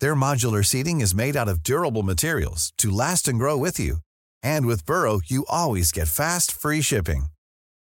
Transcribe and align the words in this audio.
Their 0.00 0.14
modular 0.14 0.64
seating 0.64 1.00
is 1.02 1.14
made 1.14 1.36
out 1.36 1.48
of 1.48 1.62
durable 1.62 2.02
materials 2.02 2.72
to 2.78 2.90
last 2.90 3.28
and 3.28 3.38
grow 3.38 3.56
with 3.58 3.78
you. 3.78 3.98
And 4.42 4.66
with 4.66 4.86
Burrow, 4.86 5.20
you 5.26 5.44
always 5.48 5.92
get 5.92 6.08
fast, 6.08 6.50
free 6.50 6.80
shipping. 6.80 7.26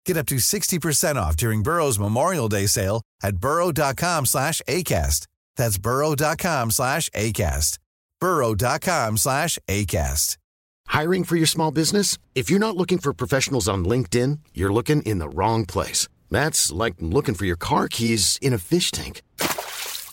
Get 0.06 0.18
up 0.18 0.26
to 0.28 0.36
60% 0.36 1.16
off 1.16 1.38
during 1.38 1.64
Burrow's 1.64 2.00
Memorial 2.00 2.50
Day 2.50 2.66
sale 2.66 3.02
at 3.22 3.38
burrow.com 3.38 4.26
slash 4.26 4.62
ACAST. 4.68 5.28
That's 5.56 5.78
burrow.com 5.78 6.72
slash 6.72 7.10
ACAST. 7.12 7.78
burrow.com 8.20 9.18
slash 9.18 9.60
ACAST. 9.68 10.38
Hiring 10.88 11.24
for 11.24 11.36
your 11.36 11.48
small 11.48 11.72
business? 11.72 12.18
If 12.36 12.50
you're 12.50 12.60
not 12.60 12.78
looking 12.78 12.98
for 12.98 13.14
professionals 13.14 13.68
on 13.68 13.86
LinkedIn, 13.86 14.40
you're 14.54 14.74
looking 14.74 15.02
in 15.04 15.20
the 15.20 15.30
wrong 15.30 15.66
place. 15.66 16.08
That's 16.30 16.72
like 16.72 16.96
looking 17.00 17.36
for 17.36 17.46
your 17.46 17.56
car 17.56 17.88
keys 17.88 18.38
in 18.42 18.54
a 18.54 18.58
fish 18.58 18.92
tank. 18.92 19.22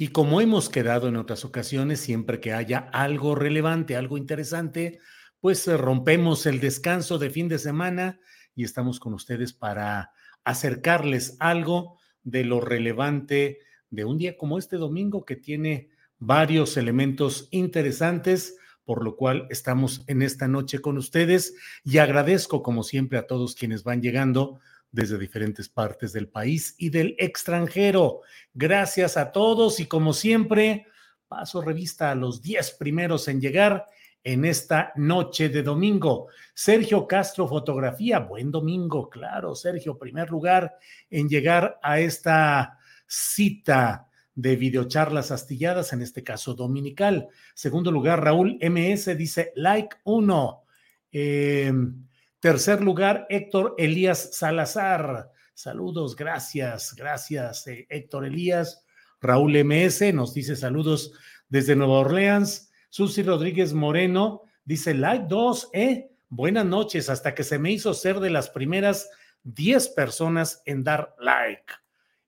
y 0.00 0.08
como 0.08 0.40
hemos 0.40 0.68
quedado 0.68 1.08
en 1.08 1.16
otras 1.16 1.44
ocasiones, 1.44 1.98
siempre 1.98 2.40
que 2.40 2.52
haya 2.52 2.78
algo 2.92 3.34
relevante, 3.34 3.96
algo 3.96 4.16
interesante, 4.16 5.00
pues 5.40 5.66
eh, 5.66 5.76
rompemos 5.76 6.46
el 6.46 6.60
descanso 6.60 7.18
de 7.18 7.30
fin 7.30 7.48
de 7.48 7.58
semana 7.58 8.20
y 8.54 8.62
estamos 8.62 9.00
con 9.00 9.12
ustedes 9.12 9.52
para 9.52 10.12
acercarles 10.44 11.36
algo 11.40 11.98
de 12.22 12.44
lo 12.44 12.60
relevante 12.60 13.58
de 13.90 14.04
un 14.04 14.18
día 14.18 14.36
como 14.36 14.58
este 14.58 14.76
domingo 14.76 15.24
que 15.24 15.34
tiene 15.34 15.90
varios 16.18 16.76
elementos 16.76 17.48
interesantes, 17.50 18.56
por 18.84 19.02
lo 19.02 19.16
cual 19.16 19.48
estamos 19.50 20.04
en 20.06 20.22
esta 20.22 20.46
noche 20.46 20.78
con 20.78 20.96
ustedes. 20.96 21.56
Y 21.82 21.98
agradezco 21.98 22.62
como 22.62 22.84
siempre 22.84 23.18
a 23.18 23.26
todos 23.26 23.56
quienes 23.56 23.82
van 23.82 24.00
llegando 24.00 24.60
desde 24.90 25.18
diferentes 25.18 25.68
partes 25.68 26.12
del 26.12 26.28
país 26.28 26.74
y 26.78 26.90
del 26.90 27.14
extranjero. 27.18 28.22
Gracias 28.54 29.16
a 29.16 29.32
todos 29.32 29.80
y 29.80 29.86
como 29.86 30.12
siempre, 30.12 30.86
paso 31.28 31.60
revista 31.60 32.10
a 32.10 32.14
los 32.14 32.42
10 32.42 32.72
primeros 32.72 33.28
en 33.28 33.40
llegar 33.40 33.86
en 34.24 34.44
esta 34.44 34.92
noche 34.96 35.48
de 35.48 35.62
domingo. 35.62 36.28
Sergio 36.54 37.06
Castro, 37.06 37.46
fotografía, 37.46 38.18
buen 38.18 38.50
domingo, 38.50 39.08
claro, 39.08 39.54
Sergio, 39.54 39.96
primer 39.96 40.30
lugar 40.30 40.74
en 41.10 41.28
llegar 41.28 41.78
a 41.82 42.00
esta 42.00 42.78
cita 43.06 44.08
de 44.34 44.56
videocharlas 44.56 45.30
astilladas, 45.30 45.92
en 45.92 46.02
este 46.02 46.22
caso 46.22 46.54
dominical. 46.54 47.28
Segundo 47.54 47.90
lugar, 47.90 48.22
Raúl 48.22 48.58
MS 48.60 49.16
dice 49.16 49.52
like 49.56 49.96
uno. 50.04 50.62
Eh, 51.10 51.72
Tercer 52.40 52.80
lugar, 52.82 53.26
Héctor 53.30 53.74
Elías 53.78 54.36
Salazar. 54.36 55.32
Saludos, 55.54 56.14
gracias, 56.14 56.94
gracias, 56.94 57.66
eh, 57.66 57.86
Héctor 57.90 58.26
Elías. 58.26 58.84
Raúl 59.20 59.56
MS 59.56 60.14
nos 60.14 60.34
dice 60.34 60.54
saludos 60.54 61.12
desde 61.48 61.74
Nueva 61.74 61.98
Orleans. 61.98 62.70
Susi 62.90 63.24
Rodríguez 63.24 63.72
Moreno 63.72 64.42
dice 64.64 64.94
like 64.94 65.26
2, 65.28 65.70
¿eh? 65.72 66.10
Buenas 66.28 66.64
noches, 66.64 67.10
hasta 67.10 67.34
que 67.34 67.42
se 67.42 67.58
me 67.58 67.72
hizo 67.72 67.92
ser 67.92 68.20
de 68.20 68.30
las 68.30 68.50
primeras 68.50 69.10
10 69.42 69.88
personas 69.88 70.62
en 70.64 70.84
dar 70.84 71.16
like. 71.18 71.72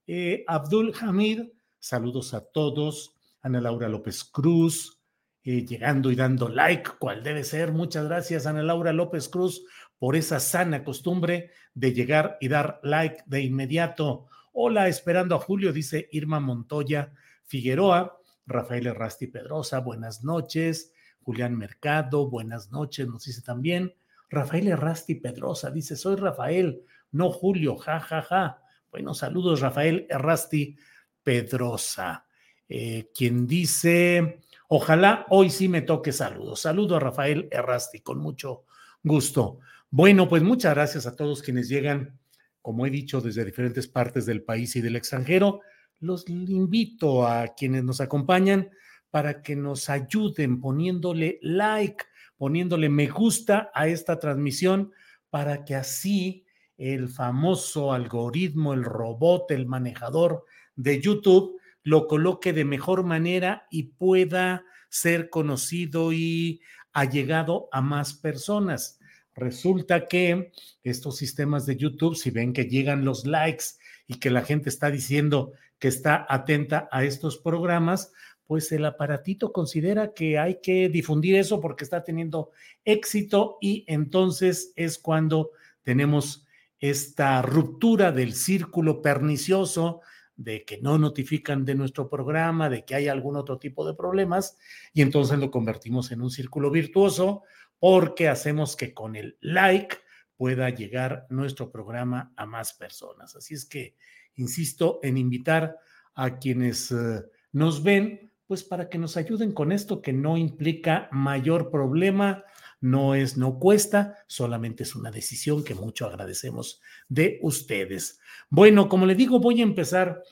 Eh, 0.09 0.43
Abdul 0.49 0.93
Hamid, 1.01 1.43
saludos 1.79 2.35
a 2.35 2.41
todos. 2.41 3.15
Ana 3.43 3.61
Laura 3.61 3.89
López 3.89 4.25
Cruz, 4.25 5.01
eh, 5.45 5.65
llegando 5.65 6.11
y 6.11 6.17
dando 6.17 6.49
like, 6.49 6.91
cual 6.99 7.23
debe 7.23 7.45
ser. 7.45 7.73
Muchas 7.73 8.07
gracias, 8.07 8.47
Ana 8.47 8.63
Laura 8.63 8.93
López 8.93 9.29
Cruz, 9.29 9.63
por 10.01 10.17
esa 10.17 10.41
sana 10.41 10.83
costumbre 10.83 11.51
de 11.75 11.93
llegar 11.93 12.39
y 12.41 12.49
dar 12.49 12.81
like 12.83 13.23
de 13.27 13.43
inmediato. 13.43 14.29
Hola, 14.55 14.89
esperando 14.89 15.35
a 15.37 15.39
Julio, 15.39 15.75
dice 15.75 16.09
Irma 16.11 16.41
Montoya 16.41 17.13
Figueroa, 17.45 18.19
Rafael 18.47 18.87
Errasti 18.87 19.27
Pedrosa, 19.27 19.81
buenas 19.81 20.25
noches. 20.25 20.95
Julián 21.23 21.55
Mercado, 21.55 22.31
buenas 22.31 22.73
noches, 22.73 23.07
nos 23.07 23.25
dice 23.25 23.43
también. 23.43 23.95
Rafael 24.31 24.69
Errasti 24.69 25.17
Pedrosa 25.17 25.71
dice, 25.71 25.97
soy 25.97 26.17
Rafael, 26.17 26.83
no 27.13 27.31
Julio, 27.31 27.77
ja, 27.77 28.01
ja, 28.01 28.23
ja. 28.23 28.63
Bueno, 28.91 29.13
saludos, 29.13 29.61
Rafael 29.61 30.07
Errasti 30.09 30.79
Pedrosa. 31.23 32.25
Eh, 32.67 33.11
quien 33.15 33.47
dice, 33.47 34.41
ojalá 34.69 35.27
hoy 35.29 35.51
sí 35.51 35.69
me 35.69 35.83
toque 35.83 36.13
saludos. 36.13 36.63
Saludo 36.63 36.97
a 36.97 37.01
Rafael 37.01 37.49
Errasti, 37.51 38.01
con 38.01 38.19
mucho 38.19 38.65
gusto. 39.03 39.59
Bueno, 39.93 40.29
pues 40.29 40.45
muchas 40.45 40.73
gracias 40.73 41.07
a 41.09 41.17
todos 41.17 41.43
quienes 41.43 41.69
llegan, 41.69 42.17
como 42.63 42.87
he 42.87 42.91
dicho, 42.91 43.21
desde 43.21 43.45
diferentes 43.45 43.89
partes 43.89 44.25
del 44.25 44.45
país 44.45 44.77
y 44.77 44.81
del 44.81 44.95
extranjero. 44.95 45.63
Los 45.99 46.29
invito 46.29 47.27
a 47.27 47.49
quienes 47.57 47.83
nos 47.83 48.01
acompañan 48.01 48.71
para 49.11 49.43
que 49.43 49.57
nos 49.57 49.91
ayuden 49.91 50.61
poniéndole 50.61 51.41
like, 51.43 52.05
poniéndole 52.37 52.89
me 52.89 53.09
gusta 53.09 53.73
a 53.75 53.89
esta 53.89 54.21
transmisión 54.21 54.93
para 55.29 55.65
que 55.65 55.75
así 55.75 56.45
el 56.79 57.09
famoso 57.09 57.93
algoritmo, 57.93 58.75
el 58.75 58.85
robot, 58.85 59.51
el 59.51 59.67
manejador 59.67 60.45
de 60.77 61.01
YouTube 61.01 61.61
lo 61.83 62.07
coloque 62.07 62.53
de 62.53 62.65
mejor 62.65 63.03
manera 63.03 63.67
y 63.73 63.85
pueda 63.95 64.65
ser 64.89 65.31
conocido 65.31 66.13
y 66.13 66.61
allegado 66.93 67.69
a 67.73 67.81
más 67.81 68.15
personas. 68.15 69.00
Resulta 69.41 70.07
que 70.07 70.53
estos 70.85 71.17
sistemas 71.17 71.65
de 71.65 71.77
YouTube, 71.77 72.15
si 72.15 72.31
ven 72.31 72.53
que 72.53 72.65
llegan 72.65 73.07
los 73.07 73.25
likes 73.25 73.65
y 74.07 74.19
que 74.19 74.29
la 74.29 74.43
gente 74.43 74.69
está 74.69 74.91
diciendo 74.91 75.53
que 75.79 75.89
está 75.89 76.27
atenta 76.29 76.91
a 76.93 77.05
estos 77.05 77.39
programas, 77.39 78.13
pues 78.47 78.71
el 78.71 78.85
aparatito 78.85 79.51
considera 79.51 80.13
que 80.13 80.39
hay 80.39 80.61
que 80.61 80.91
difundir 80.91 81.37
eso 81.37 81.59
porque 81.59 81.85
está 81.85 82.05
teniendo 82.05 82.51
éxito 82.85 83.57
y 83.63 83.85
entonces 83.89 84.75
es 84.77 84.99
cuando 84.99 85.53
tenemos 85.85 86.45
esta 86.79 87.41
ruptura 87.41 88.13
del 88.13 88.35
círculo 88.35 89.01
pernicioso 89.01 90.03
de 90.37 90.65
que 90.67 90.83
no 90.83 90.99
notifican 90.99 91.65
de 91.65 91.75
nuestro 91.75 92.11
programa, 92.11 92.69
de 92.69 92.85
que 92.85 92.95
hay 92.95 93.09
algún 93.09 93.37
otro 93.37 93.59
tipo 93.59 93.87
de 93.87 93.95
problemas, 93.95 94.59
y 94.93 95.03
entonces 95.03 95.39
lo 95.39 95.51
convertimos 95.51 96.13
en 96.13 96.21
un 96.21 96.31
círculo 96.31 96.71
virtuoso 96.71 97.43
porque 97.81 98.29
hacemos 98.29 98.77
que 98.77 98.95
con 98.95 99.17
el 99.17 99.37
like 99.41 99.97
pueda 100.37 100.71
llegar 100.71 101.27
nuestro 101.31 101.73
programa 101.73 102.33
a 102.37 102.47
más 102.47 102.75
personas. 102.75 103.35
Así 103.35 103.55
es 103.55 103.65
que 103.65 103.97
insisto 104.37 105.01
en 105.03 105.19
invitar 105.19 105.77
a 106.15 106.39
quienes 106.39 106.93
eh, 106.93 107.25
nos 107.53 107.83
ven, 107.83 108.33
pues 108.47 108.63
para 108.63 108.89
que 108.89 108.99
nos 108.99 109.17
ayuden 109.17 109.53
con 109.53 109.73
esto 109.73 110.03
que 110.03 110.13
no 110.13 110.37
implica 110.37 111.09
mayor 111.13 111.71
problema, 111.71 112.45
no 112.81 113.15
es, 113.15 113.37
no 113.37 113.59
cuesta, 113.59 114.17
solamente 114.27 114.83
es 114.83 114.95
una 114.95 115.11
decisión 115.11 115.63
que 115.63 115.75
mucho 115.75 116.07
agradecemos 116.07 116.81
de 117.09 117.39
ustedes. 117.43 118.19
Bueno, 118.49 118.89
como 118.89 119.07
le 119.07 119.15
digo, 119.15 119.41
voy 119.41 119.61
a 119.61 119.65
empezar 119.65 120.23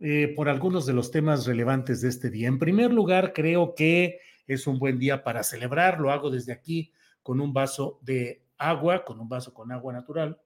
eh, 0.00 0.32
por 0.34 0.48
algunos 0.48 0.86
de 0.86 0.94
los 0.94 1.10
temas 1.10 1.46
relevantes 1.46 2.00
de 2.00 2.08
este 2.08 2.30
día. 2.30 2.48
En 2.48 2.58
primer 2.58 2.92
lugar, 2.92 3.32
creo 3.32 3.74
que 3.74 4.20
es 4.46 4.66
un 4.66 4.78
buen 4.78 4.98
día 4.98 5.22
para 5.22 5.42
celebrar, 5.42 6.00
lo 6.00 6.10
hago 6.10 6.30
desde 6.30 6.52
aquí 6.52 6.92
con 7.28 7.42
un 7.42 7.52
vaso 7.52 7.98
de 8.00 8.42
agua, 8.56 9.04
con 9.04 9.20
un 9.20 9.28
vaso 9.28 9.52
con 9.52 9.70
agua 9.70 9.92
natural. 9.92 10.40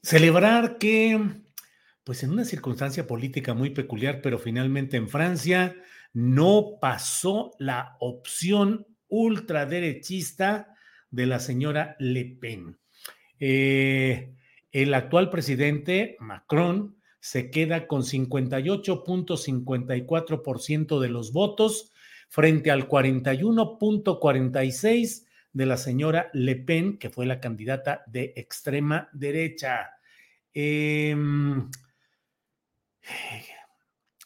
Celebrar 0.00 0.78
que, 0.78 1.20
pues 2.04 2.22
en 2.22 2.30
una 2.30 2.44
circunstancia 2.44 3.08
política 3.08 3.52
muy 3.52 3.70
peculiar, 3.70 4.20
pero 4.22 4.38
finalmente 4.38 4.96
en 4.96 5.08
Francia 5.08 5.74
no 6.12 6.78
pasó 6.80 7.50
la 7.58 7.96
opción 7.98 8.86
ultraderechista 9.08 10.72
de 11.10 11.26
la 11.26 11.40
señora 11.40 11.96
Le 11.98 12.26
Pen. 12.26 12.78
Eh, 13.40 14.36
el 14.70 14.94
actual 14.94 15.30
presidente 15.30 16.16
Macron 16.20 16.96
se 17.26 17.50
queda 17.50 17.88
con 17.88 18.02
58.54% 18.02 21.00
de 21.00 21.08
los 21.08 21.32
votos 21.32 21.90
frente 22.28 22.70
al 22.70 22.88
41.46% 22.88 25.26
de 25.52 25.66
la 25.66 25.76
señora 25.76 26.30
Le 26.34 26.54
Pen, 26.54 26.98
que 26.98 27.10
fue 27.10 27.26
la 27.26 27.40
candidata 27.40 28.04
de 28.06 28.32
extrema 28.36 29.08
derecha. 29.12 29.90
Em, 30.54 31.68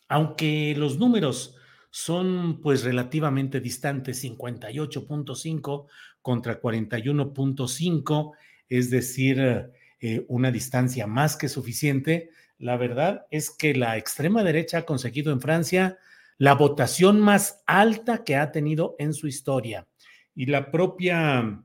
aunque 0.08 0.74
los 0.76 0.98
números 0.98 1.56
son 1.88 2.60
pues 2.60 2.84
relativamente 2.84 3.60
distantes, 3.60 4.22
58.5 4.22 5.86
contra 6.20 6.60
41.5, 6.60 8.32
es 8.68 8.90
decir, 8.90 9.70
eh, 10.02 10.24
una 10.28 10.50
distancia 10.50 11.06
más 11.06 11.36
que 11.36 11.48
suficiente, 11.48 12.28
la 12.60 12.76
verdad 12.76 13.26
es 13.30 13.50
que 13.50 13.74
la 13.74 13.96
extrema 13.96 14.44
derecha 14.44 14.78
ha 14.78 14.86
conseguido 14.86 15.32
en 15.32 15.40
Francia 15.40 15.98
la 16.36 16.54
votación 16.54 17.18
más 17.18 17.62
alta 17.66 18.22
que 18.22 18.36
ha 18.36 18.52
tenido 18.52 18.96
en 18.98 19.14
su 19.14 19.26
historia. 19.26 19.86
Y 20.34 20.46
la 20.46 20.70
propia, 20.70 21.62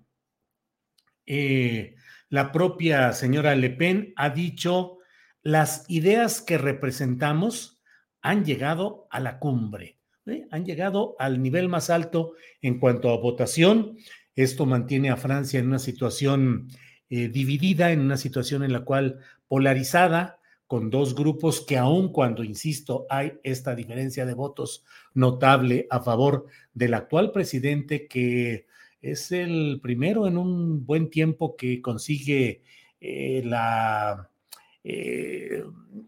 eh, 1.25 1.95
la 2.29 2.51
propia 2.51 3.11
señora 3.11 3.55
Le 3.55 3.71
Pen 3.71 4.13
ha 4.15 4.29
dicho, 4.29 4.99
las 5.43 5.83
ideas 5.89 6.41
que 6.41 6.57
representamos 6.57 7.81
han 8.21 8.45
llegado 8.45 9.07
a 9.11 9.19
la 9.19 9.37
cumbre, 9.37 9.99
¿eh? 10.25 10.47
han 10.49 10.65
llegado 10.65 11.15
al 11.19 11.41
nivel 11.41 11.67
más 11.67 11.89
alto 11.89 12.33
en 12.61 12.79
cuanto 12.79 13.11
a 13.11 13.17
votación. 13.17 13.97
Esto 14.33 14.65
mantiene 14.65 15.09
a 15.09 15.17
Francia 15.17 15.59
en 15.59 15.67
una 15.67 15.79
situación 15.79 16.69
eh, 17.09 17.27
dividida, 17.27 17.91
en 17.91 17.99
una 17.99 18.17
situación 18.17 18.63
en 18.63 18.71
la 18.71 18.85
cual 18.85 19.19
polarizada, 19.47 20.39
con 20.67 20.89
dos 20.89 21.13
grupos 21.15 21.61
que 21.61 21.77
aun 21.77 22.11
cuando, 22.11 22.43
insisto, 22.43 23.05
hay 23.09 23.33
esta 23.43 23.75
diferencia 23.75 24.25
de 24.25 24.33
votos 24.33 24.83
notable 25.13 25.87
a 25.89 26.01
favor 26.01 26.47
del 26.73 26.95
actual 26.95 27.31
presidente, 27.31 28.07
que 28.07 28.65
es 29.01 29.31
el 29.31 29.79
primero 29.81 30.27
en 30.27 30.37
un 30.37 30.85
buen 30.85 31.09
tiempo 31.09 31.55
que 31.55 31.81
consigue 31.81 32.63
eh, 32.99 33.43
la, 33.45 34.31
eh, 34.83 35.63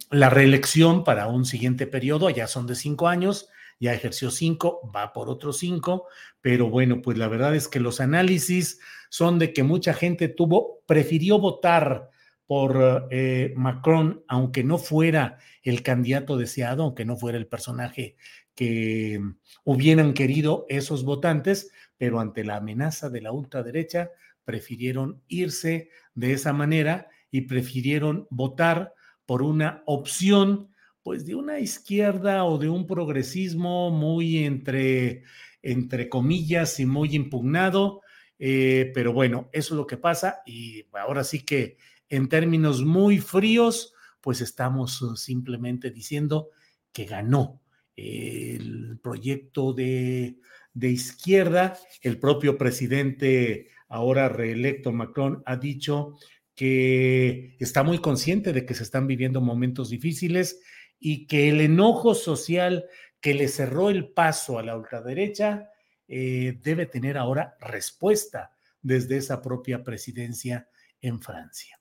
la 0.10 0.30
reelección 0.30 1.04
para 1.04 1.28
un 1.28 1.46
siguiente 1.46 1.86
periodo, 1.86 2.30
ya 2.32 2.48
son 2.48 2.66
de 2.66 2.76
cinco 2.76 3.08
años, 3.08 3.50
ya 3.80 3.94
ejerció 3.94 4.32
cinco, 4.32 4.92
va 4.96 5.14
por 5.14 5.30
otros 5.30 5.60
cinco, 5.60 6.08
pero 6.42 6.70
bueno, 6.70 7.02
pues 7.04 7.20
la 7.20 7.28
verdad 7.28 7.56
es 7.56 7.68
que 7.68 7.80
los 7.80 8.00
análisis 8.00 8.80
son 9.10 9.38
de 9.38 9.54
que 9.54 9.62
mucha 9.62 9.94
gente 9.94 10.28
tuvo, 10.28 10.80
prefirió 10.88 11.38
votar 11.38 12.10
por 12.48 13.08
eh, 13.12 13.54
Macron, 13.56 14.24
aunque 14.28 14.64
no 14.64 14.78
fuera 14.78 15.38
el 15.62 15.84
candidato 15.84 16.38
deseado, 16.38 16.84
aunque 16.84 17.06
no 17.06 17.18
fuera 17.18 17.38
el 17.38 17.48
personaje 17.48 18.16
que 18.56 19.22
hubieran 19.66 20.14
querido 20.14 20.66
esos 20.70 21.04
votantes, 21.04 21.72
pero 21.98 22.20
ante 22.20 22.44
la 22.44 22.56
amenaza 22.56 23.10
de 23.10 23.22
la 23.22 23.32
ultraderecha, 23.32 24.12
prefirieron 24.46 25.22
irse 25.28 25.90
de 26.16 26.32
esa 26.32 26.54
manera 26.54 27.10
y 27.30 27.42
prefirieron 27.42 28.28
votar 28.30 28.94
por 29.26 29.44
una 29.44 29.84
opción 29.86 30.70
pues 31.04 31.26
de 31.26 31.36
una 31.36 31.60
izquierda 31.60 32.46
o 32.46 32.58
de 32.58 32.70
un 32.70 32.88
progresismo 32.88 33.92
muy 33.92 34.44
entre, 34.46 35.24
entre 35.62 36.10
comillas 36.10 36.80
y 36.80 36.86
muy 36.86 37.16
impugnado. 37.16 38.02
Eh, 38.40 38.92
pero 38.94 39.14
bueno, 39.14 39.50
eso 39.52 39.74
es 39.74 39.78
lo 39.78 39.88
que 39.88 39.98
pasa 39.98 40.42
y 40.46 40.86
ahora 40.94 41.24
sí 41.24 41.46
que 41.46 41.78
en 42.10 42.30
términos 42.30 42.84
muy 42.84 43.20
fríos, 43.20 43.94
pues 44.22 44.42
estamos 44.42 45.02
uh, 45.02 45.16
simplemente 45.16 45.92
diciendo 45.92 46.50
que 46.92 47.06
ganó 47.06 47.62
el 47.96 49.00
proyecto 49.02 49.74
de, 49.74 50.38
de 50.74 50.90
izquierda. 50.90 51.78
El 52.02 52.20
propio 52.20 52.58
presidente, 52.58 53.70
ahora 53.88 54.30
reelecto 54.30 54.92
Macron, 54.92 55.42
ha 55.46 55.58
dicho 55.58 56.16
que 56.56 57.56
está 57.60 57.84
muy 57.84 58.00
consciente 58.00 58.54
de 58.54 58.66
que 58.66 58.74
se 58.74 58.84
están 58.84 59.08
viviendo 59.08 59.42
momentos 59.42 59.90
difíciles 59.90 60.60
y 61.00 61.28
que 61.28 61.50
el 61.50 61.62
enojo 61.62 62.16
social 62.16 62.86
que 63.20 63.34
le 63.34 63.48
cerró 63.48 63.90
el 63.90 64.10
paso 64.10 64.58
a 64.58 64.64
la 64.64 64.76
ultraderecha 64.76 65.70
eh, 66.08 66.60
debe 66.64 66.86
tener 66.86 67.18
ahora 67.18 67.58
respuesta 67.60 68.56
desde 68.82 69.18
esa 69.18 69.42
propia 69.42 69.84
presidencia 69.84 70.70
en 71.02 71.22
Francia. 71.22 71.77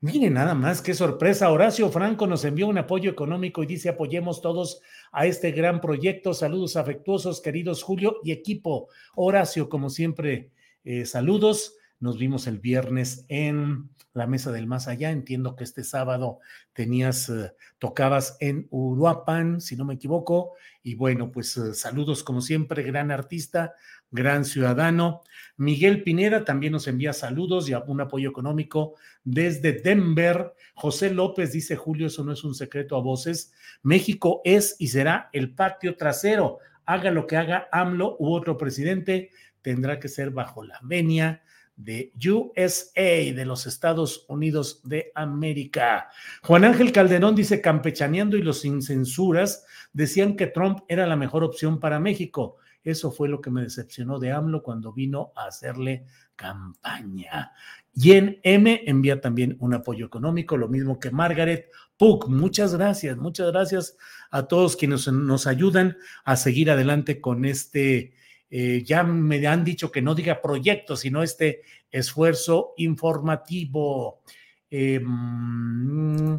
Miren, 0.00 0.34
nada 0.34 0.54
más, 0.54 0.80
qué 0.80 0.94
sorpresa. 0.94 1.50
Horacio 1.50 1.90
Franco 1.90 2.28
nos 2.28 2.44
envió 2.44 2.68
un 2.68 2.78
apoyo 2.78 3.10
económico 3.10 3.64
y 3.64 3.66
dice 3.66 3.88
apoyemos 3.88 4.40
todos 4.40 4.80
a 5.10 5.26
este 5.26 5.50
gran 5.50 5.80
proyecto. 5.80 6.34
Saludos 6.34 6.76
afectuosos, 6.76 7.40
queridos 7.40 7.82
Julio 7.82 8.18
y 8.22 8.30
equipo. 8.30 8.88
Horacio, 9.16 9.68
como 9.68 9.90
siempre, 9.90 10.52
eh, 10.84 11.04
saludos. 11.04 11.74
Nos 11.98 12.16
vimos 12.16 12.46
el 12.46 12.60
viernes 12.60 13.24
en 13.26 13.90
la 14.12 14.28
mesa 14.28 14.52
del 14.52 14.68
más 14.68 14.86
allá. 14.86 15.10
Entiendo 15.10 15.56
que 15.56 15.64
este 15.64 15.82
sábado 15.82 16.38
tenías, 16.72 17.28
eh, 17.28 17.52
tocabas 17.80 18.36
en 18.38 18.68
Uruapan, 18.70 19.60
si 19.60 19.74
no 19.74 19.84
me 19.84 19.94
equivoco. 19.94 20.52
Y 20.84 20.94
bueno, 20.94 21.32
pues 21.32 21.56
eh, 21.56 21.74
saludos 21.74 22.22
como 22.22 22.40
siempre, 22.40 22.84
gran 22.84 23.10
artista, 23.10 23.74
gran 24.10 24.44
ciudadano. 24.44 25.22
Miguel 25.56 26.02
Pineda 26.02 26.44
también 26.44 26.72
nos 26.72 26.86
envía 26.86 27.12
saludos 27.12 27.68
y 27.68 27.74
un 27.74 28.00
apoyo 28.00 28.30
económico 28.30 28.94
desde 29.24 29.72
Denver. 29.72 30.54
José 30.74 31.10
López 31.10 31.52
dice, 31.52 31.76
Julio, 31.76 32.06
eso 32.06 32.24
no 32.24 32.32
es 32.32 32.44
un 32.44 32.54
secreto 32.54 32.96
a 32.96 33.00
voces. 33.00 33.52
México 33.82 34.40
es 34.44 34.76
y 34.78 34.88
será 34.88 35.28
el 35.32 35.54
patio 35.54 35.96
trasero. 35.96 36.58
Haga 36.86 37.10
lo 37.10 37.26
que 37.26 37.36
haga 37.36 37.68
AMLO 37.72 38.16
u 38.18 38.32
otro 38.32 38.56
presidente, 38.56 39.30
tendrá 39.62 39.98
que 39.98 40.08
ser 40.08 40.30
bajo 40.30 40.64
la 40.64 40.78
venia 40.82 41.42
de 41.78 42.12
USA, 42.16 43.32
de 43.34 43.44
los 43.44 43.66
Estados 43.66 44.26
Unidos 44.28 44.82
de 44.84 45.12
América. 45.14 46.08
Juan 46.42 46.64
Ángel 46.64 46.92
Calderón 46.92 47.36
dice, 47.36 47.60
campechaneando 47.60 48.36
y 48.36 48.42
los 48.42 48.60
sin 48.60 48.82
censuras 48.82 49.64
decían 49.92 50.36
que 50.36 50.48
Trump 50.48 50.80
era 50.88 51.06
la 51.06 51.16
mejor 51.16 51.44
opción 51.44 51.78
para 51.78 52.00
México. 52.00 52.56
Eso 52.88 53.10
fue 53.10 53.28
lo 53.28 53.40
que 53.40 53.50
me 53.50 53.62
decepcionó 53.62 54.18
de 54.18 54.32
AMLO 54.32 54.62
cuando 54.62 54.92
vino 54.92 55.32
a 55.36 55.46
hacerle 55.46 56.06
campaña. 56.36 57.52
Y 57.94 58.12
en 58.12 58.40
M 58.42 58.82
envía 58.86 59.20
también 59.20 59.56
un 59.60 59.74
apoyo 59.74 60.06
económico, 60.06 60.56
lo 60.56 60.68
mismo 60.68 60.98
que 60.98 61.10
Margaret 61.10 61.70
Puck. 61.96 62.28
Muchas 62.28 62.74
gracias, 62.74 63.16
muchas 63.16 63.52
gracias 63.52 63.96
a 64.30 64.44
todos 64.44 64.76
quienes 64.76 65.06
nos 65.08 65.46
ayudan 65.46 65.96
a 66.24 66.36
seguir 66.36 66.70
adelante 66.70 67.20
con 67.20 67.44
este 67.44 68.14
eh, 68.50 68.82
ya 68.84 69.02
me 69.02 69.46
han 69.46 69.64
dicho 69.64 69.92
que 69.92 70.00
no 70.00 70.14
diga 70.14 70.40
proyecto, 70.40 70.96
sino 70.96 71.22
este 71.22 71.62
esfuerzo 71.90 72.72
informativo. 72.78 74.22
Mm, 74.70 76.36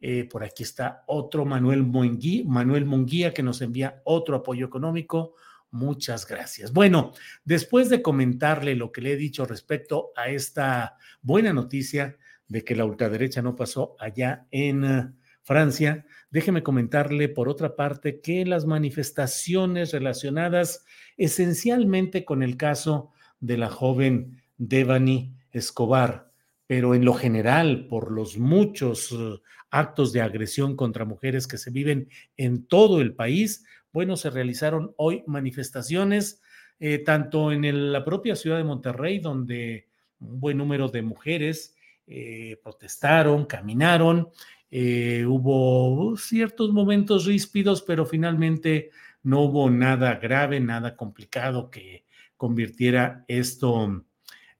eh, 0.00 0.24
por 0.24 0.44
aquí 0.44 0.62
está 0.62 1.04
otro 1.06 1.44
Manuel 1.44 1.82
Monguía, 1.82 2.44
Manuel 2.46 2.84
Munguía 2.84 3.32
que 3.32 3.42
nos 3.42 3.60
envía 3.62 4.02
otro 4.04 4.36
apoyo 4.36 4.66
económico. 4.66 5.34
Muchas 5.74 6.24
gracias. 6.24 6.72
Bueno, 6.72 7.14
después 7.44 7.88
de 7.88 8.00
comentarle 8.00 8.76
lo 8.76 8.92
que 8.92 9.00
le 9.00 9.14
he 9.14 9.16
dicho 9.16 9.44
respecto 9.44 10.12
a 10.14 10.28
esta 10.28 10.98
buena 11.20 11.52
noticia 11.52 12.16
de 12.46 12.62
que 12.62 12.76
la 12.76 12.84
ultraderecha 12.84 13.42
no 13.42 13.56
pasó 13.56 13.96
allá 13.98 14.46
en 14.52 15.16
Francia, 15.42 16.06
déjeme 16.30 16.62
comentarle 16.62 17.28
por 17.28 17.48
otra 17.48 17.74
parte 17.74 18.20
que 18.20 18.46
las 18.46 18.66
manifestaciones 18.66 19.90
relacionadas 19.90 20.84
esencialmente 21.16 22.24
con 22.24 22.44
el 22.44 22.56
caso 22.56 23.10
de 23.40 23.58
la 23.58 23.68
joven 23.68 24.44
Devani 24.58 25.34
Escobar, 25.50 26.30
pero 26.66 26.94
en 26.94 27.04
lo 27.04 27.14
general 27.14 27.86
por 27.88 28.10
los 28.10 28.38
muchos 28.38 29.12
uh, 29.12 29.40
actos 29.70 30.12
de 30.12 30.22
agresión 30.22 30.76
contra 30.76 31.04
mujeres 31.04 31.46
que 31.46 31.58
se 31.58 31.70
viven 31.70 32.08
en 32.36 32.66
todo 32.66 33.00
el 33.00 33.14
país, 33.14 33.66
bueno, 33.92 34.16
se 34.16 34.30
realizaron 34.30 34.92
hoy 34.96 35.22
manifestaciones, 35.26 36.42
eh, 36.80 36.98
tanto 36.98 37.52
en 37.52 37.92
la 37.92 38.04
propia 38.04 38.36
ciudad 38.36 38.56
de 38.56 38.64
Monterrey, 38.64 39.18
donde 39.18 39.88
un 40.20 40.40
buen 40.40 40.58
número 40.58 40.88
de 40.88 41.02
mujeres 41.02 41.76
eh, 42.06 42.58
protestaron, 42.62 43.46
caminaron, 43.46 44.30
eh, 44.70 45.24
hubo 45.26 46.16
ciertos 46.16 46.72
momentos 46.72 47.24
ríspidos, 47.24 47.82
pero 47.82 48.06
finalmente 48.06 48.90
no 49.22 49.42
hubo 49.42 49.70
nada 49.70 50.16
grave, 50.16 50.58
nada 50.60 50.96
complicado 50.96 51.70
que 51.70 52.04
convirtiera 52.36 53.24
esto 53.28 54.04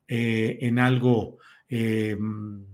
en 0.06 0.78
algo 0.78 1.38
eh, 1.76 2.16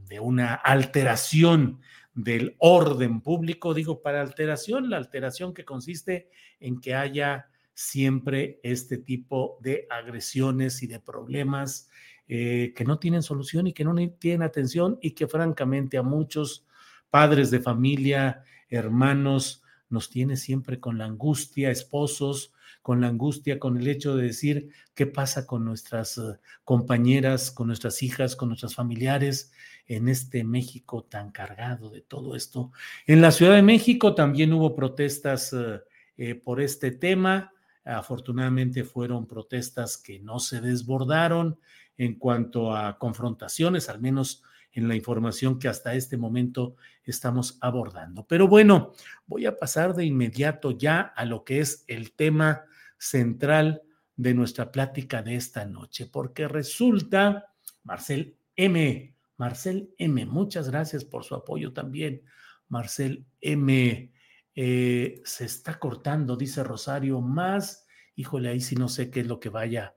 de 0.09 0.21
una 0.21 0.57
alteración 0.57 1.81
del 2.13 2.55
orden 2.59 3.23
público, 3.23 3.73
digo, 3.73 4.03
para 4.03 4.21
alteración, 4.21 4.91
la 4.91 4.99
alteración 4.99 5.55
que 5.55 5.65
consiste 5.65 6.29
en 6.61 6.83
que 6.83 6.95
haya 6.95 7.49
siempre 7.73 8.61
este 8.63 8.99
tipo 8.99 9.57
de 9.63 9.87
agresiones 9.89 10.83
y 10.83 10.87
de 10.87 11.01
problemas 11.01 11.89
eh, 12.29 12.75
que 12.77 12.85
no 12.85 12.99
tienen 12.99 13.23
solución 13.23 13.69
y 13.69 13.73
que 13.73 13.87
no 13.87 13.95
tienen 14.19 14.43
atención 14.43 14.99
y 15.01 15.13
que 15.13 15.27
francamente 15.27 15.97
a 15.97 16.03
muchos 16.03 16.67
padres 17.09 17.51
de 17.51 17.61
familia, 17.61 18.45
hermanos, 18.69 19.63
nos 19.89 20.11
tiene 20.11 20.37
siempre 20.37 20.79
con 20.79 20.99
la 20.99 21.07
angustia, 21.07 21.71
esposos, 21.71 22.53
con 22.83 23.01
la 23.01 23.09
angustia, 23.09 23.59
con 23.59 23.79
el 23.79 23.89
hecho 23.89 24.17
de 24.17 24.25
decir 24.25 24.71
qué 24.95 25.07
pasa 25.07 25.47
con 25.47 25.65
nuestras 25.65 26.19
eh, 26.19 26.39
compañeras, 26.65 27.51
con 27.51 27.67
nuestras 27.67 28.03
hijas, 28.03 28.37
con 28.37 28.49
nuestras 28.49 28.75
familiares 28.75 29.53
en 29.87 30.09
este 30.09 30.45
México 30.45 31.05
tan 31.05 31.31
cargado 31.31 31.91
de 31.91 32.01
todo 32.01 32.37
esto. 32.37 32.73
En 33.07 33.21
la 33.21 33.33
Ciudad 33.33 33.55
de 33.55 33.63
México 33.63 34.15
también 34.15 34.53
hubo 34.53 34.75
protestas 34.75 35.53
eh, 35.53 35.81
eh, 36.17 36.35
por 36.35 36.61
este 36.61 36.91
tema. 36.91 37.53
Afortunadamente 37.85 38.85
fueron 38.85 39.27
protestas 39.27 39.99
que 39.99 40.21
no 40.21 40.39
se 40.39 40.61
desbordaron 40.61 41.59
en 41.99 42.19
cuanto 42.19 42.75
a 42.75 42.99
confrontaciones, 42.99 43.89
al 43.89 44.01
menos 44.01 44.43
en 44.73 44.89
la 44.89 44.95
información 44.95 45.59
que 45.59 45.69
hasta 45.69 45.95
este 45.95 46.17
momento 46.17 46.77
estamos 47.05 47.59
abordando. 47.61 48.27
Pero 48.27 48.49
bueno, 48.49 48.93
voy 49.27 49.47
a 49.47 49.57
pasar 49.57 49.95
de 49.95 50.05
inmediato 50.05 50.71
ya 50.71 51.01
a 51.01 51.25
lo 51.25 51.45
que 51.45 51.61
es 51.61 51.85
el 51.89 52.13
tema 52.13 52.65
central 52.99 53.83
de 54.17 54.35
nuestra 54.35 54.71
plática 54.71 55.23
de 55.23 55.37
esta 55.37 55.65
noche, 55.65 56.07
porque 56.07 56.47
resulta, 56.47 57.55
Marcel 57.83 58.37
M., 58.55 59.15
Marcel 59.37 59.95
M., 59.97 60.27
muchas 60.27 60.69
gracias 60.69 61.05
por 61.05 61.25
su 61.25 61.35
apoyo 61.35 61.73
también. 61.73 62.23
Marcel 62.69 63.25
M., 63.41 64.13
eh, 64.55 65.23
se 65.25 65.45
está 65.45 65.79
cortando, 65.79 66.37
dice 66.37 66.63
Rosario, 66.63 67.21
más, 67.21 67.87
híjole, 68.15 68.51
ahí 68.51 68.61
sí 68.61 68.77
no 68.77 68.89
sé 68.89 69.11
qué 69.11 69.21
es 69.21 69.27
lo 69.27 69.41
que 69.41 69.49
vaya 69.49 69.95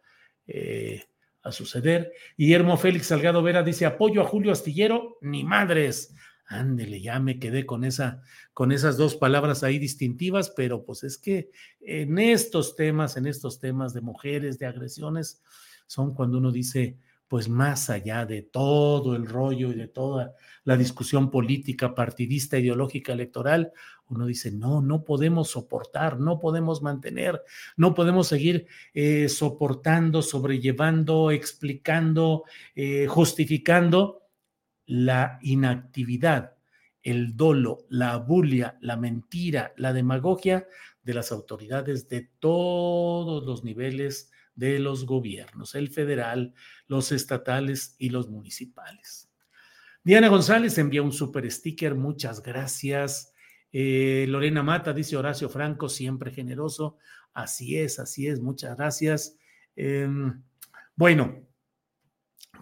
eh, 0.48 1.04
a 1.44 1.52
suceder. 1.52 2.14
Guillermo 2.38 2.78
Félix 2.78 3.08
Salgado 3.08 3.44
Vera 3.44 3.64
dice, 3.64 3.86
apoyo 3.86 4.22
a 4.22 4.26
Julio 4.26 4.52
Astillero, 4.52 5.18
ni 5.22 5.44
madres. 5.44 6.16
Ándele, 6.46 7.02
ya 7.02 7.20
me 7.20 7.40
quedé 7.40 7.66
con, 7.66 7.84
esa, 7.84 8.22
con 8.54 8.72
esas 8.72 8.98
dos 8.98 9.16
palabras 9.16 9.64
ahí 9.64 9.80
distintivas, 9.80 10.50
pero 10.50 10.84
pues 10.84 11.04
es 11.04 11.18
que 11.18 11.52
en 11.82 12.20
estos 12.20 12.76
temas, 12.76 13.18
en 13.18 13.28
estos 13.28 13.60
temas 13.60 13.94
de 13.94 14.02
mujeres, 14.02 14.60
de 14.60 14.66
agresiones, 14.66 15.42
son 15.88 16.14
cuando 16.14 16.38
uno 16.38 16.52
dice, 16.52 16.98
pues 17.28 17.50
más 17.50 17.90
allá 17.90 18.26
de 18.26 18.44
todo 18.44 19.16
el 19.16 19.26
rollo 19.26 19.72
y 19.72 19.76
de 19.76 19.88
toda 19.88 20.36
la 20.66 20.78
discusión 20.78 21.32
política, 21.32 21.96
partidista, 21.96 22.60
ideológica, 22.60 23.14
electoral, 23.14 23.72
uno 24.10 24.26
dice, 24.26 24.52
no, 24.52 24.82
no 24.82 25.04
podemos 25.04 25.50
soportar, 25.50 26.20
no 26.20 26.40
podemos 26.40 26.82
mantener, 26.82 27.42
no 27.78 27.94
podemos 27.94 28.28
seguir 28.28 28.68
eh, 28.94 29.30
soportando, 29.30 30.22
sobrellevando, 30.22 31.32
explicando, 31.32 32.44
eh, 32.76 33.08
justificando 33.08 34.24
la 34.86 35.40
inactividad, 35.42 36.56
el 37.02 37.36
dolo, 37.36 37.86
la 37.90 38.18
bulia, 38.18 38.78
la 38.82 38.98
mentira, 38.98 39.74
la 39.78 39.94
demagogia 39.94 40.68
de 41.02 41.14
las 41.14 41.32
autoridades 41.32 42.08
de 42.08 42.30
todos 42.40 43.46
los 43.46 43.64
niveles 43.64 44.32
de 44.56 44.80
los 44.80 45.06
gobiernos, 45.06 45.76
el 45.76 45.90
federal, 45.90 46.54
los 46.88 47.12
estatales 47.12 47.96
y 47.98 48.10
los 48.10 48.30
municipales. 48.30 49.30
Diana 50.04 50.28
González 50.28 50.78
envía 50.78 51.02
un 51.02 51.14
super 51.14 51.50
sticker, 51.50 51.96
muchas 51.96 52.44
gracias. 52.44 53.33
Eh, 53.74 54.26
Lorena 54.30 54.64
Mata 54.64 54.94
dice 54.94 55.18
Horacio 55.18 55.50
Franco, 55.50 55.90
siempre 55.90 56.32
generoso. 56.32 56.98
Así 57.34 57.78
es, 57.78 58.00
así 58.00 58.28
es, 58.28 58.40
muchas 58.40 58.78
gracias. 58.78 59.36
Em, 59.76 60.42
bueno, 60.96 61.46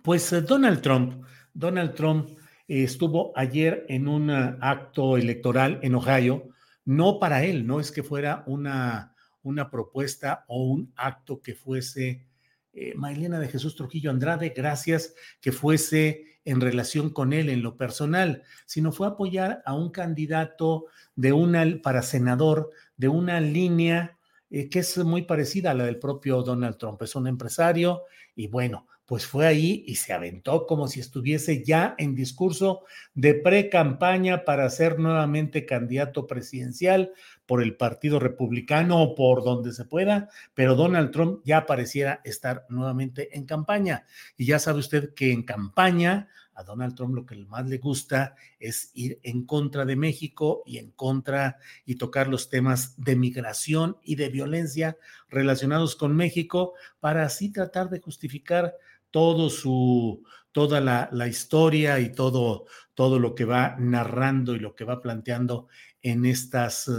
pues 0.02 0.34
eh, 0.34 0.42
Donald 0.42 0.82
Trump 0.82 1.24
Donald 1.54 1.96
Trump 1.96 2.30
eh, 2.68 2.84
estuvo 2.84 3.34
ayer 3.36 3.86
en 3.90 4.08
un 4.08 4.30
ah, 4.30 4.58
acto 4.62 5.18
electoral 5.18 5.80
en 5.82 5.96
Ohio, 5.96 6.50
no 6.86 7.20
para 7.20 7.44
él, 7.44 7.68
no 7.68 7.80
es 7.80 7.92
que 7.92 8.04
fuera 8.04 8.44
una, 8.48 9.16
una 9.44 9.70
propuesta 9.70 10.46
o 10.48 10.64
un 10.64 10.94
acto 10.96 11.42
que 11.42 11.56
fuese, 11.56 12.26
eh, 12.74 12.94
de 12.96 13.48
Jesús 13.48 13.76
Trujillo 13.76 14.12
Andrade, 14.12 14.54
gracias, 14.56 15.14
que 15.40 15.52
fuese 15.52 16.40
en 16.46 16.62
relación 16.62 17.10
con 17.12 17.34
él 17.34 17.50
en 17.50 17.62
lo 17.62 17.78
personal, 17.78 18.44
sino 18.66 18.92
fue 18.92 19.08
apoyar 19.08 19.62
a 19.66 19.74
un 19.74 19.92
candidato 19.92 20.86
de 21.16 21.34
una, 21.34 21.66
para 21.84 22.02
senador 22.02 22.72
de 22.98 23.08
una 23.08 23.40
línea 23.40 24.18
eh, 24.50 24.70
que 24.70 24.80
es 24.80 24.98
muy 24.98 25.24
parecida 25.24 25.72
a 25.72 25.74
la 25.74 25.86
del 25.86 26.00
propio 26.00 26.42
Donald 26.42 26.78
Trump. 26.78 27.02
Es 27.02 27.16
un 27.16 27.28
empresario 27.28 28.04
y 28.36 28.48
bueno, 28.48 28.88
pues 29.12 29.26
fue 29.26 29.46
ahí 29.46 29.84
y 29.88 29.96
se 29.96 30.14
aventó 30.14 30.66
como 30.66 30.88
si 30.88 31.02
estuviese 31.02 31.66
ya 31.66 31.96
en 31.98 32.16
discurso 32.16 32.86
de 33.14 33.34
pre-campaña 33.34 34.46
para 34.46 34.70
ser 34.70 35.00
nuevamente 35.00 35.66
candidato 35.66 36.28
presidencial 36.28 37.12
por 37.46 37.62
el 37.62 37.76
Partido 37.76 38.20
Republicano 38.20 39.04
o 39.04 39.14
por 39.14 39.44
donde 39.44 39.74
se 39.74 39.84
pueda, 39.84 40.30
pero 40.54 40.76
Donald 40.76 41.12
Trump 41.12 41.42
ya 41.44 41.66
pareciera 41.66 42.22
estar 42.24 42.66
nuevamente 42.70 43.38
en 43.38 43.46
campaña. 43.46 44.06
Y 44.38 44.46
ya 44.46 44.60
sabe 44.60 44.80
usted 44.80 45.14
que 45.14 45.34
en 45.34 45.44
campaña 45.44 46.30
a 46.54 46.64
Donald 46.64 46.96
Trump 46.96 47.14
lo 47.14 47.26
que 47.26 47.36
más 47.36 47.68
le 47.68 47.80
gusta 47.80 48.36
es 48.60 48.92
ir 48.94 49.20
en 49.24 49.46
contra 49.46 49.84
de 49.84 49.98
México 49.98 50.64
y 50.66 50.78
en 50.78 50.92
contra 50.92 51.58
y 51.86 51.96
tocar 51.96 52.30
los 52.30 52.50
temas 52.50 52.96
de 52.96 53.18
migración 53.18 53.98
y 54.04 54.16
de 54.16 54.30
violencia 54.30 54.98
relacionados 55.28 55.98
con 55.98 56.16
México 56.16 56.76
para 57.02 57.24
así 57.24 57.52
tratar 57.52 57.90
de 57.90 58.00
justificar 58.00 58.76
todo 59.12 59.50
su, 59.50 60.24
toda 60.52 60.82
la, 60.82 61.28
historia 61.28 62.00
y 62.00 62.12
todo, 62.12 62.66
todo 62.94 63.20
lo 63.20 63.36
que 63.36 63.46
va 63.46 63.76
narrando 63.78 64.56
y 64.56 64.60
lo 64.60 64.76
que 64.76 64.84
va 64.84 65.02
planteando 65.02 65.68
en 66.02 66.26
estas 66.26 66.88
eh, 66.88 66.92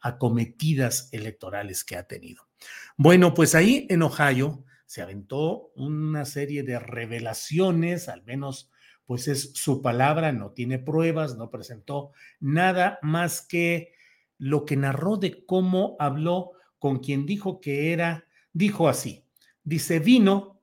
acometidas 0.00 1.08
electorales 1.12 1.84
que 1.84 1.96
ha 1.96 2.04
tenido. 2.04 2.48
Bueno, 2.96 3.34
pues 3.34 3.54
ahí 3.54 3.86
en 3.90 4.02
Ohio 4.02 4.64
se 4.86 5.02
aventó 5.02 5.70
una 5.76 6.24
serie 6.24 6.62
de 6.62 6.78
revelaciones, 6.78 8.08
al 8.08 8.24
menos 8.24 8.70
pues 9.06 9.28
es 9.28 9.52
su 9.54 9.80
palabra, 9.80 10.32
no 10.32 10.50
tiene 10.50 10.78
pruebas, 10.78 11.36
no 11.36 11.50
presentó 11.50 12.12
nada 12.40 12.98
más 13.00 13.40
que 13.40 13.92
lo 14.38 14.64
que 14.64 14.76
narró 14.76 15.16
de 15.16 15.46
cómo 15.46 15.96
habló 15.98 16.52
con 16.78 16.98
quien 16.98 17.26
dijo 17.26 17.60
que 17.60 17.92
era, 17.92 18.26
dijo 18.52 18.88
así, 18.88 19.24
dice, 19.64 19.98
vino 19.98 20.57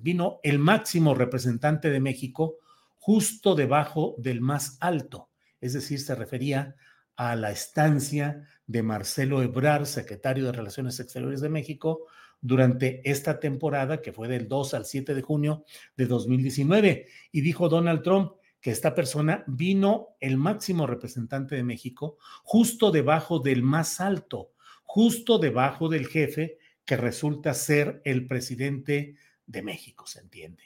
vino 0.00 0.40
el 0.42 0.58
máximo 0.58 1.14
representante 1.14 1.90
de 1.90 2.00
México 2.00 2.56
justo 2.94 3.54
debajo 3.54 4.14
del 4.18 4.40
más 4.40 4.78
alto, 4.80 5.30
es 5.60 5.72
decir, 5.72 6.00
se 6.00 6.14
refería 6.14 6.76
a 7.16 7.34
la 7.36 7.50
estancia 7.50 8.46
de 8.66 8.82
Marcelo 8.82 9.42
Ebrard, 9.42 9.86
secretario 9.86 10.46
de 10.46 10.52
Relaciones 10.52 11.00
Exteriores 11.00 11.40
de 11.40 11.48
México, 11.48 12.06
durante 12.40 13.08
esta 13.08 13.40
temporada, 13.40 14.02
que 14.02 14.12
fue 14.12 14.28
del 14.28 14.48
2 14.48 14.74
al 14.74 14.84
7 14.84 15.14
de 15.14 15.22
junio 15.22 15.64
de 15.96 16.06
2019. 16.06 17.06
Y 17.32 17.40
dijo 17.40 17.68
Donald 17.68 18.02
Trump 18.02 18.32
que 18.60 18.70
esta 18.70 18.94
persona 18.94 19.44
vino 19.46 20.16
el 20.20 20.36
máximo 20.36 20.86
representante 20.86 21.54
de 21.54 21.64
México 21.64 22.18
justo 22.42 22.90
debajo 22.90 23.38
del 23.38 23.62
más 23.62 24.00
alto, 24.00 24.52
justo 24.84 25.38
debajo 25.38 25.88
del 25.88 26.06
jefe 26.06 26.58
que 26.84 26.96
resulta 26.96 27.54
ser 27.54 28.00
el 28.04 28.26
presidente 28.26 29.16
de 29.46 29.62
México, 29.62 30.06
se 30.06 30.20
entiende. 30.20 30.64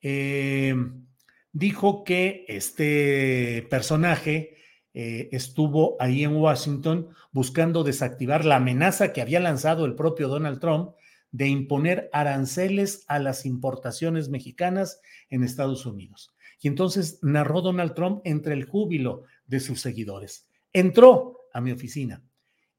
Em, 0.00 1.06
dijo 1.52 2.04
que 2.04 2.44
este 2.48 3.66
personaje 3.70 4.56
eh, 4.92 5.28
estuvo 5.32 5.96
ahí 5.98 6.22
en 6.24 6.36
Washington 6.36 7.08
buscando 7.32 7.82
desactivar 7.82 8.44
la 8.44 8.56
amenaza 8.56 9.12
que 9.12 9.22
había 9.22 9.40
lanzado 9.40 9.86
el 9.86 9.94
propio 9.94 10.28
Donald 10.28 10.60
Trump 10.60 10.94
de 11.32 11.48
imponer 11.48 12.10
aranceles 12.12 13.04
a 13.08 13.18
las 13.18 13.44
importaciones 13.44 14.28
mexicanas 14.28 15.00
en 15.30 15.42
Estados 15.42 15.84
Unidos. 15.84 16.32
Y 16.60 16.68
entonces 16.68 17.18
narró 17.22 17.60
Donald 17.60 17.94
Trump 17.94 18.20
entre 18.24 18.54
el 18.54 18.66
júbilo 18.66 19.24
de 19.46 19.58
sus 19.58 19.80
seguidores. 19.80 20.48
Entró 20.72 21.40
a 21.52 21.60
mi 21.60 21.72
oficina 21.72 22.22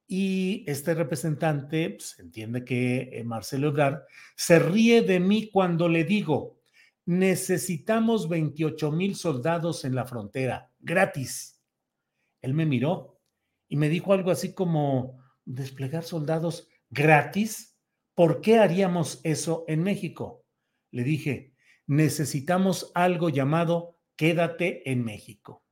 y 0.08 0.64
este 0.68 0.94
representante, 0.94 1.90
pues, 1.92 2.20
entiende 2.20 2.64
que 2.64 3.10
eh, 3.12 3.24
Marcelo 3.24 3.70
Ebrard 3.70 4.04
se 4.36 4.60
ríe 4.60 5.02
de 5.02 5.20
mí 5.20 5.50
cuando 5.50 5.90
le 5.90 6.04
digo, 6.04 6.60
necesitamos 7.06 8.30
28 8.30 8.92
mil 8.92 9.16
soldados 9.16 9.86
en 9.86 9.96
la 9.96 10.06
frontera, 10.06 10.72
gratis. 10.80 11.62
Él 12.42 12.54
me 12.54 12.66
miró 12.66 13.20
y 13.68 13.78
me 13.78 13.90
dijo 13.90 14.14
algo 14.14 14.32
así 14.32 14.54
como, 14.54 15.20
desplegar 15.46 16.04
soldados 16.04 16.68
gratis, 16.90 17.78
¿por 18.14 18.42
qué 18.42 18.58
haríamos 18.58 19.22
eso 19.24 19.66
en 19.68 19.84
México? 19.84 20.46
Le 20.92 21.04
dije, 21.04 21.54
necesitamos 21.88 22.92
algo 22.94 23.30
llamado 23.30 23.98
quédate 24.16 24.90
en 24.90 25.04
México. 25.04 25.65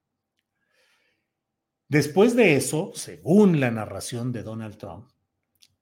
Después 1.94 2.36
de 2.36 2.56
eso, 2.56 2.92
según 2.96 3.60
la 3.60 3.70
narración 3.70 4.32
de 4.32 4.42
Donald 4.42 4.78
Trump, 4.78 5.12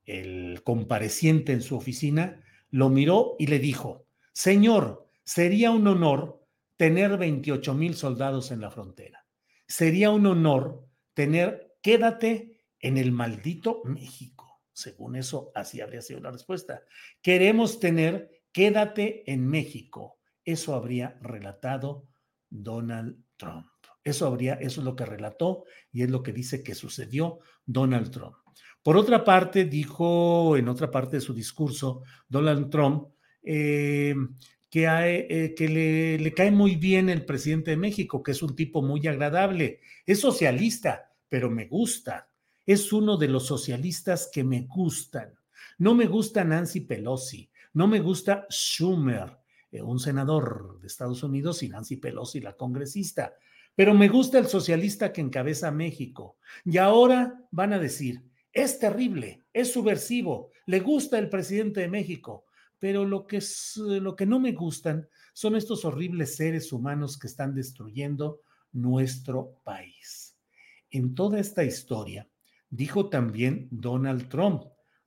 el 0.03 0.62
compareciente 0.62 1.53
en 1.53 1.62
su 1.62 1.77
oficina 1.77 2.44
lo 2.70 2.89
miró 2.89 3.38
y 3.39 3.48
le 3.48 3.60
dijo, 3.60 4.08
Señor, 4.34 5.08
sería 5.24 5.72
un 5.72 5.88
honor 5.88 6.46
tener 6.75 7.18
28 7.18 7.74
mil 7.75 7.96
soldados 7.96 8.51
en 8.51 8.60
la 8.60 8.70
frontera. 8.70 9.25
Sería 9.65 10.10
un 10.10 10.25
honor 10.25 10.86
tener, 11.13 11.77
quédate 11.82 12.60
en 12.82 12.98
el 12.98 13.13
maldito 13.13 13.82
México. 13.86 14.63
Según 14.74 15.15
eso, 15.15 15.53
así 15.56 15.80
habría 15.80 16.01
sido 16.01 16.20
la 16.20 16.32
respuesta. 16.32 16.84
Queremos 17.22 17.80
tener, 17.80 18.44
quédate 18.51 19.32
en 19.32 19.48
México. 19.48 20.20
Eso 20.44 20.75
habría 20.75 21.18
relatado 21.22 22.10
Donald 22.50 23.24
Trump. 23.38 23.68
Eso 24.03 24.27
habría, 24.27 24.55
eso 24.55 24.81
es 24.81 24.86
lo 24.86 24.96
que 24.96 25.05
relató 25.05 25.65
y 25.91 26.01
es 26.03 26.10
lo 26.10 26.24
que 26.24 26.34
dice 26.34 26.63
que 26.63 26.75
sucedió 26.75 27.39
Donald 27.65 28.12
Trump. 28.12 28.36
Por 28.84 28.98
otra 28.98 29.24
parte, 29.24 29.65
dijo 29.65 30.58
en 30.58 30.67
otra 30.67 30.89
parte 30.89 31.17
de 31.17 31.22
su 31.22 31.34
discurso 31.34 32.01
Donald 32.27 32.70
Trump 32.72 33.10
eh, 33.43 34.15
que, 34.72 34.86
eh, 34.88 36.20
le, 36.20 36.34
cae 36.34 36.50
muy 36.50 36.77
bien 36.77 37.10
el 37.10 37.25
presidente 37.25 37.72
de 37.72 37.77
México, 37.77 38.24
que 38.24 38.31
es 38.31 38.41
un 38.41 38.55
tipo 38.55 38.81
muy 38.81 39.05
agradable. 39.05 39.81
Es 40.05 40.22
socialista, 40.22 41.12
pero 41.29 41.51
me 41.51 41.67
gusta. 41.67 42.29
Es 42.65 42.91
uno 42.91 43.17
de 43.17 43.27
los 43.27 43.46
socialistas 43.46 44.29
que 44.34 44.43
me 44.43 44.62
gustan. 44.62 45.34
No 45.77 45.93
me 45.93 46.08
gusta 46.08 46.43
Nancy 46.43 46.81
Pelosi, 46.81 47.50
no 47.74 47.88
me 47.88 48.00
gusta 48.00 48.48
Schumer, 48.50 49.38
eh, 49.72 49.81
un 49.81 50.00
senador 50.00 50.79
de 50.79 50.88
Estados 50.88 51.22
Unidos, 51.24 51.62
y 51.63 51.70
Nancy 51.70 51.98
Pelosi, 51.98 52.39
la 52.39 52.53
congresista. 52.53 53.34
Pero 53.75 53.94
me 53.94 54.10
gusta 54.10 54.38
el 54.38 54.48
socialista 54.48 55.13
que 55.13 55.22
encabeza 55.22 55.72
México. 55.72 56.38
Y 56.66 56.78
ahora 56.78 57.46
van 57.51 57.74
a 57.74 57.80
decir, 57.80 58.24
es 58.51 58.80
terrible, 58.80 59.44
es 59.54 59.72
subversivo, 59.72 60.51
le 60.66 60.82
gusta 60.82 61.18
el 61.18 61.30
presidente 61.30 61.82
de 61.82 61.88
México, 61.88 62.46
pero 62.80 63.06
lo 63.06 63.25
que, 63.25 63.38
es, 63.38 63.78
lo 63.78 64.16
que 64.16 64.25
no 64.25 64.40
me 64.40 64.51
gustan 64.51 65.08
son 65.34 65.56
estos 65.56 65.86
horribles 65.86 66.36
seres 66.36 66.74
humanos 66.74 67.18
que 67.18 67.28
están 67.28 67.56
destruyendo 67.56 68.42
nuestro 68.74 69.62
país. 69.63 70.38
En 70.90 71.16
toda 71.16 71.40
esta 71.40 71.63
historia, 71.63 72.28
dijo 72.70 73.10
también 73.10 73.70
Donald 73.72 74.28
Trump, 74.28 74.63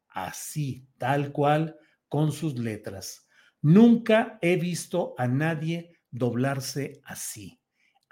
así, 0.08 0.88
tal 0.96 1.32
cual, 1.32 1.76
con 2.08 2.32
sus 2.32 2.58
letras, 2.58 3.26
nunca 3.60 4.38
he 4.40 4.56
visto 4.56 5.14
a 5.18 5.26
nadie 5.26 5.98
doblarse 6.10 7.00
así 7.04 7.60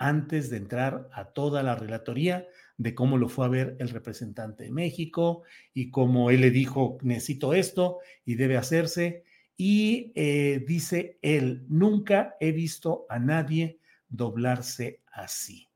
antes 0.02 0.50
de 0.50 0.56
entrar 0.56 1.08
a 1.12 1.26
toda 1.26 1.62
la 1.62 1.76
relatoría 1.76 2.48
de 2.76 2.92
cómo 2.92 3.18
lo 3.18 3.28
fue 3.28 3.46
a 3.46 3.50
ver 3.50 3.76
el 3.78 3.90
representante 3.90 4.64
de 4.64 4.72
México 4.72 5.42
y 5.72 5.90
cómo 5.90 6.30
él 6.30 6.40
le 6.40 6.50
dijo, 6.50 6.98
necesito 7.02 7.54
esto 7.54 7.98
y 8.24 8.34
debe 8.34 8.56
hacerse. 8.56 9.22
Y 9.56 10.12
eh, 10.16 10.64
dice 10.66 11.18
él, 11.22 11.64
nunca 11.68 12.34
he 12.40 12.50
visto 12.50 13.06
a 13.08 13.20
nadie 13.20 13.78
doblarse 14.08 15.02
así. 15.12 15.68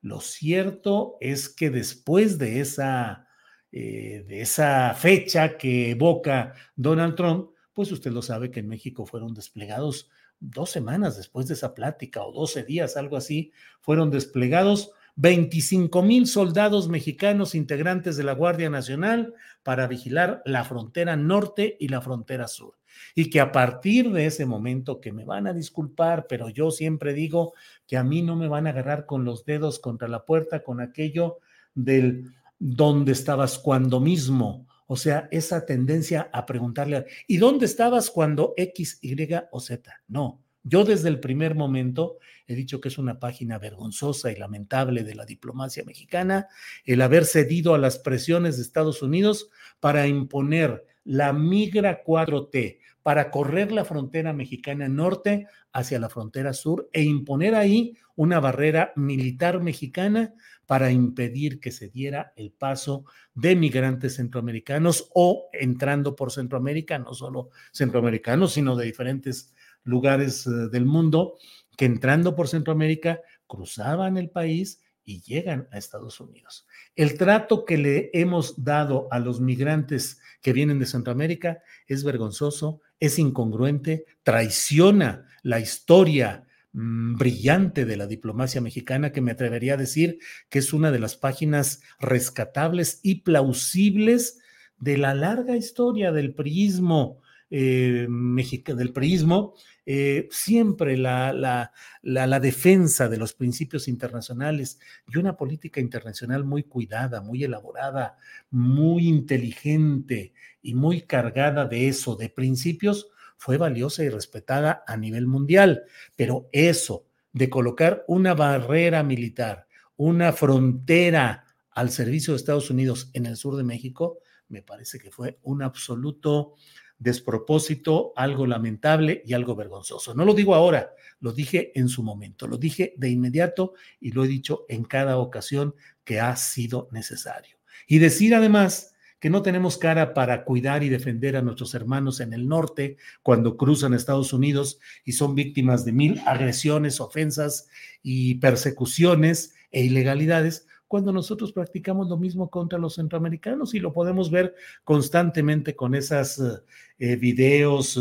Lo 0.00 0.20
cierto 0.20 1.18
es 1.20 1.50
que 1.50 1.68
después 1.68 2.38
de 2.38 2.60
esa, 2.60 3.28
eh, 3.70 4.24
de 4.26 4.40
esa 4.40 4.94
fecha 4.94 5.58
que 5.58 5.90
evoca 5.90 6.54
Donald 6.74 7.16
Trump, 7.16 7.50
pues 7.74 7.92
usted 7.92 8.12
lo 8.12 8.22
sabe 8.22 8.50
que 8.50 8.60
en 8.60 8.68
México 8.68 9.04
fueron 9.04 9.34
desplegados 9.34 10.08
dos 10.40 10.70
semanas 10.70 11.16
después 11.16 11.46
de 11.48 11.54
esa 11.54 11.74
plática 11.74 12.22
o 12.22 12.32
12 12.32 12.64
días, 12.64 12.96
algo 12.96 13.16
así, 13.16 13.52
fueron 13.80 14.10
desplegados 14.10 14.92
25 15.16 16.02
mil 16.02 16.26
soldados 16.26 16.88
mexicanos 16.88 17.54
integrantes 17.54 18.16
de 18.16 18.24
la 18.24 18.32
Guardia 18.32 18.68
Nacional 18.68 19.34
para 19.62 19.86
vigilar 19.86 20.42
la 20.44 20.64
frontera 20.64 21.16
norte 21.16 21.76
y 21.78 21.88
la 21.88 22.00
frontera 22.00 22.48
sur. 22.48 22.76
Y 23.14 23.30
que 23.30 23.40
a 23.40 23.52
partir 23.52 24.10
de 24.10 24.26
ese 24.26 24.46
momento, 24.46 25.00
que 25.00 25.12
me 25.12 25.24
van 25.24 25.46
a 25.46 25.52
disculpar, 25.52 26.26
pero 26.28 26.48
yo 26.48 26.70
siempre 26.70 27.12
digo 27.12 27.54
que 27.86 27.96
a 27.96 28.04
mí 28.04 28.22
no 28.22 28.36
me 28.36 28.48
van 28.48 28.66
a 28.66 28.70
agarrar 28.70 29.06
con 29.06 29.24
los 29.24 29.44
dedos 29.44 29.78
contra 29.78 30.08
la 30.08 30.24
puerta 30.24 30.62
con 30.62 30.80
aquello 30.80 31.38
del 31.74 32.32
dónde 32.58 33.12
estabas 33.12 33.58
cuando 33.58 34.00
mismo. 34.00 34.66
O 34.86 34.96
sea, 34.96 35.28
esa 35.30 35.64
tendencia 35.64 36.28
a 36.32 36.44
preguntarle, 36.46 37.06
¿y 37.26 37.38
dónde 37.38 37.66
estabas 37.66 38.10
cuando 38.10 38.54
X, 38.56 38.98
Y 39.00 39.16
o 39.50 39.60
Z? 39.60 40.02
No, 40.08 40.42
yo 40.62 40.84
desde 40.84 41.10
el 41.10 41.20
primer 41.20 41.54
momento 41.54 42.16
he 42.46 42.54
dicho 42.54 42.80
que 42.80 42.88
es 42.88 42.96
una 42.96 43.20
página 43.20 43.58
vergonzosa 43.58 44.32
y 44.32 44.36
lamentable 44.36 45.04
de 45.04 45.14
la 45.14 45.26
diplomacia 45.26 45.84
mexicana 45.84 46.48
el 46.86 47.02
haber 47.02 47.26
cedido 47.26 47.74
a 47.74 47.78
las 47.78 47.98
presiones 47.98 48.56
de 48.56 48.62
Estados 48.62 49.02
Unidos 49.02 49.50
para 49.78 50.06
imponer 50.06 50.86
la 51.04 51.34
migra 51.34 52.02
4T, 52.02 52.78
para 53.02 53.30
correr 53.30 53.72
la 53.72 53.84
frontera 53.84 54.32
mexicana 54.32 54.88
norte 54.88 55.46
hacia 55.72 55.98
la 55.98 56.08
frontera 56.08 56.54
sur 56.54 56.88
e 56.94 57.02
imponer 57.02 57.54
ahí 57.54 57.98
una 58.16 58.40
barrera 58.40 58.94
militar 58.96 59.60
mexicana 59.60 60.34
para 60.66 60.90
impedir 60.90 61.60
que 61.60 61.70
se 61.70 61.88
diera 61.88 62.32
el 62.36 62.50
paso 62.52 63.04
de 63.34 63.56
migrantes 63.56 64.16
centroamericanos 64.16 65.10
o 65.14 65.48
entrando 65.52 66.16
por 66.16 66.32
Centroamérica, 66.32 66.98
no 66.98 67.14
solo 67.14 67.50
centroamericanos, 67.72 68.52
sino 68.52 68.76
de 68.76 68.86
diferentes 68.86 69.54
lugares 69.84 70.46
eh, 70.46 70.50
del 70.70 70.86
mundo 70.86 71.36
que 71.76 71.84
entrando 71.84 72.34
por 72.34 72.48
Centroamérica 72.48 73.20
cruzaban 73.46 74.16
el 74.16 74.30
país 74.30 74.80
y 75.04 75.20
llegan 75.20 75.68
a 75.70 75.78
Estados 75.78 76.18
Unidos. 76.20 76.66
El 76.96 77.18
trato 77.18 77.64
que 77.64 77.76
le 77.76 78.10
hemos 78.14 78.64
dado 78.64 79.08
a 79.10 79.18
los 79.18 79.40
migrantes 79.40 80.20
que 80.40 80.52
vienen 80.52 80.78
de 80.78 80.86
Centroamérica 80.86 81.62
es 81.86 82.04
vergonzoso, 82.04 82.80
es 82.98 83.18
incongruente, 83.18 84.06
traiciona 84.22 85.26
la 85.42 85.60
historia 85.60 86.46
brillante 86.74 87.84
de 87.84 87.96
la 87.96 88.08
diplomacia 88.08 88.60
mexicana 88.60 89.12
que 89.12 89.20
me 89.20 89.30
atrevería 89.30 89.74
a 89.74 89.78
decir 89.78 90.18
que 90.48 90.58
es 90.58 90.72
una 90.72 90.90
de 90.90 90.98
las 90.98 91.16
páginas 91.16 91.82
rescatables 92.00 92.98
y 93.04 93.22
plausibles 93.22 94.40
de 94.78 94.98
la 94.98 95.14
larga 95.14 95.56
historia 95.56 96.10
del 96.10 96.34
priismo 96.34 97.22
eh, 97.50 98.08
del 98.08 98.92
priismo 98.92 99.54
eh, 99.86 100.28
siempre 100.32 100.96
la, 100.96 101.32
la, 101.32 101.70
la, 102.02 102.40
defensa 102.40 103.08
de 103.08 103.18
los 103.18 103.34
principios 103.34 103.86
internacionales 103.86 104.80
y 105.06 105.18
una 105.18 105.36
política 105.36 105.80
internacional 105.80 106.42
muy 106.42 106.64
cuidada, 106.64 107.20
muy 107.20 107.44
elaborada, 107.44 108.16
muy 108.50 109.06
inteligente 109.06 110.32
y 110.62 110.74
muy 110.74 111.02
cargada 111.02 111.66
de 111.66 111.86
eso, 111.86 112.16
de 112.16 112.30
principios, 112.30 113.10
fue 113.44 113.58
valiosa 113.58 114.02
y 114.02 114.08
respetada 114.08 114.84
a 114.86 114.96
nivel 114.96 115.26
mundial. 115.26 115.82
Pero 116.16 116.48
eso 116.50 117.04
de 117.30 117.50
colocar 117.50 118.02
una 118.08 118.32
barrera 118.32 119.02
militar, 119.02 119.66
una 119.96 120.32
frontera 120.32 121.44
al 121.72 121.90
servicio 121.90 122.32
de 122.32 122.38
Estados 122.38 122.70
Unidos 122.70 123.10
en 123.12 123.26
el 123.26 123.36
sur 123.36 123.56
de 123.56 123.62
México, 123.62 124.20
me 124.48 124.62
parece 124.62 124.98
que 124.98 125.10
fue 125.10 125.40
un 125.42 125.62
absoluto 125.62 126.54
despropósito, 126.98 128.14
algo 128.16 128.46
lamentable 128.46 129.22
y 129.26 129.34
algo 129.34 129.54
vergonzoso. 129.54 130.14
No 130.14 130.24
lo 130.24 130.32
digo 130.32 130.54
ahora, 130.54 130.94
lo 131.20 131.30
dije 131.30 131.78
en 131.78 131.90
su 131.90 132.02
momento, 132.02 132.46
lo 132.46 132.56
dije 132.56 132.94
de 132.96 133.10
inmediato 133.10 133.74
y 134.00 134.12
lo 134.12 134.24
he 134.24 134.28
dicho 134.28 134.64
en 134.70 134.84
cada 134.84 135.18
ocasión 135.18 135.74
que 136.02 136.18
ha 136.18 136.34
sido 136.36 136.88
necesario. 136.92 137.58
Y 137.86 137.98
decir 137.98 138.34
además 138.34 138.93
que 139.18 139.30
no 139.30 139.42
tenemos 139.42 139.78
cara 139.78 140.12
para 140.12 140.44
cuidar 140.44 140.82
y 140.82 140.88
defender 140.88 141.36
a 141.36 141.42
nuestros 141.42 141.74
hermanos 141.74 142.20
en 142.20 142.32
el 142.32 142.46
norte 142.46 142.96
cuando 143.22 143.56
cruzan 143.56 143.94
Estados 143.94 144.32
Unidos 144.32 144.78
y 145.04 145.12
son 145.12 145.34
víctimas 145.34 145.84
de 145.84 145.92
mil 145.92 146.20
agresiones, 146.26 147.00
ofensas 147.00 147.68
y 148.02 148.34
persecuciones 148.34 149.54
e 149.70 149.82
ilegalidades, 149.84 150.66
cuando 150.94 151.12
nosotros 151.12 151.52
practicamos 151.52 152.08
lo 152.08 152.16
mismo 152.16 152.50
contra 152.50 152.78
los 152.78 152.94
centroamericanos 152.94 153.74
y 153.74 153.80
lo 153.80 153.92
podemos 153.92 154.30
ver 154.30 154.54
constantemente 154.84 155.74
con 155.74 155.94
esos 155.94 156.38
eh, 156.38 156.62
eh, 156.98 157.16
videos 157.16 157.98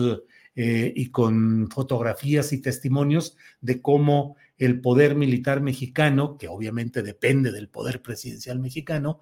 eh, 0.56 0.94
y 0.96 1.10
con 1.10 1.70
fotografías 1.72 2.54
y 2.54 2.62
testimonios 2.62 3.36
de 3.62 3.82
cómo 3.82 4.36
el 4.60 4.80
poder 4.82 5.16
militar 5.16 5.62
mexicano, 5.62 6.38
que 6.38 6.48
obviamente 6.48 7.02
depende 7.02 7.52
del 7.52 7.70
poder 7.70 8.02
presidencial 8.02 8.60
mexicano, 8.60 9.20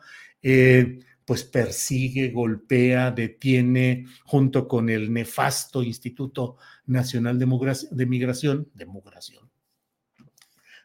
pues 1.32 1.46
persigue, 1.46 2.28
golpea, 2.28 3.10
detiene, 3.12 4.06
junto 4.26 4.68
con 4.68 4.90
el 4.90 5.14
nefasto 5.14 5.82
Instituto 5.82 6.58
Nacional 6.88 7.40
de, 7.40 7.46
Migración, 7.46 7.90
de 8.74 8.86
Migración, 8.86 9.50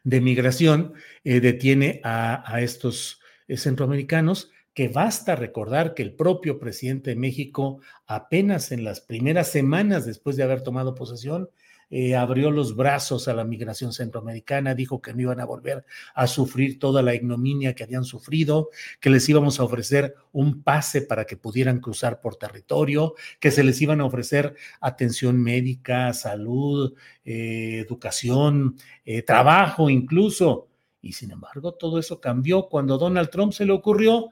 de 0.05 0.21
migración 0.21 0.93
eh, 1.25 1.41
detiene 1.41 1.99
a, 2.05 2.61
estos 2.61 3.19
eh, 3.49 3.57
centroamericanos, 3.57 4.49
que 4.73 4.87
basta 4.87 5.35
recordar 5.35 5.93
que 5.93 6.03
el 6.03 6.13
propio 6.13 6.59
presidente 6.59 7.09
de 7.09 7.17
México, 7.17 7.81
apenas 8.05 8.71
en 8.71 8.85
las 8.85 9.01
primeras 9.01 9.51
semanas 9.51 10.05
después 10.05 10.37
de 10.37 10.43
haber 10.43 10.61
tomado 10.61 10.95
posesión, 10.95 11.49
eh, 11.89 12.15
abrió 12.15 12.51
los 12.51 12.75
brazos 12.75 13.27
a 13.27 13.33
la 13.33 13.45
migración 13.45 13.93
centroamericana, 13.93 14.75
dijo 14.75 15.01
que 15.01 15.13
no 15.13 15.21
iban 15.21 15.39
a 15.39 15.45
volver 15.45 15.85
a 16.15 16.27
sufrir 16.27 16.79
toda 16.79 17.01
la 17.01 17.15
ignominia 17.15 17.75
que 17.75 17.83
habían 17.83 18.03
sufrido, 18.03 18.69
que 18.99 19.09
les 19.09 19.27
íbamos 19.29 19.59
a 19.59 19.63
ofrecer 19.63 20.15
un 20.33 20.63
pase 20.63 21.01
para 21.01 21.25
que 21.25 21.37
pudieran 21.37 21.79
cruzar 21.79 22.19
por 22.19 22.35
territorio, 22.35 23.15
que 23.39 23.51
se 23.51 23.63
les 23.63 23.81
iban 23.81 24.01
a 24.01 24.05
ofrecer 24.05 24.55
atención 24.81 25.41
médica, 25.41 26.13
salud, 26.13 26.93
eh, 27.23 27.83
educación, 27.85 28.75
eh, 29.05 29.21
trabajo 29.21 29.89
incluso. 29.89 30.67
Y 31.01 31.13
sin 31.13 31.31
embargo, 31.31 31.73
todo 31.75 31.99
eso 31.99 32.19
cambió 32.19 32.67
cuando 32.67 32.97
Donald 32.97 33.29
Trump 33.29 33.53
se 33.53 33.65
le 33.65 33.71
ocurrió 33.71 34.31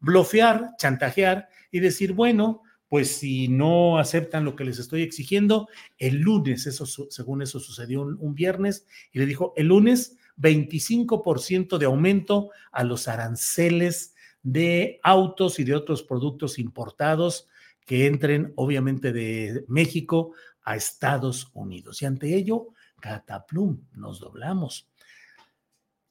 blofear, 0.00 0.76
chantajear 0.78 1.48
y 1.72 1.80
decir, 1.80 2.12
bueno, 2.12 2.62
pues 2.88 3.16
si 3.16 3.48
no 3.48 3.98
aceptan 3.98 4.44
lo 4.44 4.56
que 4.56 4.64
les 4.64 4.78
estoy 4.78 5.02
exigiendo, 5.02 5.68
el 5.98 6.16
lunes, 6.16 6.66
eso 6.66 6.86
según 6.86 7.42
eso 7.42 7.60
sucedió 7.60 8.02
un, 8.02 8.34
viernes, 8.34 8.86
y 9.12 9.18
le 9.18 9.26
dijo, 9.26 9.52
el 9.56 9.68
lunes 9.68 10.16
25% 10.38 11.78
de 11.78 11.86
aumento 11.86 12.50
a 12.72 12.84
los 12.84 13.08
aranceles 13.08 14.14
de 14.42 15.00
autos 15.02 15.58
y 15.58 15.64
de 15.64 15.74
otros 15.74 16.02
productos 16.02 16.58
importados 16.58 17.48
que 17.84 18.06
entren 18.06 18.52
obviamente 18.56 19.12
de 19.12 19.64
México 19.68 20.32
a 20.62 20.76
Estados 20.76 21.50
Unidos. 21.54 22.00
Y 22.02 22.06
ante 22.06 22.34
ello, 22.34 22.68
cataplum, 23.00 23.80
nos 23.94 24.20
doblamos. 24.20 24.88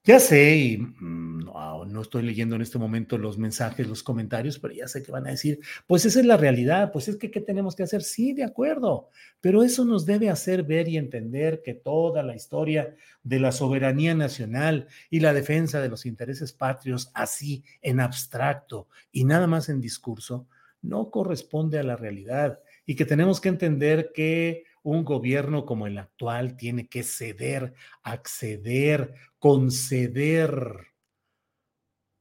Ya 0.07 0.21
sé, 0.21 0.55
y 0.55 0.77
mm, 0.77 1.49
no, 1.91 2.01
estoy 2.01 2.23
leyendo 2.23 2.55
en 2.55 2.61
este 2.61 2.77
momento 2.77 3.17
los 3.17 3.37
mensajes, 3.37 3.85
los 3.89 4.03
comentarios, 4.03 4.57
pero 4.57 4.73
ya 4.73 4.87
sé 4.87 5.03
que 5.03 5.11
van 5.11 5.27
a 5.27 5.31
decir, 5.31 5.59
pues 5.85 6.05
esa 6.05 6.21
es 6.21 6.25
la 6.25 6.37
realidad, 6.37 6.93
pues 6.93 7.09
es 7.09 7.17
que 7.17 7.29
¿qué 7.29 7.41
tenemos 7.41 7.75
que 7.75 7.83
hacer? 7.83 8.03
Sí, 8.03 8.31
de 8.31 8.45
acuerdo, 8.45 9.09
pero 9.41 9.63
eso 9.63 9.83
nos 9.83 10.05
debe 10.05 10.29
hacer 10.29 10.63
ver 10.63 10.87
y 10.87 10.95
entender 10.95 11.61
que 11.61 11.73
toda 11.73 12.23
la 12.23 12.37
historia 12.37 12.95
de 13.23 13.41
la 13.41 13.51
soberanía 13.51 14.15
nacional 14.15 14.87
y 15.09 15.19
la 15.19 15.33
defensa 15.33 15.81
de 15.81 15.89
los 15.89 16.05
intereses 16.05 16.53
patrios, 16.53 17.11
así 17.13 17.65
en 17.81 17.99
abstracto 17.99 18.87
y 19.11 19.25
nada 19.25 19.45
más 19.45 19.67
en 19.67 19.81
discurso, 19.81 20.47
no 20.81 21.11
corresponde 21.11 21.79
a 21.79 21.83
la 21.83 21.97
realidad 21.97 22.61
y 22.85 22.95
que 22.95 23.03
tenemos 23.03 23.41
que 23.41 23.49
entender 23.49 24.11
que 24.13 24.63
un 24.83 25.03
gobierno 25.03 25.65
como 25.65 25.87
el 25.87 25.97
actual 25.97 26.55
tiene 26.55 26.87
que 26.87 27.03
ceder, 27.03 27.73
acceder, 28.03 29.13
conceder, 29.39 30.87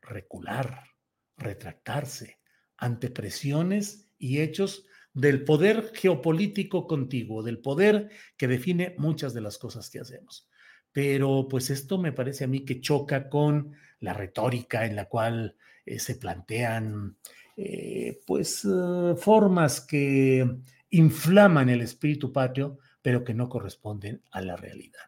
recular, 0.02 0.84
retractarse 1.36 2.38
ante 2.76 3.10
presiones 3.10 4.08
y 4.18 4.40
hechos 4.40 4.86
del 5.12 5.44
poder 5.44 5.92
geopolítico 5.94 6.86
contiguo, 6.86 7.42
del 7.42 7.58
poder 7.58 8.10
que 8.36 8.48
define 8.48 8.94
muchas 8.98 9.32
de 9.32 9.40
las 9.40 9.58
cosas 9.58 9.88
que 9.88 10.00
hacemos. 10.00 10.48
Pero 10.92 11.46
pues 11.48 11.70
esto 11.70 11.98
me 11.98 12.12
parece 12.12 12.44
a 12.44 12.48
mí 12.48 12.64
que 12.64 12.80
choca 12.80 13.28
con 13.28 13.74
la 14.00 14.12
retórica 14.12 14.84
en 14.84 14.96
la 14.96 15.06
cual 15.06 15.56
eh, 15.84 15.98
se 15.98 16.16
plantean 16.16 17.16
eh, 17.56 18.20
pues 18.26 18.64
eh, 18.66 19.14
formas 19.16 19.80
que 19.80 20.58
inflaman 20.90 21.68
el 21.68 21.80
espíritu 21.80 22.32
patrio, 22.32 22.78
pero 23.02 23.24
que 23.24 23.34
no 23.34 23.48
corresponden 23.48 24.22
a 24.30 24.40
la 24.40 24.56
realidad. 24.56 25.02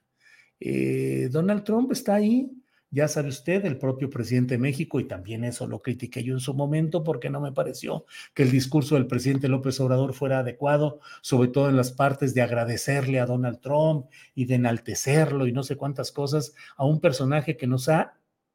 Eh, 0.60 1.28
Donald 1.30 1.64
Trump 1.64 1.92
está 1.92 2.14
ahí, 2.14 2.50
ya 2.90 3.06
sabe 3.06 3.28
usted, 3.28 3.64
el 3.66 3.76
propio 3.76 4.08
presidente 4.08 4.54
de 4.54 4.58
México, 4.58 4.98
y 4.98 5.04
también 5.06 5.44
eso 5.44 5.66
lo 5.66 5.80
critiqué 5.80 6.22
yo 6.22 6.32
en 6.32 6.40
su 6.40 6.54
momento 6.54 7.04
porque 7.04 7.28
no 7.28 7.40
me 7.40 7.52
pareció 7.52 8.06
que 8.34 8.44
el 8.44 8.50
discurso 8.50 8.94
del 8.94 9.06
presidente 9.06 9.48
López 9.48 9.78
Obrador 9.80 10.14
fuera 10.14 10.38
adecuado, 10.38 11.00
sobre 11.20 11.48
todo 11.48 11.68
en 11.68 11.76
las 11.76 11.92
partes 11.92 12.34
de 12.34 12.40
agradecerle 12.40 13.20
a 13.20 13.26
Donald 13.26 13.60
Trump 13.60 14.06
y 14.34 14.46
de 14.46 14.54
enaltecerlo 14.54 15.46
y 15.46 15.52
no 15.52 15.62
sé 15.62 15.76
cuántas 15.76 16.12
cosas 16.12 16.54
a 16.76 16.86
un 16.86 17.00
personaje 17.00 17.56
que 17.56 17.66
nos 17.66 17.88
ha 17.88 18.14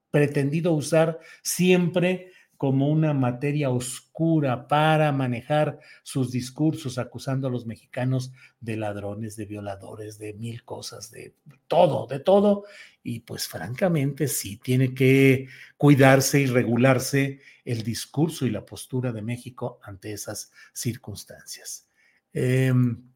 pretendido 0.09 0.73
usar 0.73 1.19
siempre 1.41 2.31
como 2.57 2.87
una 2.87 3.13
materia 3.13 3.69
oscura 3.69 4.67
para 4.67 5.11
manejar 5.11 5.79
sus 6.03 6.31
discursos 6.31 6.97
acusando 6.97 7.47
a 7.47 7.51
los 7.51 7.65
mexicanos 7.65 8.31
de 8.59 8.77
ladrones, 8.77 9.35
de 9.35 9.45
violadores, 9.45 10.17
de 10.17 10.33
mil 10.33 10.63
cosas, 10.63 11.11
de 11.11 11.35
todo, 11.67 12.07
de 12.07 12.19
todo. 12.19 12.63
Y 13.03 13.21
pues 13.21 13.47
francamente 13.47 14.27
sí 14.27 14.57
tiene 14.57 14.93
que 14.93 15.47
cuidarse 15.77 16.39
y 16.39 16.45
regularse 16.45 17.41
el 17.65 17.83
discurso 17.83 18.45
y 18.45 18.51
la 18.51 18.65
postura 18.65 19.11
de 19.11 19.21
México 19.21 19.79
ante 19.83 20.13
esas 20.13 20.51
circunstancias. 20.73 21.89
Em, 22.31 23.11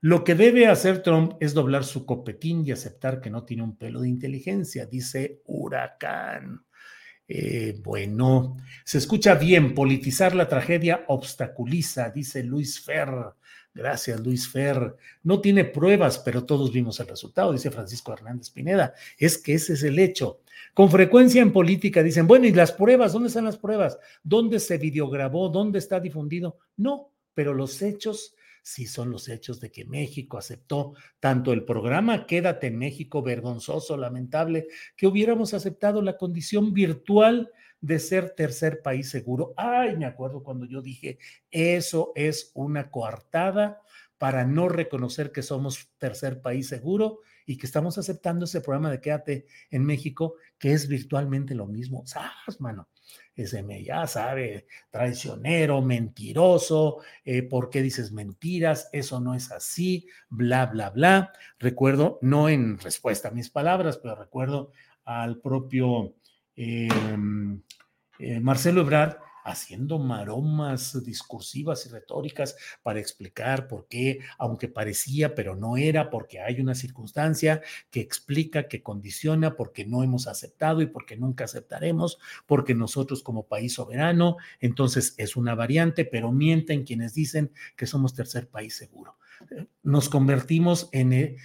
lo 0.00 0.24
que 0.24 0.34
debe 0.34 0.66
hacer 0.66 1.02
Trump 1.02 1.34
es 1.40 1.54
doblar 1.54 1.84
su 1.84 2.06
copetín 2.06 2.64
y 2.66 2.72
aceptar 2.72 3.20
que 3.20 3.30
no 3.30 3.44
tiene 3.44 3.62
un 3.62 3.76
pelo 3.76 4.00
de 4.00 4.08
inteligencia, 4.08 4.86
dice 4.86 5.42
Huracán. 5.44 6.64
Eh, 7.34 7.80
bueno, 7.82 8.58
se 8.84 8.98
escucha 8.98 9.36
bien, 9.36 9.74
politizar 9.74 10.34
la 10.34 10.48
tragedia 10.48 11.06
obstaculiza, 11.08 12.10
dice 12.10 12.44
Luis 12.44 12.78
Ferr. 12.78 13.34
Gracias, 13.72 14.20
Luis 14.20 14.46
Ferr. 14.46 14.98
No 15.22 15.40
tiene 15.40 15.64
pruebas, 15.64 16.18
pero 16.18 16.44
todos 16.44 16.70
vimos 16.70 17.00
el 17.00 17.06
resultado, 17.06 17.54
dice 17.54 17.70
Francisco 17.70 18.12
Hernández 18.12 18.50
Pineda. 18.50 18.92
Es 19.16 19.38
que 19.38 19.54
ese 19.54 19.72
es 19.72 19.82
el 19.82 19.98
hecho. 19.98 20.40
Con 20.74 20.90
frecuencia 20.90 21.40
en 21.40 21.54
política 21.54 22.02
dicen, 22.02 22.26
bueno, 22.26 22.46
¿y 22.46 22.52
las 22.52 22.70
pruebas? 22.70 23.14
¿Dónde 23.14 23.28
están 23.28 23.46
las 23.46 23.56
pruebas? 23.56 23.98
¿Dónde 24.22 24.60
se 24.60 24.76
videograbó? 24.76 25.48
¿Dónde 25.48 25.78
está 25.78 26.00
difundido? 26.00 26.58
No, 26.76 27.12
pero 27.32 27.54
los 27.54 27.80
hechos 27.80 28.34
si 28.62 28.86
son 28.86 29.10
los 29.10 29.28
hechos 29.28 29.60
de 29.60 29.70
que 29.70 29.84
México 29.84 30.38
aceptó 30.38 30.94
tanto 31.20 31.52
el 31.52 31.64
programa 31.64 32.26
Quédate 32.26 32.68
en 32.68 32.78
México, 32.78 33.22
vergonzoso, 33.22 33.96
lamentable, 33.96 34.68
que 34.96 35.06
hubiéramos 35.06 35.52
aceptado 35.52 36.00
la 36.00 36.16
condición 36.16 36.72
virtual 36.72 37.50
de 37.80 37.98
ser 37.98 38.30
tercer 38.30 38.80
país 38.80 39.10
seguro. 39.10 39.52
Ay, 39.56 39.96
me 39.96 40.06
acuerdo 40.06 40.42
cuando 40.42 40.66
yo 40.66 40.80
dije, 40.80 41.18
eso 41.50 42.12
es 42.14 42.52
una 42.54 42.90
coartada 42.90 43.82
para 44.16 44.46
no 44.46 44.68
reconocer 44.68 45.32
que 45.32 45.42
somos 45.42 45.90
tercer 45.98 46.40
país 46.40 46.68
seguro 46.68 47.18
y 47.44 47.58
que 47.58 47.66
estamos 47.66 47.98
aceptando 47.98 48.44
ese 48.44 48.60
programa 48.60 48.88
de 48.90 49.00
Quédate 49.00 49.46
en 49.70 49.84
México, 49.84 50.36
que 50.58 50.72
es 50.72 50.86
virtualmente 50.86 51.56
lo 51.56 51.66
mismo. 51.66 52.06
¿Sabes, 52.06 52.60
mano? 52.60 52.88
Ese 53.34 53.62
me 53.62 53.82
ya 53.82 54.06
sabe, 54.06 54.66
traicionero, 54.90 55.80
mentiroso, 55.82 56.98
eh, 57.24 57.42
¿por 57.42 57.70
qué 57.70 57.82
dices 57.82 58.12
mentiras? 58.12 58.88
Eso 58.92 59.20
no 59.20 59.34
es 59.34 59.50
así, 59.50 60.06
bla, 60.28 60.66
bla, 60.66 60.90
bla. 60.90 61.32
Recuerdo, 61.58 62.18
no 62.22 62.48
en 62.48 62.78
respuesta 62.78 63.28
a 63.28 63.32
mis 63.32 63.50
palabras, 63.50 63.98
pero 63.98 64.16
recuerdo 64.16 64.72
al 65.04 65.40
propio 65.40 66.14
em, 66.54 67.62
eh, 68.18 68.40
Marcelo 68.40 68.82
Ebrard 68.82 69.16
haciendo 69.44 69.98
maromas 69.98 71.02
discursivas 71.04 71.86
y 71.86 71.88
retóricas 71.88 72.56
para 72.82 73.00
explicar 73.00 73.68
por 73.68 73.86
qué, 73.88 74.20
aunque 74.38 74.68
parecía, 74.68 75.34
pero 75.34 75.56
no 75.56 75.76
era, 75.76 76.10
porque 76.10 76.40
hay 76.40 76.60
una 76.60 76.74
circunstancia 76.74 77.60
que 77.90 78.00
explica, 78.00 78.68
que 78.68 78.82
condiciona, 78.82 79.56
porque 79.56 79.84
no 79.84 80.02
hemos 80.02 80.26
aceptado 80.26 80.82
y 80.82 80.86
porque 80.86 81.16
nunca 81.16 81.44
aceptaremos, 81.44 82.18
porque 82.46 82.74
nosotros 82.74 83.22
como 83.22 83.46
país 83.46 83.74
soberano, 83.74 84.36
entonces 84.60 85.14
es 85.18 85.36
una 85.36 85.54
variante, 85.54 86.04
pero 86.04 86.32
mienten 86.32 86.84
quienes 86.84 87.14
dicen 87.14 87.52
que 87.76 87.86
somos 87.86 88.14
tercer 88.14 88.48
país 88.48 88.76
seguro. 88.76 89.16
Nos 89.82 90.08
convertimos 90.08 90.88
en... 90.92 91.12
Eh, 91.12 91.36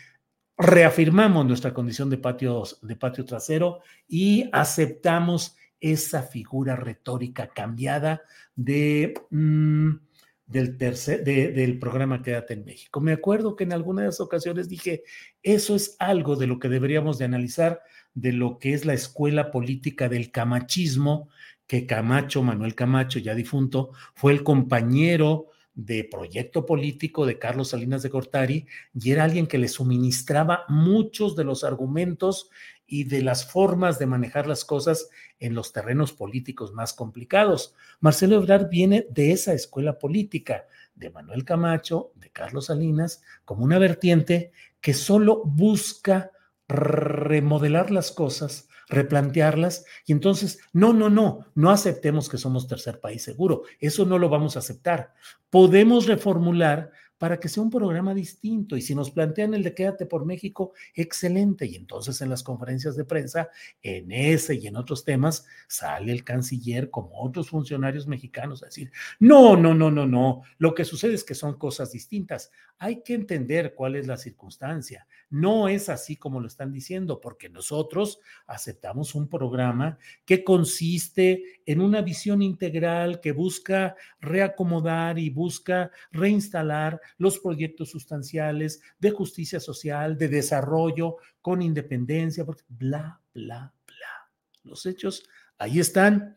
reafirmamos 0.60 1.46
nuestra 1.46 1.72
condición 1.72 2.10
de 2.10 2.18
patio, 2.18 2.64
de 2.82 2.96
patio 2.96 3.26
trasero 3.26 3.82
y 4.08 4.50
aceptamos 4.52 5.56
esa 5.80 6.24
figura 6.24 6.76
retórica 6.76 7.48
cambiada 7.48 8.22
de, 8.56 9.14
mm, 9.30 9.92
del, 10.46 10.78
tercer, 10.78 11.24
del 11.24 11.80
programa 11.80 12.22
Quédate 12.22 12.54
en 12.54 12.66
México. 12.66 13.02
Me 13.02 13.14
acuerdo 13.14 13.56
que 13.56 13.66
en 13.66 13.74
algunas 13.74 14.20
ocasiones 14.20 14.70
dije, 14.70 15.04
eso 15.44 15.76
es 15.76 15.96
algo 16.00 16.36
de 16.36 16.48
lo 16.48 16.60
que 16.60 16.70
deberíamos 16.70 17.18
de 17.18 17.26
analizar, 17.26 17.82
de 18.14 18.34
lo 18.34 18.58
que 18.58 18.74
es 18.74 18.86
la 18.86 18.94
escuela 18.94 19.52
política 19.52 20.10
del 20.10 20.32
camachismo, 20.32 21.30
que 21.68 21.86
Camacho, 21.86 22.42
Manuel 22.44 22.76
Camacho, 22.76 23.20
ya 23.20 23.36
difunto, 23.36 23.92
fue 24.16 24.32
el 24.32 24.44
compañero 24.44 25.48
de 25.78 26.04
proyecto 26.04 26.66
político 26.66 27.28
de 27.28 27.38
Carlos 27.38 27.70
Salinas 27.70 28.02
de 28.02 28.10
Gortari 28.10 28.66
y 29.00 29.12
era 29.12 29.24
alguien 29.24 29.46
que 29.46 29.60
le 29.60 29.68
suministraba 29.68 30.66
muchos 30.68 31.36
de 31.36 31.44
los 31.44 31.64
argumentos 31.64 32.50
y 32.88 33.04
de 33.04 33.22
las 33.22 33.46
formas 33.46 34.00
de 34.00 34.08
manejar 34.08 34.48
las 34.48 34.66
cosas 34.66 35.10
en 35.40 35.54
los 35.54 35.74
terrenos 35.74 36.14
políticos 36.14 36.74
más 36.74 36.94
complicados. 36.94 37.76
Marcelo 38.00 38.38
Ebrard 38.38 38.70
viene 38.70 39.06
de 39.12 39.32
esa 39.34 39.54
escuela 39.54 40.00
política, 40.00 40.66
de 40.96 41.12
Manuel 41.12 41.46
Camacho, 41.46 42.12
de 42.16 42.32
Carlos 42.32 42.66
Salinas, 42.66 43.22
como 43.46 43.64
una 43.64 43.78
vertiente 43.78 44.52
que 44.82 44.96
solo 44.96 45.44
busca 45.46 46.32
remodelar 46.68 47.92
las 47.92 48.12
cosas, 48.12 48.68
replantearlas 48.88 49.86
y 50.06 50.12
entonces, 50.12 50.60
no, 50.74 50.94
no, 50.94 51.10
no, 51.10 51.46
no 51.56 51.72
aceptemos 51.72 52.30
que 52.30 52.38
somos 52.38 52.68
tercer 52.68 53.00
país 53.00 53.24
seguro, 53.24 53.64
eso 53.80 54.06
no 54.06 54.18
lo 54.18 54.30
vamos 54.30 54.56
a 54.56 54.60
aceptar. 54.60 55.14
Podemos 55.50 56.08
reformular 56.08 56.92
para 57.18 57.40
que 57.40 57.50
sea 57.50 57.64
un 57.64 57.70
programa 57.70 58.14
distinto. 58.14 58.78
Y 58.78 58.82
si 58.82 58.94
nos 58.96 59.12
plantean 59.12 59.54
el 59.54 59.64
de 59.64 59.74
Quédate 59.74 60.06
por 60.06 60.26
México, 60.26 60.74
excelente. 60.94 61.66
Y 61.66 61.76
entonces 61.76 62.22
en 62.22 62.30
las 62.30 62.44
conferencias 62.44 62.96
de 62.96 63.06
prensa, 63.06 63.50
en 63.82 64.12
ese 64.12 64.56
y 64.56 64.68
en 64.68 64.76
otros 64.76 65.04
temas, 65.04 65.46
sale 65.68 66.12
el 66.12 66.24
canciller 66.24 66.90
como 66.90 67.22
otros 67.22 67.50
funcionarios 67.50 68.08
mexicanos 68.08 68.62
a 68.64 68.68
decir, 68.68 68.92
no, 69.20 69.56
no, 69.56 69.74
no, 69.74 69.90
no, 69.90 70.06
no. 70.06 70.42
Lo 70.58 70.74
que 70.74 70.86
sucede 70.86 71.14
es 71.14 71.24
que 71.24 71.36
son 71.36 71.58
cosas 71.58 71.92
distintas. 71.92 72.52
Hay 72.78 73.02
que 73.02 73.16
entender 73.16 73.74
cuál 73.74 73.96
es 73.96 74.08
la 74.08 74.18
circunstancia. 74.18 75.08
No 75.30 75.68
es 75.68 75.90
así 75.90 76.16
como 76.16 76.40
lo 76.40 76.48
están 76.48 76.72
diciendo, 76.72 77.20
porque 77.20 77.50
nosotros 77.50 78.20
aceptamos 78.46 79.16
un 79.16 79.28
programa 79.28 79.98
que 80.26 80.44
consiste 80.44 81.62
en 81.66 81.82
una 81.82 82.02
visión 82.02 82.42
integral 82.42 83.20
que 83.20 83.32
busca 83.32 83.96
reacomodar 84.20 85.20
y 85.20 85.30
busca 85.30 85.92
reinstalar 86.12 87.02
los 87.18 87.40
proyectos 87.40 87.90
sustanciales 87.90 88.82
de 89.00 89.12
justicia 89.12 89.60
social, 89.60 90.18
de 90.18 90.28
desarrollo, 90.28 91.18
con 91.42 91.62
independencia, 91.62 92.44
bla, 92.44 93.22
bla, 93.34 93.74
bla. 93.86 94.32
Los 94.64 94.86
hechos 94.86 95.24
ahí 95.58 95.80
están. 95.80 96.36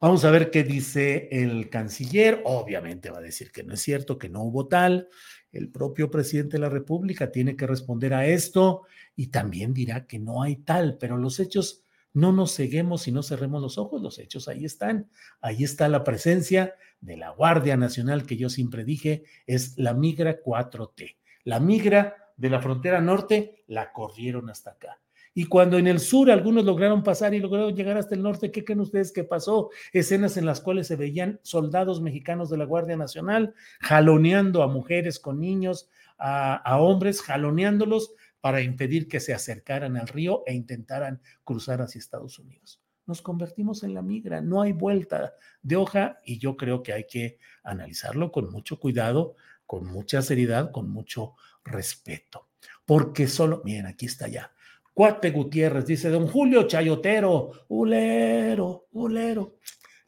Vamos 0.00 0.24
a 0.24 0.30
ver 0.30 0.50
qué 0.50 0.64
dice 0.64 1.28
el 1.30 1.70
canciller. 1.70 2.42
Obviamente 2.44 3.10
va 3.10 3.18
a 3.18 3.22
decir 3.22 3.50
que 3.50 3.62
no 3.62 3.74
es 3.74 3.80
cierto, 3.80 4.18
que 4.18 4.28
no 4.28 4.42
hubo 4.42 4.68
tal. 4.68 5.08
El 5.50 5.70
propio 5.70 6.10
presidente 6.10 6.56
de 6.56 6.60
la 6.60 6.68
República 6.68 7.30
tiene 7.30 7.56
que 7.56 7.66
responder 7.66 8.12
a 8.12 8.26
esto 8.26 8.82
y 9.16 9.28
también 9.28 9.72
dirá 9.72 10.06
que 10.06 10.18
no 10.18 10.42
hay 10.42 10.56
tal, 10.56 10.98
pero 10.98 11.16
los 11.16 11.40
hechos 11.40 11.83
no 12.14 12.32
nos 12.32 12.54
ceguemos 12.54 13.06
y 13.08 13.12
no 13.12 13.22
cerremos 13.22 13.60
los 13.60 13.76
ojos, 13.76 14.00
los 14.00 14.18
hechos 14.18 14.48
ahí 14.48 14.64
están. 14.64 15.10
Ahí 15.40 15.64
está 15.64 15.88
la 15.88 16.04
presencia 16.04 16.74
de 17.00 17.16
la 17.16 17.30
Guardia 17.30 17.76
Nacional 17.76 18.24
que 18.24 18.36
yo 18.36 18.48
siempre 18.48 18.84
dije 18.84 19.24
es 19.46 19.76
la 19.76 19.92
migra 19.92 20.40
4T. 20.42 21.16
La 21.42 21.60
migra 21.60 22.32
de 22.36 22.50
la 22.50 22.62
frontera 22.62 23.00
norte 23.00 23.64
la 23.66 23.92
corrieron 23.92 24.48
hasta 24.48 24.70
acá. 24.70 25.00
Y 25.36 25.46
cuando 25.46 25.78
en 25.78 25.88
el 25.88 25.98
sur 25.98 26.30
algunos 26.30 26.64
lograron 26.64 27.02
pasar 27.02 27.34
y 27.34 27.40
lograron 27.40 27.74
llegar 27.74 27.96
hasta 27.96 28.14
el 28.14 28.22
norte, 28.22 28.52
¿qué 28.52 28.64
creen 28.64 28.80
ustedes 28.80 29.12
que 29.12 29.24
pasó? 29.24 29.70
Escenas 29.92 30.36
en 30.36 30.46
las 30.46 30.60
cuales 30.60 30.86
se 30.86 30.94
veían 30.94 31.40
soldados 31.42 32.00
mexicanos 32.00 32.48
de 32.48 32.58
la 32.58 32.64
Guardia 32.64 32.96
Nacional 32.96 33.54
jaloneando 33.80 34.62
a 34.62 34.68
mujeres 34.68 35.18
con 35.18 35.40
niños, 35.40 35.90
a, 36.16 36.54
a 36.54 36.78
hombres, 36.78 37.20
jaloneándolos 37.20 38.14
para 38.44 38.60
impedir 38.60 39.08
que 39.08 39.20
se 39.20 39.32
acercaran 39.32 39.96
al 39.96 40.06
río 40.06 40.42
e 40.44 40.52
intentaran 40.52 41.22
cruzar 41.44 41.80
hacia 41.80 41.98
Estados 41.98 42.38
Unidos. 42.38 42.78
Nos 43.06 43.22
convertimos 43.22 43.82
en 43.84 43.94
la 43.94 44.02
migra, 44.02 44.42
no 44.42 44.60
hay 44.60 44.72
vuelta 44.72 45.32
de 45.62 45.76
hoja 45.76 46.20
y 46.26 46.38
yo 46.38 46.54
creo 46.54 46.82
que 46.82 46.92
hay 46.92 47.06
que 47.06 47.38
analizarlo 47.62 48.30
con 48.30 48.50
mucho 48.50 48.78
cuidado, 48.78 49.34
con 49.64 49.86
mucha 49.86 50.20
seriedad, 50.20 50.72
con 50.72 50.90
mucho 50.90 51.36
respeto. 51.64 52.50
Porque 52.84 53.28
solo, 53.28 53.62
miren, 53.64 53.86
aquí 53.86 54.04
está 54.04 54.28
ya. 54.28 54.52
Cuate 54.92 55.30
Gutiérrez 55.30 55.86
dice, 55.86 56.10
don 56.10 56.26
Julio 56.26 56.64
Chayotero, 56.64 57.50
ulero, 57.68 58.88
ulero. 58.92 59.56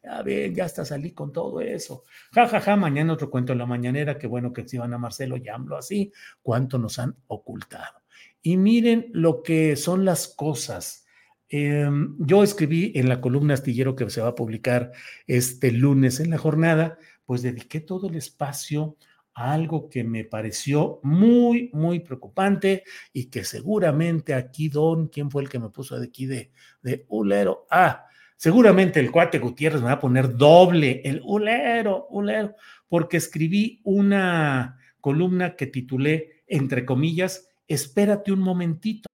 Ya 0.03 0.21
ven, 0.21 0.53
ya 0.53 0.65
hasta 0.65 0.85
salí 0.85 1.11
con 1.11 1.33
todo 1.33 1.59
eso. 1.59 2.03
Ja, 2.33 2.47
ja, 2.47 2.61
ja, 2.61 2.75
mañana 2.75 3.13
otro 3.13 3.31
cuento 3.31 3.53
en 3.53 3.57
la 3.57 3.65
mañanera, 3.65 4.19
qué 4.19 4.27
bueno 4.27 4.53
que 4.53 4.67
se 4.67 4.75
iban 4.75 4.93
a 4.93 4.99
Marcelo, 4.99 5.37
ya 5.37 5.57
así, 5.75 6.13
cuánto 6.43 6.77
nos 6.77 6.99
han 6.99 7.15
ocultado. 7.25 8.06
Y 8.47 8.55
miren 8.55 9.09
lo 9.11 9.43
que 9.43 9.75
son 9.75 10.05
las 10.05 10.29
cosas. 10.29 11.05
Em, 11.49 12.15
yo 12.17 12.43
escribí 12.43 12.93
en 12.95 13.09
la 13.09 13.19
columna 13.19 13.55
astillero 13.55 13.93
que 13.93 14.09
se 14.09 14.21
va 14.21 14.29
a 14.29 14.35
publicar 14.35 14.93
este 15.25 15.69
lunes 15.73 16.21
en 16.21 16.29
la 16.29 16.37
jornada, 16.37 16.97
pues 17.25 17.41
dediqué 17.41 17.81
todo 17.81 18.07
el 18.07 18.15
espacio 18.15 18.95
a 19.33 19.51
algo 19.51 19.89
que 19.89 20.05
me 20.05 20.23
pareció 20.23 21.01
muy, 21.03 21.69
muy 21.73 21.99
preocupante 21.99 22.85
y 23.11 23.25
que 23.25 23.43
seguramente 23.43 24.33
aquí, 24.33 24.69
Don, 24.69 25.09
¿quién 25.09 25.29
fue 25.29 25.43
el 25.43 25.49
que 25.49 25.59
me 25.59 25.69
puso 25.69 25.99
de 25.99 26.05
aquí 26.05 26.25
de, 26.25 26.53
de 26.81 27.05
ulero? 27.09 27.67
Ah, 27.69 28.05
seguramente 28.37 29.01
el 29.01 29.11
cuate 29.11 29.39
Gutiérrez 29.39 29.81
me 29.81 29.87
va 29.87 29.93
a 29.95 29.99
poner 29.99 30.37
doble, 30.37 31.01
el 31.03 31.21
ulero, 31.25 32.07
ulero, 32.11 32.55
porque 32.87 33.17
escribí 33.17 33.81
una 33.83 34.77
columna 35.01 35.57
que 35.57 35.67
titulé, 35.67 36.43
entre 36.47 36.85
comillas, 36.85 37.46
espérate 37.69 38.31
un 38.31 38.39
momentito. 38.39 39.07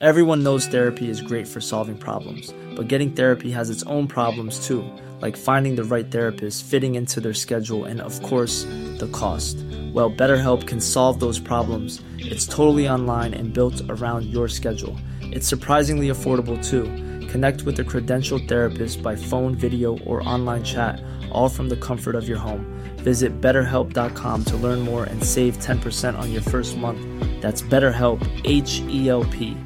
Everyone 0.00 0.42
knows 0.42 0.66
therapy 0.66 1.08
is 1.08 1.22
great 1.22 1.46
for 1.46 1.60
solving 1.60 1.96
problems, 1.96 2.52
but 2.74 2.88
getting 2.88 3.12
therapy 3.12 3.50
has 3.50 3.70
its 3.70 3.82
own 3.84 4.06
problems 4.06 4.66
too, 4.66 4.84
like 5.20 5.36
finding 5.36 5.76
the 5.76 5.84
right 5.84 6.10
therapist, 6.10 6.64
fitting 6.64 6.94
into 6.94 7.20
their 7.20 7.32
schedule, 7.32 7.84
and 7.84 8.00
of 8.00 8.20
course, 8.22 8.64
the 8.98 9.08
cost. 9.12 9.56
Well, 9.92 10.10
BetterHelp 10.10 10.66
can 10.66 10.80
solve 10.80 11.20
those 11.20 11.38
problems. 11.38 12.02
It's 12.18 12.46
totally 12.46 12.88
online 12.88 13.34
and 13.34 13.52
built 13.52 13.80
around 13.88 14.24
your 14.26 14.48
schedule. 14.48 14.96
It's 15.20 15.46
surprisingly 15.46 16.08
affordable 16.08 16.62
too. 16.62 16.84
Connect 17.28 17.62
with 17.62 17.78
a 17.80 17.84
credentialed 17.84 18.48
therapist 18.48 19.02
by 19.02 19.14
phone, 19.16 19.54
video, 19.54 19.98
or 20.00 20.26
online 20.28 20.64
chat, 20.64 21.02
all 21.30 21.48
from 21.48 21.68
the 21.68 21.76
comfort 21.76 22.14
of 22.14 22.28
your 22.28 22.38
home. 22.38 22.73
Visit 23.04 23.40
betterhelp.com 23.40 24.44
to 24.46 24.56
learn 24.56 24.80
more 24.80 25.04
and 25.04 25.22
save 25.22 25.58
10% 25.58 26.18
on 26.18 26.32
your 26.32 26.42
first 26.42 26.76
month. 26.76 27.00
That's 27.40 27.62
BetterHelp, 27.62 28.20
H 28.44 28.80
E 28.88 29.08
L 29.08 29.24
P. 29.24 29.56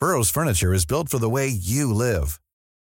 Burrow's 0.00 0.30
Furniture 0.30 0.72
is 0.72 0.86
built 0.86 1.08
for 1.08 1.18
the 1.18 1.28
way 1.28 1.46
you 1.48 1.92
live. 1.92 2.40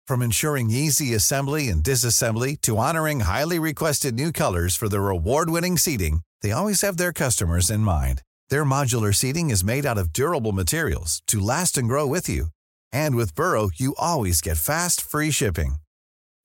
From 0.09 0.23
ensuring 0.23 0.71
easy 0.71 1.15
assembly 1.15 1.69
and 1.69 1.83
disassembly 1.83 2.59
to 2.62 2.79
honoring 2.79 3.21
highly 3.21 3.59
requested 3.59 4.15
new 4.15 4.33
colors 4.33 4.75
for 4.75 4.88
their 4.88 5.09
award 5.11 5.51
winning 5.51 5.77
seating, 5.77 6.21
they 6.41 6.53
always 6.53 6.81
have 6.81 6.97
their 6.97 7.12
customers 7.12 7.71
in 7.71 7.81
mind. 7.81 8.23
Their 8.49 8.65
modular 8.65 9.15
seating 9.15 9.51
is 9.51 9.62
made 9.62 9.85
out 9.85 9.99
of 9.99 10.12
durable 10.12 10.53
materials 10.53 11.23
to 11.27 11.38
last 11.38 11.77
and 11.77 11.87
grow 11.87 12.07
with 12.07 12.29
you. 12.29 12.47
And 12.93 13.15
with 13.15 13.35
Burrow, 13.35 13.71
you 13.75 13.95
always 13.99 14.41
get 14.41 14.57
fast, 14.57 15.03
free 15.03 15.31
shipping. 15.31 15.82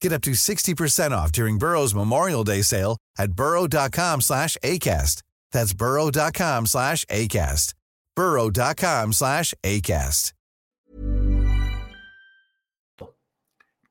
Get 0.01 0.13
up 0.13 0.21
to 0.23 0.31
60% 0.31 1.11
off 1.11 1.31
during 1.31 1.57
Burrow's 1.57 1.93
Memorial 1.93 2.43
Day 2.43 2.61
sale 2.61 2.97
at 3.17 3.33
burrow.com 3.33 4.21
slash 4.21 4.57
ACAST. 4.63 5.23
That's 5.51 5.73
burrow.com 5.73 6.65
slash 6.65 7.05
ACAST. 7.05 7.73
burrow.com 8.15 9.13
slash 9.13 9.53
ACAST. 9.63 10.33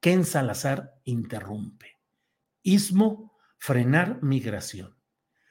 Ken 0.00 0.24
Salazar 0.24 0.92
interrumpe. 1.04 1.98
Ismo, 2.62 3.32
frenar 3.58 4.22
migración. 4.22 4.94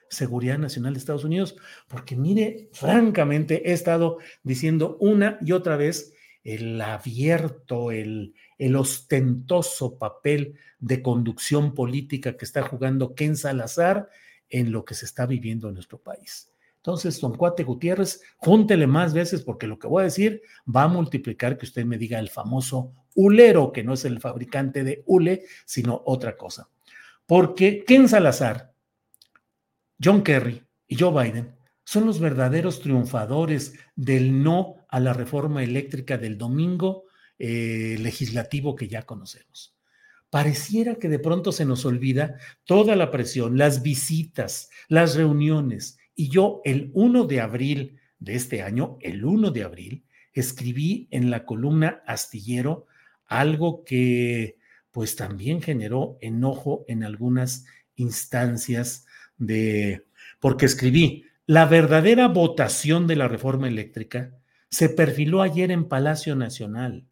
Seguridad 0.09 0.59
Nacional 0.59 0.93
de 0.93 0.99
Estados 0.99 1.25
Unidos, 1.25 1.57
porque 1.89 2.15
mire, 2.15 2.69
francamente 2.71 3.69
he 3.69 3.73
estado 3.73 4.19
diciendo 4.43 4.95
una 5.01 5.39
y 5.41 5.51
otra 5.51 5.75
vez 5.75 6.13
el 6.43 6.79
abierto, 6.79 7.91
el, 7.91 8.33
el 8.57 8.75
ostentoso 8.75 9.97
papel 9.97 10.55
de 10.79 11.01
conducción 11.01 11.73
política 11.73 12.37
que 12.37 12.45
está 12.45 12.63
jugando 12.63 13.15
Ken 13.15 13.35
Salazar 13.35 14.09
en 14.49 14.71
lo 14.71 14.85
que 14.85 14.93
se 14.93 15.05
está 15.05 15.25
viviendo 15.25 15.67
en 15.67 15.75
nuestro 15.75 15.97
país. 15.97 16.51
Entonces, 16.77 17.19
don 17.19 17.35
Cuate 17.35 17.63
Gutiérrez, 17.63 18.21
júntele 18.37 18.85
más 18.85 19.11
veces 19.11 19.41
porque 19.41 19.65
lo 19.65 19.79
que 19.79 19.87
voy 19.87 20.01
a 20.01 20.05
decir 20.05 20.43
va 20.73 20.83
a 20.83 20.87
multiplicar 20.87 21.57
que 21.57 21.65
usted 21.65 21.83
me 21.83 21.97
diga 21.97 22.19
el 22.19 22.29
famoso 22.29 22.93
ulero, 23.15 23.71
que 23.71 23.83
no 23.83 23.93
es 23.93 24.05
el 24.05 24.19
fabricante 24.19 24.83
de 24.83 25.01
hule, 25.07 25.45
sino 25.65 26.03
otra 26.05 26.37
cosa. 26.37 26.69
Porque 27.25 27.83
Ken 27.87 28.07
Salazar, 28.07 28.71
John 30.01 30.21
Kerry 30.21 30.61
y 30.87 30.95
Joe 30.95 31.23
Biden 31.23 31.55
son 31.83 32.05
los 32.05 32.19
verdaderos 32.19 32.79
triunfadores 32.81 33.73
del 33.95 34.43
no 34.43 34.75
a 34.87 34.99
la 34.99 35.13
reforma 35.13 35.63
eléctrica 35.63 36.19
del 36.19 36.37
domingo 36.37 37.04
eh, 37.39 37.97
legislativo 37.99 38.75
que 38.75 38.87
ya 38.87 39.03
conocemos. 39.03 39.75
Pareciera 40.29 40.95
que 40.95 41.09
de 41.09 41.19
pronto 41.19 41.51
se 41.51 41.65
nos 41.65 41.85
olvida 41.85 42.37
toda 42.65 42.95
la 42.95 43.11
presión, 43.11 43.57
las 43.57 43.81
visitas, 43.81 44.69
las 44.89 45.15
reuniones. 45.15 45.97
Y 46.15 46.29
yo 46.29 46.61
el 46.65 46.91
1 46.93 47.25
de 47.25 47.41
abril 47.41 47.99
de 48.19 48.35
este 48.35 48.61
año, 48.61 48.97
el 49.01 49.23
1 49.23 49.51
de 49.51 49.63
abril, 49.63 50.05
escribí 50.33 51.07
en 51.11 51.29
la 51.29 51.45
columna 51.45 52.01
Astillero 52.05 52.87
algo 53.27 53.83
que 53.85 54.57
pues 54.91 55.15
también 55.15 55.61
generó 55.61 56.17
enojo 56.21 56.85
en 56.87 57.03
algunas 57.03 57.65
instancias 57.95 59.05
de, 59.37 60.05
porque 60.39 60.65
escribí, 60.65 61.25
la 61.45 61.65
verdadera 61.65 62.27
votación 62.27 63.07
de 63.07 63.15
la 63.15 63.27
reforma 63.27 63.67
eléctrica 63.67 64.37
se 64.69 64.89
perfiló 64.89 65.41
ayer 65.41 65.71
en 65.71 65.87
Palacio 65.87 66.35
Nacional, 66.35 67.07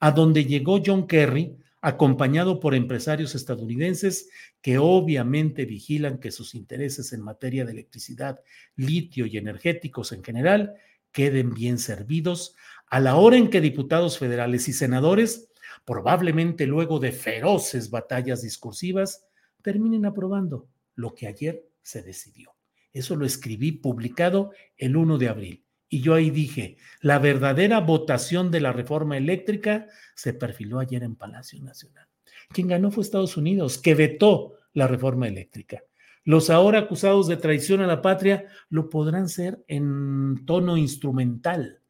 a 0.00 0.10
donde 0.10 0.44
llegó 0.44 0.80
John 0.84 1.06
Kerry, 1.06 1.56
acompañado 1.80 2.58
por 2.58 2.74
empresarios 2.74 3.34
estadounidenses 3.34 4.28
que 4.60 4.78
obviamente 4.78 5.66
vigilan 5.66 6.18
que 6.18 6.32
sus 6.32 6.54
intereses 6.54 7.12
en 7.12 7.22
materia 7.22 7.64
de 7.64 7.72
electricidad, 7.72 8.40
litio 8.74 9.26
y 9.26 9.36
energéticos 9.36 10.12
en 10.12 10.24
general 10.24 10.74
queden 11.12 11.54
bien 11.54 11.78
servidos 11.78 12.56
a 12.88 13.00
la 13.00 13.16
hora 13.16 13.36
en 13.36 13.50
que 13.50 13.60
diputados 13.60 14.18
federales 14.18 14.68
y 14.68 14.72
senadores, 14.72 15.48
probablemente 15.84 16.66
luego 16.66 16.98
de 16.98 17.12
feroces 17.12 17.90
batallas 17.90 18.42
discursivas, 18.42 19.24
terminen 19.62 20.06
aprobando 20.06 20.68
lo 20.94 21.14
que 21.14 21.26
ayer 21.26 21.68
se 21.82 22.02
decidió. 22.02 22.54
Eso 22.92 23.16
lo 23.16 23.26
escribí 23.26 23.72
publicado 23.72 24.52
el 24.76 24.96
1 24.96 25.18
de 25.18 25.28
abril. 25.28 25.65
Y 25.88 26.00
yo 26.00 26.14
ahí 26.14 26.30
dije, 26.30 26.76
la 27.00 27.18
verdadera 27.18 27.80
votación 27.80 28.50
de 28.50 28.60
la 28.60 28.72
reforma 28.72 29.16
eléctrica 29.16 29.86
se 30.14 30.34
perfiló 30.34 30.80
ayer 30.80 31.02
en 31.02 31.16
Palacio 31.16 31.62
Nacional. 31.62 32.08
Quien 32.48 32.68
ganó 32.68 32.90
fue 32.90 33.02
Estados 33.02 33.36
Unidos, 33.36 33.78
que 33.78 33.94
vetó 33.94 34.54
la 34.72 34.86
reforma 34.86 35.28
eléctrica. 35.28 35.82
Los 36.24 36.50
ahora 36.50 36.80
acusados 36.80 37.28
de 37.28 37.36
traición 37.36 37.80
a 37.80 37.86
la 37.86 38.02
patria 38.02 38.46
lo 38.68 38.90
podrán 38.90 39.28
ser 39.28 39.64
en 39.68 40.44
tono 40.44 40.76
instrumental, 40.76 41.80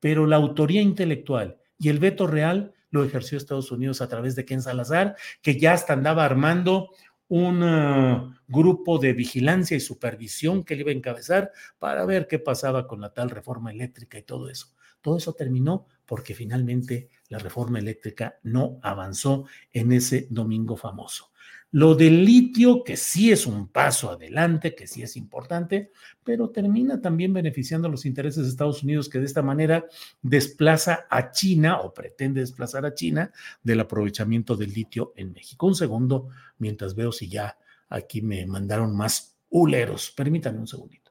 pero 0.00 0.26
la 0.26 0.36
autoría 0.36 0.82
intelectual 0.82 1.56
y 1.78 1.88
el 1.88 1.98
veto 1.98 2.26
real 2.26 2.74
lo 2.90 3.04
ejerció 3.04 3.38
Estados 3.38 3.72
Unidos 3.72 4.00
a 4.00 4.08
través 4.08 4.36
de 4.36 4.44
Ken 4.44 4.62
Salazar, 4.62 5.16
que 5.42 5.58
ya 5.58 5.72
hasta 5.72 5.92
andaba 5.92 6.24
armando 6.24 6.90
un 7.28 7.62
uh, 7.62 8.34
grupo 8.46 8.98
de 8.98 9.12
vigilancia 9.12 9.76
y 9.76 9.80
supervisión 9.80 10.64
que 10.64 10.74
le 10.74 10.82
iba 10.82 10.90
a 10.90 10.94
encabezar 10.94 11.52
para 11.78 12.04
ver 12.04 12.28
qué 12.28 12.38
pasaba 12.38 12.86
con 12.86 13.00
la 13.00 13.12
tal 13.12 13.30
reforma 13.30 13.72
eléctrica 13.72 14.18
y 14.18 14.22
todo 14.22 14.48
eso. 14.48 14.74
Todo 15.00 15.16
eso 15.18 15.34
terminó 15.34 15.86
porque 16.04 16.34
finalmente 16.34 17.08
la 17.28 17.38
reforma 17.38 17.78
eléctrica 17.78 18.38
no 18.42 18.78
avanzó 18.82 19.46
en 19.72 19.92
ese 19.92 20.26
domingo 20.30 20.76
famoso. 20.76 21.32
Lo 21.72 21.94
del 21.94 22.24
litio, 22.24 22.84
que 22.84 22.96
sí 22.96 23.32
es 23.32 23.46
un 23.46 23.68
paso 23.68 24.10
adelante, 24.10 24.74
que 24.74 24.86
sí 24.86 25.02
es 25.02 25.16
importante, 25.16 25.90
pero 26.24 26.50
termina 26.50 27.00
también 27.00 27.32
beneficiando 27.32 27.88
los 27.88 28.06
intereses 28.06 28.44
de 28.44 28.50
Estados 28.50 28.82
Unidos, 28.82 29.08
que 29.08 29.18
de 29.18 29.26
esta 29.26 29.42
manera 29.42 29.84
desplaza 30.22 31.06
a 31.10 31.32
China 31.32 31.80
o 31.80 31.92
pretende 31.92 32.40
desplazar 32.40 32.86
a 32.86 32.94
China 32.94 33.32
del 33.62 33.80
aprovechamiento 33.80 34.56
del 34.56 34.72
litio 34.72 35.12
en 35.16 35.32
México. 35.32 35.66
Un 35.66 35.74
segundo, 35.74 36.28
mientras 36.58 36.94
veo 36.94 37.12
si 37.12 37.28
ya 37.28 37.58
aquí 37.88 38.22
me 38.22 38.46
mandaron 38.46 38.96
más 38.96 39.36
huleros. 39.50 40.12
Permítanme 40.16 40.60
un 40.60 40.68
segundito. 40.68 41.05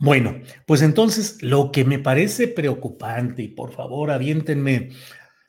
Bueno, 0.00 0.40
pues 0.64 0.80
entonces 0.80 1.42
lo 1.42 1.70
que 1.72 1.84
me 1.84 1.98
parece 1.98 2.48
preocupante, 2.48 3.42
y 3.42 3.48
por 3.48 3.72
favor 3.72 4.10
aviéntenme 4.10 4.92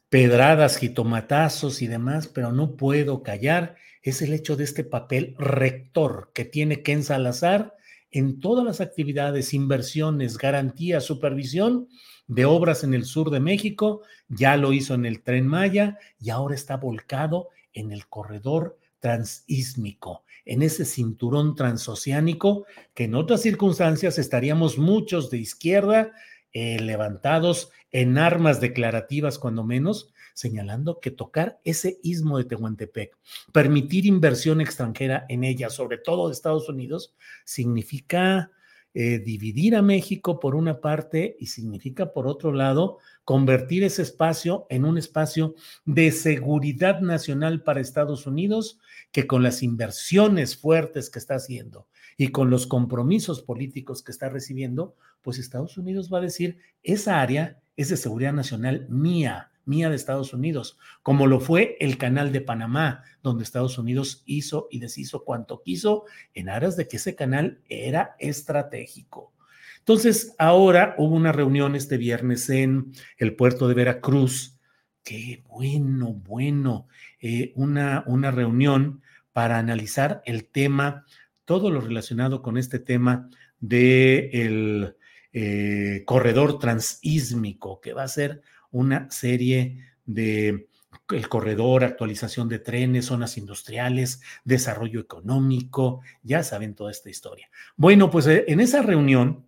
pedradas, 0.10 0.76
jitomatazos 0.76 1.82
y 1.82 1.88
demás, 1.88 2.28
pero 2.28 2.52
no 2.52 2.76
puedo 2.76 3.24
callar, 3.24 3.78
es 4.02 4.22
el 4.22 4.34
hecho 4.34 4.58
de 4.58 4.66
este 4.66 4.84
papel 4.84 5.36
rector 5.38 6.32
que 6.34 6.44
tiene 6.44 6.84
Ken 6.84 7.02
Salazar 7.02 7.78
en 8.12 8.42
todas 8.42 8.66
las 8.66 8.82
actividades, 8.82 9.54
inversiones, 9.54 10.38
garantías, 10.38 11.06
supervisión 11.06 11.88
de 12.28 12.44
obras 12.44 12.84
en 12.84 12.94
el 12.94 13.06
sur 13.06 13.30
de 13.30 13.40
México, 13.40 14.02
ya 14.28 14.58
lo 14.58 14.74
hizo 14.74 14.96
en 14.96 15.06
el 15.06 15.24
tren 15.24 15.48
Maya 15.48 15.98
y 16.20 16.30
ahora 16.30 16.56
está 16.56 16.76
volcado 16.76 17.48
en 17.72 17.94
el 17.94 18.06
corredor 18.08 18.78
transísmico, 19.00 20.26
en 20.46 20.62
ese 20.62 20.86
cinturón 20.86 21.56
transoceánico 21.56 22.66
que 22.94 23.06
en 23.06 23.16
otras 23.16 23.42
circunstancias 23.42 24.18
estaríamos 24.18 24.78
muchos 24.78 25.30
de 25.30 25.38
izquierda 25.38 26.12
eh, 26.54 26.80
levantados 26.80 27.72
en 27.92 28.18
armas 28.18 28.60
declarativas 28.60 29.40
cuando 29.40 29.64
menos, 29.64 30.14
señalando 30.34 31.00
que 31.00 31.12
tocar 31.12 31.60
ese 31.64 32.00
istmo 32.04 32.38
de 32.38 32.46
Tehuantepec, 32.46 33.18
permitir 33.52 34.06
inversión 34.06 34.62
extranjera 34.62 35.26
en 35.30 35.44
ella, 35.44 35.70
sobre 35.70 35.98
todo 35.98 36.28
de 36.28 36.34
Estados 36.34 36.68
Unidos, 36.70 37.16
significa 37.46 38.52
eh, 38.94 39.20
dividir 39.20 39.76
a 39.76 39.82
México 39.82 40.40
por 40.40 40.56
una 40.56 40.82
parte 40.82 41.38
y 41.40 41.48
significa, 41.48 42.12
por 42.12 42.28
otro 42.28 42.52
lado, 42.52 42.98
convertir 43.24 43.84
ese 43.84 44.02
espacio 44.02 44.66
en 44.70 44.84
un 44.84 44.98
espacio 44.98 45.56
de 45.86 46.12
seguridad 46.12 47.00
nacional 47.00 47.64
para 47.64 47.80
Estados 47.80 48.28
Unidos, 48.28 48.80
que 49.12 49.28
con 49.28 49.44
las 49.44 49.64
inversiones 49.64 50.58
fuertes 50.58 51.10
que 51.10 51.20
está 51.20 51.36
haciendo 51.36 51.88
y 52.18 52.30
con 52.30 52.50
los 52.50 52.68
compromisos 52.68 53.42
políticos 53.42 54.04
que 54.04 54.12
está 54.12 54.30
recibiendo, 54.30 54.96
pues 55.22 55.38
Estados 55.38 55.78
Unidos 55.78 56.10
va 56.12 56.18
a 56.18 56.22
decir, 56.22 56.58
esa 56.84 57.22
área 57.22 57.62
es 57.78 57.90
de 57.90 57.98
seguridad 57.98 58.34
nacional 58.34 58.88
mía 58.90 59.51
mía 59.66 59.90
de 59.90 59.96
Estados 59.96 60.34
Unidos, 60.34 60.78
como 61.04 61.28
lo 61.28 61.40
fue 61.40 61.78
el 61.80 61.98
canal 61.98 62.32
de 62.32 62.42
Panamá, 62.42 63.04
donde 63.22 63.44
Estados 63.44 63.78
Unidos 63.78 64.24
hizo 64.26 64.68
y 64.72 64.80
deshizo 64.80 65.24
cuanto 65.24 65.62
quiso 65.62 66.06
en 66.34 66.50
aras 66.50 66.76
de 66.76 66.88
que 66.88 66.98
ese 66.98 67.16
canal 67.16 67.62
era 67.70 68.16
estratégico. 68.20 69.34
Entonces, 69.80 70.36
ahora 70.38 70.96
hubo 70.98 71.16
una 71.16 71.32
reunión 71.32 71.76
este 71.76 71.98
viernes 71.98 72.50
en 72.50 72.92
el 73.18 73.36
puerto 73.36 73.68
de 73.68 73.74
Veracruz. 73.74 74.60
Qué 75.04 75.44
bueno, 75.48 76.14
bueno, 76.14 76.88
eh, 77.20 77.52
una, 77.56 78.04
una 78.06 78.30
reunión 78.30 79.02
para 79.34 79.58
analizar 79.58 80.22
el 80.26 80.46
tema, 80.46 81.06
todo 81.46 81.72
lo 81.72 81.82
relacionado 81.82 82.44
con 82.44 82.58
este 82.58 82.78
tema 82.78 83.28
del 83.60 84.30
el 84.34 84.96
eh, 85.34 86.04
corredor 86.06 86.60
transísmico, 86.60 87.80
que 87.80 87.94
va 87.94 88.04
a 88.04 88.08
ser 88.08 88.42
una 88.72 89.10
serie 89.12 89.78
de 90.06 90.68
el 91.10 91.28
corredor, 91.30 91.84
actualización 91.84 92.48
de 92.50 92.60
trenes, 92.60 93.06
zonas 93.06 93.38
industriales, 93.38 94.22
desarrollo 94.44 95.00
económico, 95.00 96.02
ya 96.24 96.44
saben 96.44 96.76
toda 96.76 96.92
esta 96.92 97.10
historia. 97.10 97.50
Bueno, 97.76 98.10
pues 98.10 98.28
eh, 98.28 98.46
en 98.48 98.60
esa 98.60 98.82
reunión, 98.82 99.48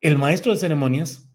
el 0.00 0.18
maestro 0.18 0.52
de 0.52 0.58
ceremonias, 0.58 1.28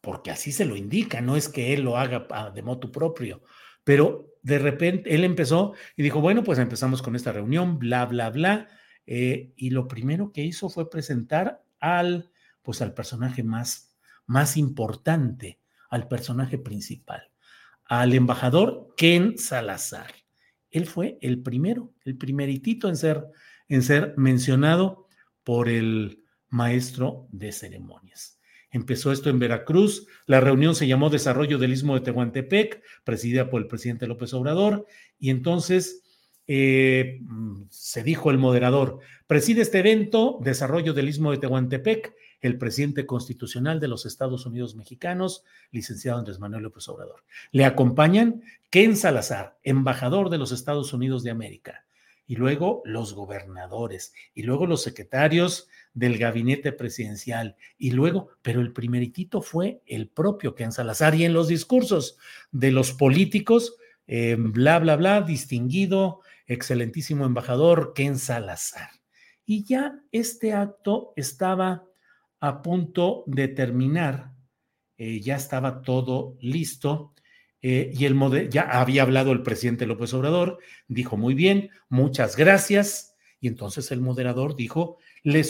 porque 0.00 0.30
así 0.30 0.52
se 0.52 0.64
lo 0.64 0.76
indica, 0.76 1.20
no 1.20 1.36
es 1.36 1.48
que 1.48 1.74
él 1.74 1.82
lo 1.82 1.96
haga 1.96 2.26
de 2.54 2.62
motu 2.62 2.92
propio, 2.92 3.42
pero 3.84 4.34
de 4.42 4.58
repente 4.58 5.14
él 5.14 5.24
empezó 5.24 5.74
y 5.96 6.02
dijo, 6.02 6.20
bueno, 6.20 6.44
pues 6.44 6.58
empezamos 6.58 7.02
con 7.02 7.16
esta 7.16 7.32
reunión, 7.32 7.78
bla, 7.78 8.06
bla, 8.06 8.30
bla, 8.30 8.68
eh, 9.06 9.52
y 9.56 9.70
lo 9.70 9.88
primero 9.88 10.32
que 10.32 10.44
hizo 10.44 10.68
fue 10.68 10.88
presentar 10.88 11.64
al, 11.80 12.30
pues 12.62 12.80
al 12.82 12.94
personaje 12.94 13.42
más, 13.42 13.96
más 14.26 14.56
importante 14.56 15.58
al 15.90 16.08
personaje 16.08 16.58
principal, 16.58 17.30
al 17.84 18.14
embajador 18.14 18.94
Ken 18.96 19.38
Salazar. 19.38 20.12
Él 20.70 20.86
fue 20.86 21.18
el 21.20 21.42
primero, 21.42 21.92
el 22.04 22.16
primeritito 22.16 22.88
en 22.88 22.96
ser, 22.96 23.24
en 23.68 23.82
ser 23.82 24.14
mencionado 24.16 25.06
por 25.44 25.68
el 25.68 26.22
maestro 26.48 27.28
de 27.30 27.52
ceremonias. 27.52 28.40
Empezó 28.70 29.12
esto 29.12 29.30
en 29.30 29.38
Veracruz, 29.38 30.06
la 30.26 30.40
reunión 30.40 30.74
se 30.74 30.86
llamó 30.86 31.08
Desarrollo 31.08 31.56
del 31.58 31.72
Istmo 31.72 31.94
de 31.94 32.00
Tehuantepec, 32.00 32.82
presidida 33.04 33.48
por 33.48 33.62
el 33.62 33.68
presidente 33.68 34.06
López 34.06 34.34
Obrador, 34.34 34.86
y 35.18 35.30
entonces 35.30 36.02
eh, 36.46 37.20
se 37.70 38.02
dijo 38.02 38.30
el 38.30 38.38
moderador, 38.38 38.98
preside 39.26 39.62
este 39.62 39.78
evento, 39.78 40.38
Desarrollo 40.42 40.92
del 40.92 41.08
Istmo 41.08 41.30
de 41.30 41.38
Tehuantepec, 41.38 42.14
el 42.46 42.58
presidente 42.58 43.06
constitucional 43.06 43.80
de 43.80 43.88
los 43.88 44.06
Estados 44.06 44.46
Unidos 44.46 44.74
mexicanos, 44.74 45.44
licenciado 45.70 46.18
Andrés 46.18 46.38
Manuel 46.38 46.62
López 46.62 46.88
Obrador. 46.88 47.24
Le 47.52 47.64
acompañan 47.64 48.42
Ken 48.70 48.96
Salazar, 48.96 49.58
embajador 49.62 50.30
de 50.30 50.38
los 50.38 50.52
Estados 50.52 50.92
Unidos 50.92 51.22
de 51.22 51.30
América, 51.30 51.84
y 52.26 52.36
luego 52.36 52.82
los 52.84 53.14
gobernadores, 53.14 54.12
y 54.34 54.42
luego 54.42 54.66
los 54.66 54.82
secretarios 54.82 55.68
del 55.94 56.18
gabinete 56.18 56.72
presidencial, 56.72 57.56
y 57.78 57.92
luego, 57.92 58.30
pero 58.42 58.60
el 58.60 58.72
primeritito 58.72 59.42
fue 59.42 59.80
el 59.86 60.08
propio 60.08 60.54
Ken 60.54 60.72
Salazar, 60.72 61.14
y 61.14 61.24
en 61.24 61.32
los 61.32 61.48
discursos 61.48 62.18
de 62.50 62.72
los 62.72 62.92
políticos, 62.92 63.76
eh, 64.06 64.36
bla, 64.38 64.78
bla, 64.78 64.96
bla, 64.96 65.22
distinguido, 65.22 66.20
excelentísimo 66.46 67.24
embajador 67.24 67.92
Ken 67.94 68.18
Salazar. 68.18 68.90
Y 69.44 69.64
ya 69.64 70.00
este 70.10 70.52
acto 70.52 71.12
estaba 71.16 71.84
a 72.40 72.62
punto 72.62 73.24
de 73.26 73.48
terminar, 73.48 74.32
eh, 74.98 75.20
ya 75.20 75.36
estaba 75.36 75.82
todo 75.82 76.36
listo. 76.40 77.14
Eh, 77.62 77.90
y 77.92 78.04
el 78.04 78.50
ya 78.50 78.62
había 78.62 79.02
hablado 79.02 79.32
el 79.32 79.42
presidente 79.42 79.86
López 79.86 80.14
Obrador, 80.14 80.58
dijo 80.86 81.16
muy 81.16 81.34
bien, 81.34 81.70
muchas 81.88 82.36
gracias. 82.36 83.14
Y 83.40 83.48
entonces 83.48 83.90
el 83.90 84.00
moderador 84.00 84.56
dijo, 84.56 84.98
le, 85.22 85.44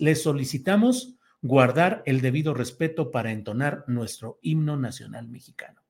le 0.00 0.14
solicitamos 0.14 1.16
guardar 1.42 2.02
el 2.06 2.20
debido 2.20 2.54
respeto 2.54 3.10
para 3.10 3.32
entonar 3.32 3.84
nuestro 3.86 4.38
himno 4.42 4.76
nacional 4.76 5.28
mexicano. 5.28 5.82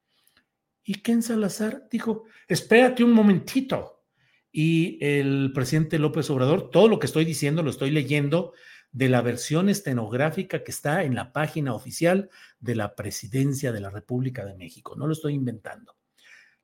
Y 0.84 0.94
Ken 0.94 1.22
Salazar 1.22 1.88
dijo, 1.90 2.24
espérate 2.48 3.04
un 3.04 3.12
momentito. 3.12 4.04
Y 4.52 4.98
el 5.00 5.52
presidente 5.54 5.98
López 5.98 6.28
Obrador, 6.30 6.70
todo 6.70 6.88
lo 6.88 6.98
que 6.98 7.06
estoy 7.06 7.24
diciendo 7.24 7.62
lo 7.62 7.70
estoy 7.70 7.90
leyendo 7.90 8.52
de 8.92 9.08
la 9.08 9.22
versión 9.22 9.68
estenográfica 9.68 10.64
que 10.64 10.70
está 10.70 11.04
en 11.04 11.14
la 11.14 11.32
página 11.32 11.74
oficial 11.74 12.28
de 12.58 12.74
la 12.74 12.94
Presidencia 12.94 13.72
de 13.72 13.80
la 13.80 13.90
República 13.90 14.44
de 14.44 14.56
México. 14.56 14.96
No 14.96 15.06
lo 15.06 15.12
estoy 15.12 15.34
inventando. 15.34 15.96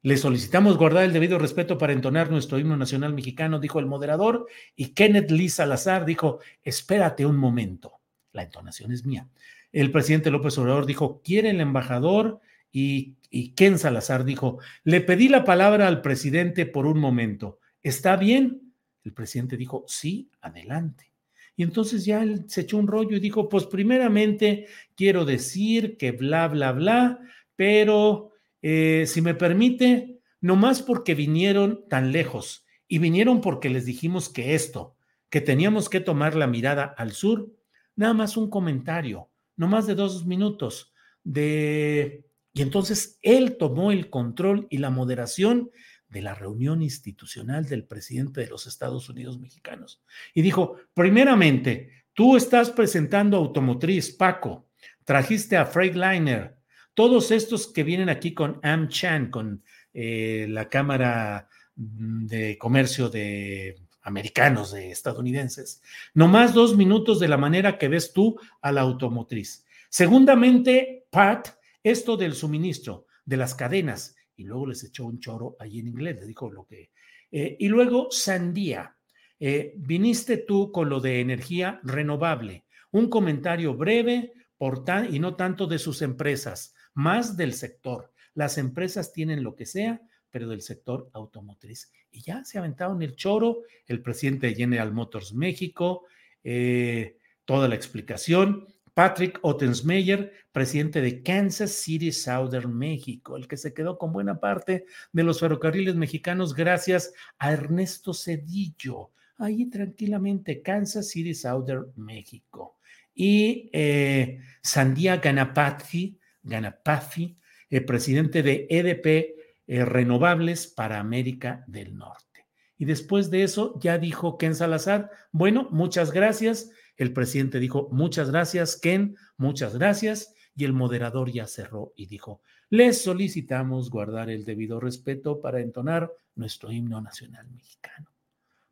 Le 0.03 0.17
solicitamos 0.17 0.77
guardar 0.77 1.05
el 1.05 1.13
debido 1.13 1.39
respeto 1.39 1.79
para 1.79 1.93
entonar 1.93 2.31
nuestro 2.31 2.59
himno 2.59 2.77
nacional 2.77 3.13
mexicano, 3.13 3.59
dijo 3.59 3.81
el 3.81 3.87
moderador, 3.87 4.47
y 4.77 4.95
Kenneth 4.95 5.31
Lee 5.31 5.49
Salazar 5.49 6.05
dijo, 6.05 6.41
espérate 6.63 7.27
un 7.27 7.37
momento. 7.37 8.01
La 8.33 8.43
entonación 8.43 8.93
es 8.93 9.05
mía. 9.05 9.29
El 9.73 9.91
presidente 9.91 10.31
López 10.31 10.57
Obrador 10.59 10.87
dijo, 10.87 11.23
¿quiere 11.25 11.51
el 11.51 11.61
embajador 11.61 12.41
y, 12.71 13.17
y 13.31 13.53
Ken 13.55 13.79
Salazar 13.79 14.25
dijo, 14.25 14.59
le 14.85 15.01
pedí 15.01 15.29
la 15.29 15.45
palabra 15.45 15.89
al 15.89 16.03
presidente 16.03 16.67
por 16.67 16.87
un 16.87 16.99
momento. 16.99 17.59
¿Está 17.83 18.17
bien? 18.17 18.75
El 19.03 19.13
presidente 19.13 19.57
dijo, 19.57 19.85
sí, 19.89 20.31
adelante. 20.41 21.16
Y 21.57 21.63
entonces 21.63 22.05
ya 22.05 22.23
él 22.23 22.45
se 22.49 22.63
echó 22.63 22.77
un 22.77 22.87
rollo 22.87 23.17
y 23.17 23.21
dijo, 23.21 23.49
pues 23.49 23.65
primeramente 23.65 24.67
quiero 24.95 25.25
decir 25.25 25.97
que 25.97 26.13
bla, 26.13 26.49
bla, 26.49 26.73
bla, 26.73 27.19
pero 27.57 28.33
eh, 28.61 29.05
si 29.07 29.23
me 29.23 29.35
permite, 29.35 30.21
nomás 30.41 30.83
porque 30.83 31.15
vinieron 31.15 31.89
tan 31.89 32.13
lejos 32.13 32.67
y 32.87 32.99
vinieron 32.99 33.41
porque 33.41 33.71
les 33.71 33.87
dijimos 33.87 34.29
que 34.29 34.55
esto, 34.55 34.97
que 35.31 35.41
teníamos 35.41 35.89
que 35.89 36.01
tomar 36.01 36.37
la 36.37 36.47
mirada 36.47 36.85
al 36.85 37.13
sur, 37.13 37.51
nada 37.97 38.13
más 38.13 38.37
un 38.37 38.51
comentario, 38.51 39.31
no 39.57 39.67
más 39.67 39.87
de 39.87 39.95
dos 39.95 40.27
minutos 40.27 40.93
de... 41.25 42.25
Y 42.53 42.63
entonces 42.63 43.19
él 43.21 43.59
tomó 43.59 43.93
el 43.93 44.09
control 44.09 44.67
y 44.71 44.79
la 44.79 44.89
moderación 44.89 45.71
de 46.17 46.23
la 46.23 46.35
reunión 46.35 46.83
institucional 46.83 47.67
del 47.67 47.85
presidente 47.85 48.41
de 48.41 48.47
los 48.47 48.67
Estados 48.67 49.11
Unidos 49.11 49.39
mexicanos. 49.39 50.01
Y 50.33 50.41
dijo, 50.41 50.77
primeramente, 50.95 51.91
tú 52.15 52.39
estás 52.39 52.71
presentando 52.71 53.37
automotriz, 53.37 54.13
Paco, 54.13 54.67
trajiste 55.05 55.59
a 55.59 55.67
Freightliner, 55.67 56.57
todos 56.95 57.31
estos 57.31 57.67
que 57.67 57.83
vienen 57.83 58.09
aquí 58.09 58.33
con 58.33 58.59
AmChan, 58.63 59.31
con 59.31 59.63
eh, 59.93 60.47
la 60.49 60.71
Cámara 60.71 61.51
de 61.75 62.57
Comercio 62.57 63.11
de 63.11 63.77
americanos, 64.01 64.73
de 64.73 64.91
estadounidenses. 64.91 65.83
No 66.15 66.29
más 66.29 66.55
dos 66.55 66.79
minutos 66.79 67.21
de 67.21 67.29
la 67.29 67.37
manera 67.37 67.77
que 67.77 67.89
ves 67.89 68.15
tú 68.15 68.41
a 68.63 68.73
la 68.73 68.81
automotriz. 68.81 69.67
Segundamente, 69.91 71.07
Pat, 71.11 71.49
esto 71.83 72.17
del 72.17 72.35
suministro, 72.35 73.07
de 73.27 73.37
las 73.37 73.55
cadenas, 73.55 74.16
y 74.37 74.45
luego 74.45 74.67
les 74.67 74.85
echó 74.85 75.07
un 75.07 75.19
choro 75.19 75.57
ahí 75.59 75.81
en 75.81 75.89
inglés, 75.89 76.17
le 76.21 76.27
dijo 76.27 76.51
lo 76.51 76.67
que... 76.67 76.91
Eh, 77.31 77.57
y 77.59 77.69
luego 77.69 78.09
Sandía, 78.11 78.97
eh, 79.39 79.75
viniste 79.77 80.39
tú 80.39 80.71
con 80.73 80.89
lo 80.89 81.01
de 81.01 81.21
energía 81.21 81.81
renovable, 81.83 82.65
un 82.93 83.09
comentario 83.09 83.75
breve 83.75 84.33
por 84.57 84.85
tan, 84.85 85.15
y 85.15 85.19
no 85.19 85.37
tanto 85.37 85.67
de 85.67 85.79
sus 85.79 86.03
empresas, 86.03 86.75
más 86.95 87.37
del 87.37 87.53
sector. 87.53 88.13
Las 88.35 88.59
empresas 88.59 89.13
tienen 89.13 89.43
lo 89.43 89.55
que 89.55 89.67
sea, 89.67 90.01
pero 90.31 90.49
del 90.49 90.63
sector 90.63 91.11
automotriz. 91.13 91.91
Y 92.11 92.23
ya 92.23 92.45
se 92.45 92.59
aventaron 92.59 93.03
el 93.03 93.17
choro, 93.17 93.63
el 93.87 94.03
presidente 94.03 94.49
de 94.49 94.55
General 94.55 94.93
Motors 94.93 95.35
México, 95.35 96.05
eh, 96.45 97.19
toda 97.45 97.69
la 97.69 97.75
explicación. 97.75 98.67
Patrick 98.97 99.39
Ottensmeyer, 99.43 100.33
presidente 100.53 101.03
de 101.03 101.23
Kansas 101.23 101.71
City 101.73 102.11
Southern 102.13 102.75
México, 102.75 103.37
el 103.37 103.47
que 103.47 103.59
se 103.59 103.75
quedó 103.75 103.99
con 103.99 104.11
buena 104.11 104.41
parte 104.41 104.87
de 105.13 105.23
los 105.23 105.39
ferrocarriles 105.39 105.97
mexicanos 105.97 106.55
gracias 106.55 107.13
a 107.39 107.53
Ernesto 107.53 108.15
Cedillo, 108.15 109.11
ahí 109.37 109.67
tranquilamente, 109.67 110.63
Kansas 110.63 111.11
City 111.11 111.35
Southern 111.35 111.93
México. 111.97 112.79
Y 113.15 113.69
eh, 113.75 114.41
Sandia 114.63 115.19
Ganapathy, 115.19 116.19
Ganapathy 116.43 117.37
el 117.69 117.85
presidente 117.85 118.43
de 118.43 118.67
EDP 118.71 119.37
eh, 119.67 119.85
Renovables 119.85 120.69
para 120.69 121.01
América 121.01 121.63
del 121.67 121.99
Norte. 121.99 122.47
Y 122.79 122.87
después 122.87 123.31
de 123.31 123.43
eso 123.43 123.79
ya 123.79 123.99
dijo 123.99 124.39
Ken 124.39 124.55
Salazar, 124.55 125.11
bueno, 125.33 125.69
muchas 125.71 126.13
gracias 126.13 126.71
el 126.97 127.13
presidente 127.13 127.59
dijo, 127.59 127.89
muchas 127.91 128.31
gracias, 128.31 128.77
Ken, 128.77 129.17
muchas 129.37 129.75
gracias. 129.77 130.35
Y 130.55 130.65
el 130.65 130.73
moderador 130.73 131.31
ya 131.31 131.47
cerró 131.47 131.93
y 131.97 132.07
dijo, 132.07 132.41
les 132.71 133.03
solicitamos 133.03 133.91
guardar 133.91 134.31
el 134.31 134.45
debido 134.45 134.81
respeto 134.81 135.41
para 135.41 135.61
entonar 135.61 136.11
nuestro 136.35 136.73
himno 136.73 137.01
nacional 137.01 137.49
mexicano. 137.51 138.11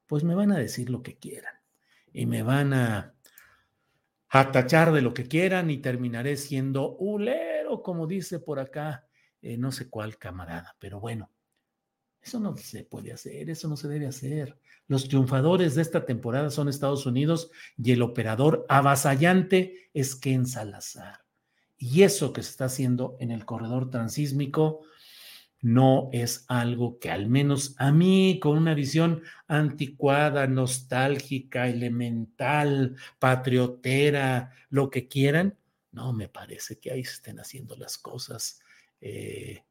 Pues 0.07 0.25
me 0.25 0.35
van 0.35 0.53
a 0.53 0.59
decir 0.59 0.89
lo 0.91 1.03
que 1.03 1.17
quieran 1.17 1.55
y 2.13 2.27
me 2.27 2.43
van 2.43 2.73
a, 2.73 3.15
atachar 4.35 4.91
de 4.91 5.01
lo 5.01 5.15
que 5.15 5.29
quieran 5.29 5.71
y 5.71 5.79
terminaré 5.79 6.37
siendo 6.37 6.97
ulero, 6.97 7.83
como 7.83 8.09
dice 8.09 8.41
por 8.41 8.59
acá, 8.59 9.07
eh, 9.41 9.57
no 9.57 9.71
sé 9.71 9.89
cuál 9.89 10.19
camarada, 10.19 10.75
pero 10.81 10.99
bueno, 10.99 11.31
eso 12.25 12.41
no 12.41 12.57
se 12.57 12.85
puede 12.85 13.13
hacer, 13.13 13.51
eso 13.51 13.69
no 13.69 13.77
se 13.77 13.87
debe 13.87 14.07
hacer. 14.07 14.57
Los 14.87 15.09
triunfadores 15.09 15.75
de 15.75 15.83
esta 15.83 16.07
temporada 16.07 16.51
son 16.51 16.69
Estados 16.69 17.05
Unidos 17.05 17.51
y 17.77 17.93
el 17.93 18.01
operador 18.01 18.65
avasallante 18.69 19.91
es 19.93 20.17
Ken 20.17 20.47
Salazar. 20.47 21.21
Y 21.77 22.03
eso 22.03 22.33
que 22.33 22.43
se 22.43 22.51
está 22.51 22.65
haciendo 22.67 23.17
en 23.21 23.31
el 23.31 23.45
corredor 23.45 23.91
transísmico 23.91 24.81
no 25.61 26.09
es 26.13 26.47
algo 26.49 26.99
que 26.99 27.11
al 27.11 27.29
menos 27.29 27.75
a 27.79 27.93
mí, 27.93 28.39
con 28.41 28.57
una 28.57 28.75
visión 28.75 29.23
anticuada, 29.47 30.47
nostálgica, 30.47 31.69
elemental, 31.69 32.97
patriotera, 33.19 34.51
lo 34.71 34.89
que 34.89 35.09
quieran, 35.09 35.59
no 35.93 36.13
me 36.13 36.29
parece 36.29 36.79
que 36.79 36.91
ahí 36.91 37.05
se 37.05 37.15
estén 37.15 37.39
haciendo 37.39 37.77
las 37.77 37.99
cosas. 37.99 38.61
Eh, 39.01 39.63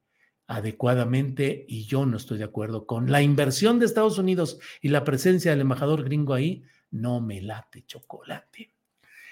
adecuadamente 0.48 1.66
y 1.68 1.86
yo 1.86 2.06
no 2.06 2.18
estoy 2.18 2.38
de 2.38 2.44
acuerdo 2.44 2.86
con 2.86 3.12
la 3.12 3.22
inversión 3.22 3.80
de 3.80 3.86
Estados 3.86 4.18
Unidos 4.18 4.60
y 4.82 4.89
la 4.89 5.04
presencia 5.04 5.52
del 5.52 5.62
embajador 5.62 6.04
gringo 6.04 6.34
ahí, 6.34 6.64
no 6.91 7.22
me 7.22 7.41
late 7.41 7.84
chocolate. 7.86 8.72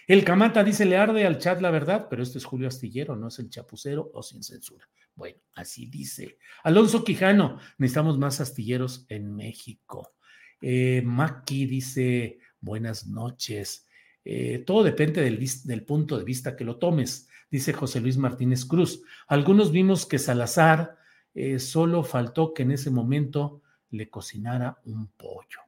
El 0.08 0.24
Camata 0.24 0.64
dice, 0.64 0.86
le 0.86 0.98
arde 0.98 1.26
al 1.26 1.38
chat 1.38 1.62
la 1.62 1.72
verdad, 1.72 2.08
pero 2.10 2.24
este 2.24 2.38
es 2.38 2.46
Julio 2.46 2.68
Astillero, 2.68 3.16
no 3.16 3.28
es 3.28 3.40
el 3.40 3.50
chapucero 3.50 4.12
o 4.14 4.24
sin 4.24 4.44
censura. 4.44 4.90
Bueno, 5.16 5.40
así 5.56 5.86
dice. 5.86 6.38
Alonso 6.64 7.04
Quijano, 7.04 7.60
necesitamos 7.78 8.18
más 8.18 8.42
astilleros 8.42 9.06
en 9.10 9.36
México. 9.36 10.16
Eh, 10.62 11.02
Maki 11.06 11.66
dice, 11.66 12.40
buenas 12.60 13.08
noches. 13.08 13.88
Eh, 14.24 14.64
todo 14.66 14.84
depende 14.84 15.22
del, 15.22 15.40
del 15.64 15.84
punto 15.84 16.18
de 16.18 16.24
vista 16.24 16.56
que 16.56 16.64
lo 16.64 16.78
tomes, 16.78 17.28
dice 17.50 17.74
José 17.74 18.00
Luis 18.02 18.18
Martínez 18.18 18.66
Cruz. 18.66 19.04
Algunos 19.28 19.72
vimos 19.72 20.06
que 20.06 20.20
Salazar 20.20 20.98
eh, 21.34 21.60
solo 21.60 22.04
faltó 22.04 22.54
que 22.54 22.64
en 22.64 22.72
ese 22.72 22.92
momento 22.92 23.62
le 23.90 24.10
cocinara 24.10 24.80
un 24.86 25.08
pollo. 25.08 25.60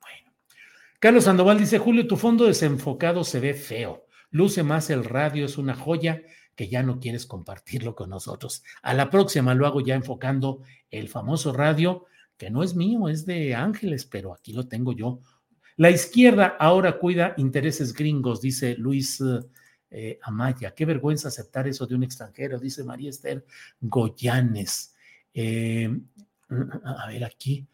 Bueno. 0.00 0.32
Carlos 0.98 1.24
Sandoval 1.24 1.58
dice, 1.58 1.78
Julio, 1.78 2.06
tu 2.06 2.16
fondo 2.16 2.46
desenfocado 2.46 3.24
se 3.24 3.40
ve 3.40 3.54
feo. 3.54 4.06
Luce 4.30 4.62
más 4.62 4.90
el 4.90 5.04
radio, 5.04 5.46
es 5.46 5.58
una 5.58 5.74
joya 5.74 6.22
que 6.54 6.68
ya 6.68 6.82
no 6.82 6.98
quieres 6.98 7.26
compartirlo 7.26 7.94
con 7.94 8.10
nosotros. 8.10 8.64
A 8.82 8.94
la 8.94 9.10
próxima 9.10 9.54
lo 9.54 9.66
hago 9.66 9.80
ya 9.80 9.94
enfocando 9.94 10.62
el 10.90 11.08
famoso 11.08 11.52
radio, 11.52 12.06
que 12.36 12.50
no 12.50 12.62
es 12.62 12.74
mío, 12.74 13.08
es 13.08 13.26
de 13.26 13.54
Ángeles, 13.54 14.06
pero 14.06 14.32
aquí 14.32 14.52
lo 14.52 14.66
tengo 14.66 14.92
yo. 14.92 15.20
La 15.76 15.90
izquierda 15.90 16.56
ahora 16.58 16.98
cuida 16.98 17.34
intereses 17.36 17.92
gringos, 17.92 18.40
dice 18.40 18.74
Luis 18.76 19.22
eh, 19.90 20.18
Amaya. 20.22 20.74
Qué 20.74 20.86
vergüenza 20.86 21.28
aceptar 21.28 21.68
eso 21.68 21.86
de 21.86 21.94
un 21.94 22.02
extranjero, 22.02 22.58
dice 22.58 22.82
María 22.82 23.10
Esther 23.10 23.44
Goyanes. 23.80 24.95
Eh, 25.38 25.90
a 26.48 27.08
ver 27.08 27.24
aquí. 27.24 27.66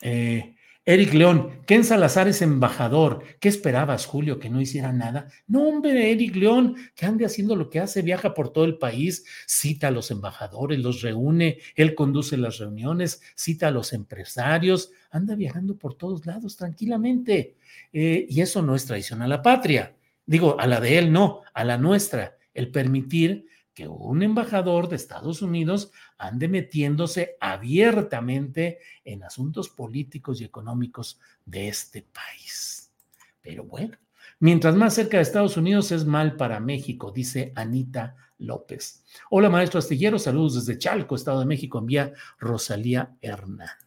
Eh, 0.00 0.54
Eric 0.84 1.14
León, 1.14 1.62
Ken 1.66 1.84
Salazar 1.84 2.28
es 2.28 2.42
embajador. 2.42 3.22
¿Qué 3.40 3.48
esperabas, 3.48 4.06
Julio, 4.06 4.38
que 4.38 4.50
no 4.50 4.60
hiciera 4.60 4.92
nada? 4.92 5.28
No, 5.46 5.62
hombre, 5.62 6.10
Eric 6.10 6.34
León, 6.36 6.76
que 6.94 7.06
ande 7.06 7.24
haciendo 7.24 7.56
lo 7.56 7.70
que 7.70 7.80
hace, 7.80 8.02
viaja 8.02 8.34
por 8.34 8.52
todo 8.52 8.64
el 8.64 8.78
país, 8.78 9.24
cita 9.46 9.88
a 9.88 9.90
los 9.92 10.10
embajadores, 10.10 10.78
los 10.80 11.02
reúne, 11.02 11.58
él 11.76 11.94
conduce 11.94 12.36
las 12.36 12.58
reuniones, 12.58 13.20
cita 13.36 13.68
a 13.68 13.70
los 13.72 13.92
empresarios, 13.92 14.90
anda 15.10 15.34
viajando 15.34 15.76
por 15.76 15.94
todos 15.94 16.24
lados 16.26 16.56
tranquilamente. 16.56 17.56
Eh, 17.92 18.26
y 18.28 18.40
eso 18.40 18.62
no 18.62 18.74
es 18.74 18.84
traición 18.84 19.22
a 19.22 19.28
la 19.28 19.42
patria. 19.42 19.94
Digo, 20.26 20.58
a 20.58 20.66
la 20.66 20.80
de 20.80 20.98
él 20.98 21.12
no, 21.12 21.42
a 21.52 21.64
la 21.64 21.78
nuestra, 21.78 22.36
el 22.54 22.70
permitir 22.70 23.46
que 23.74 23.88
un 23.88 24.22
embajador 24.22 24.88
de 24.88 24.96
Estados 24.96 25.42
Unidos 25.42 25.90
ande 26.18 26.48
metiéndose 26.48 27.36
abiertamente 27.40 28.78
en 29.04 29.24
asuntos 29.24 29.68
políticos 29.68 30.40
y 30.40 30.44
económicos 30.44 31.18
de 31.44 31.68
este 31.68 32.02
país. 32.02 32.92
Pero 33.40 33.64
bueno, 33.64 33.96
mientras 34.38 34.74
más 34.74 34.94
cerca 34.94 35.16
de 35.16 35.22
Estados 35.22 35.56
Unidos 35.56 35.90
es 35.92 36.04
mal 36.04 36.36
para 36.36 36.60
México, 36.60 37.10
dice 37.10 37.52
Anita 37.56 38.16
López. 38.38 39.04
Hola, 39.30 39.48
maestro 39.48 39.78
astillero, 39.78 40.18
saludos 40.18 40.66
desde 40.66 40.78
Chalco, 40.78 41.14
Estado 41.14 41.40
de 41.40 41.46
México, 41.46 41.78
envía 41.78 42.12
Rosalía 42.38 43.16
Hernández. 43.20 43.81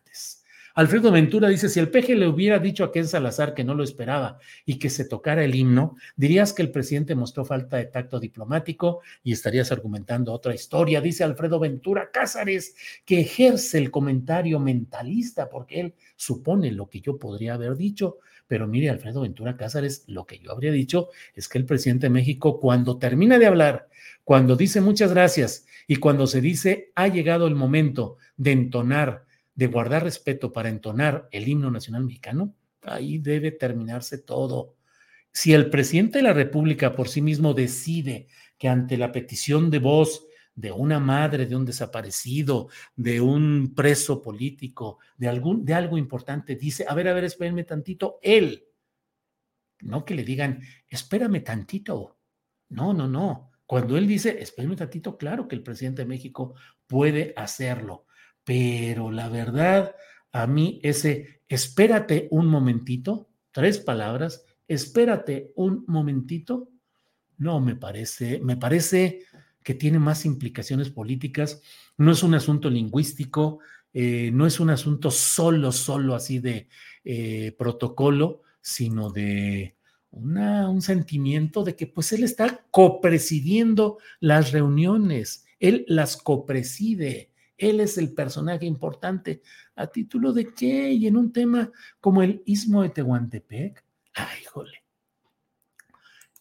Alfredo 0.78 1.10
Ventura 1.10 1.48
dice, 1.48 1.70
si 1.70 1.80
el 1.80 1.90
PG 1.90 2.18
le 2.18 2.28
hubiera 2.28 2.60
dicho 2.60 2.84
a 2.84 2.92
Ken 2.92 3.08
Salazar 3.08 3.54
que 3.54 3.64
no 3.64 3.76
lo 3.76 3.84
esperaba 3.86 4.40
y 4.66 4.78
que 4.78 4.90
se 4.90 5.06
tocara 5.06 5.46
el 5.46 5.56
himno, 5.56 5.96
dirías 6.18 6.52
que 6.52 6.64
el 6.64 6.70
presidente 6.70 7.16
mostró 7.16 7.46
falta 7.46 7.78
de 7.78 7.86
tacto 7.86 8.20
diplomático 8.20 9.00
y 9.24 9.32
estarías 9.32 9.72
argumentando 9.72 10.34
otra 10.34 10.54
historia. 10.54 11.00
Dice 11.00 11.24
Alfredo 11.24 11.60
Ventura 11.60 12.12
Cázares, 12.12 12.76
que 13.06 13.22
ejerce 13.22 13.78
el 13.78 13.90
comentario 13.90 14.60
mentalista 14.60 15.50
porque 15.50 15.80
él 15.80 15.94
supone 16.18 16.74
lo 16.74 16.90
que 16.90 17.00
yo 17.00 17.18
podría 17.18 17.54
haber 17.54 17.78
dicho. 17.78 18.18
Pero 18.46 18.68
mire, 18.68 18.90
Alfredo 18.90 19.22
Ventura 19.22 19.56
Cázares, 19.56 20.04
lo 20.08 20.26
que 20.26 20.40
yo 20.40 20.52
habría 20.52 20.74
dicho 20.74 21.08
es 21.36 21.48
que 21.48 21.58
el 21.58 21.66
presidente 21.66 22.08
de 22.08 22.12
México, 22.12 22.60
cuando 22.60 22.98
termina 22.98 23.40
de 23.40 23.46
hablar, 23.46 23.88
cuando 24.26 24.58
dice 24.58 24.82
muchas 24.82 25.14
gracias 25.14 25.68
y 25.88 25.96
cuando 25.96 26.28
se 26.28 26.42
dice 26.42 26.92
ha 26.96 27.08
llegado 27.08 27.48
el 27.48 27.56
momento 27.56 28.18
de 28.36 28.52
entonar 28.52 29.24
de 29.56 29.68
guardar 29.68 30.04
respeto 30.04 30.52
para 30.52 30.70
entonar 30.70 31.28
el 31.32 31.48
himno 31.48 31.72
nacional 31.72 32.04
mexicano, 32.04 32.54
ahí 32.84 33.18
debe 33.18 33.52
terminarse 33.52 34.18
todo. 34.18 34.76
Si 35.32 35.54
el 35.54 35.70
presidente 35.70 36.20
de 36.20 36.24
la 36.24 36.34
República 36.34 36.96
por 36.96 37.08
sí 37.08 37.22
mismo 37.22 37.54
decide 37.54 38.28
que 38.58 38.68
ante 38.68 38.98
la 38.98 39.12
petición 39.12 39.70
de 39.70 39.80
voz 39.80 40.28
de 40.54 40.72
una 40.72 41.00
madre, 41.00 41.46
de 41.46 41.56
un 41.56 41.66
desaparecido, 41.66 42.70
de 42.96 43.20
un 43.20 43.74
preso 43.76 44.22
político, 44.22 45.00
de, 45.18 45.28
algún, 45.28 45.66
de 45.66 45.74
algo 45.74 45.98
importante, 45.98 46.56
dice, 46.56 46.86
a 46.88 46.94
ver, 46.94 47.08
a 47.10 47.14
ver, 47.14 47.26
espérenme 47.26 47.64
tantito, 47.64 48.20
él, 48.22 48.66
no 49.82 50.06
que 50.06 50.16
le 50.16 50.24
digan, 50.24 50.62
espérame 50.88 51.44
tantito. 51.44 52.18
No, 52.70 52.94
no, 52.94 53.08
no. 53.08 53.52
Cuando 53.66 53.98
él 53.98 54.08
dice, 54.08 54.42
espérenme 54.42 54.76
tantito, 54.76 55.18
claro 55.18 55.48
que 55.48 55.56
el 55.56 55.64
presidente 55.64 56.04
de 56.04 56.08
México 56.08 56.56
puede 56.88 57.34
hacerlo 57.36 58.06
pero 58.46 59.12
la 59.12 59.28
verdad, 59.28 59.96
a 60.32 60.48
mí 60.48 60.80
ese 60.84 61.42
espérate 61.50 62.28
un 62.32 62.48
momentito, 62.48 63.30
tres 63.52 63.80
palabras, 63.80 64.46
espérate 64.68 65.52
un 65.56 65.84
momentito, 65.88 66.70
no 67.38 67.60
me 67.60 67.76
parece, 67.76 68.40
me 68.40 68.56
parece 68.56 69.24
que 69.64 69.74
tiene 69.74 70.00
más 70.00 70.26
implicaciones 70.26 70.90
políticas, 70.90 71.62
no 71.98 72.12
es 72.12 72.24
un 72.24 72.36
asunto 72.36 72.70
lingüístico, 72.70 73.60
eh, 73.94 74.30
no 74.32 74.46
es 74.46 74.60
un 74.60 74.70
asunto 74.70 75.10
solo, 75.10 75.72
solo 75.72 76.16
así 76.16 76.40
de 76.40 76.68
eh, 77.04 77.56
protocolo, 77.58 78.44
sino 78.62 79.10
de 79.10 79.76
una, 80.12 80.70
un 80.70 80.82
sentimiento 80.82 81.64
de 81.64 81.76
que 81.76 81.88
pues 81.88 82.14
él 82.14 82.24
está 82.24 82.64
copresidiendo 82.72 83.98
las 84.20 84.52
reuniones, 84.52 85.46
él 85.60 85.84
las 85.88 86.18
copreside, 86.18 87.32
él 87.58 87.80
es 87.80 87.98
el 87.98 88.14
personaje 88.14 88.66
importante. 88.66 89.42
¿A 89.76 89.88
título 89.88 90.34
de 90.34 90.54
qué? 90.54 90.92
Y 90.92 91.08
en 91.08 91.18
un 91.18 91.32
tema 91.32 91.72
como 92.00 92.22
el 92.22 92.42
Istmo 92.46 92.84
de 92.84 92.90
Tehuantepec. 92.90 93.84
Ay, 94.14 94.44
jole. 94.46 94.84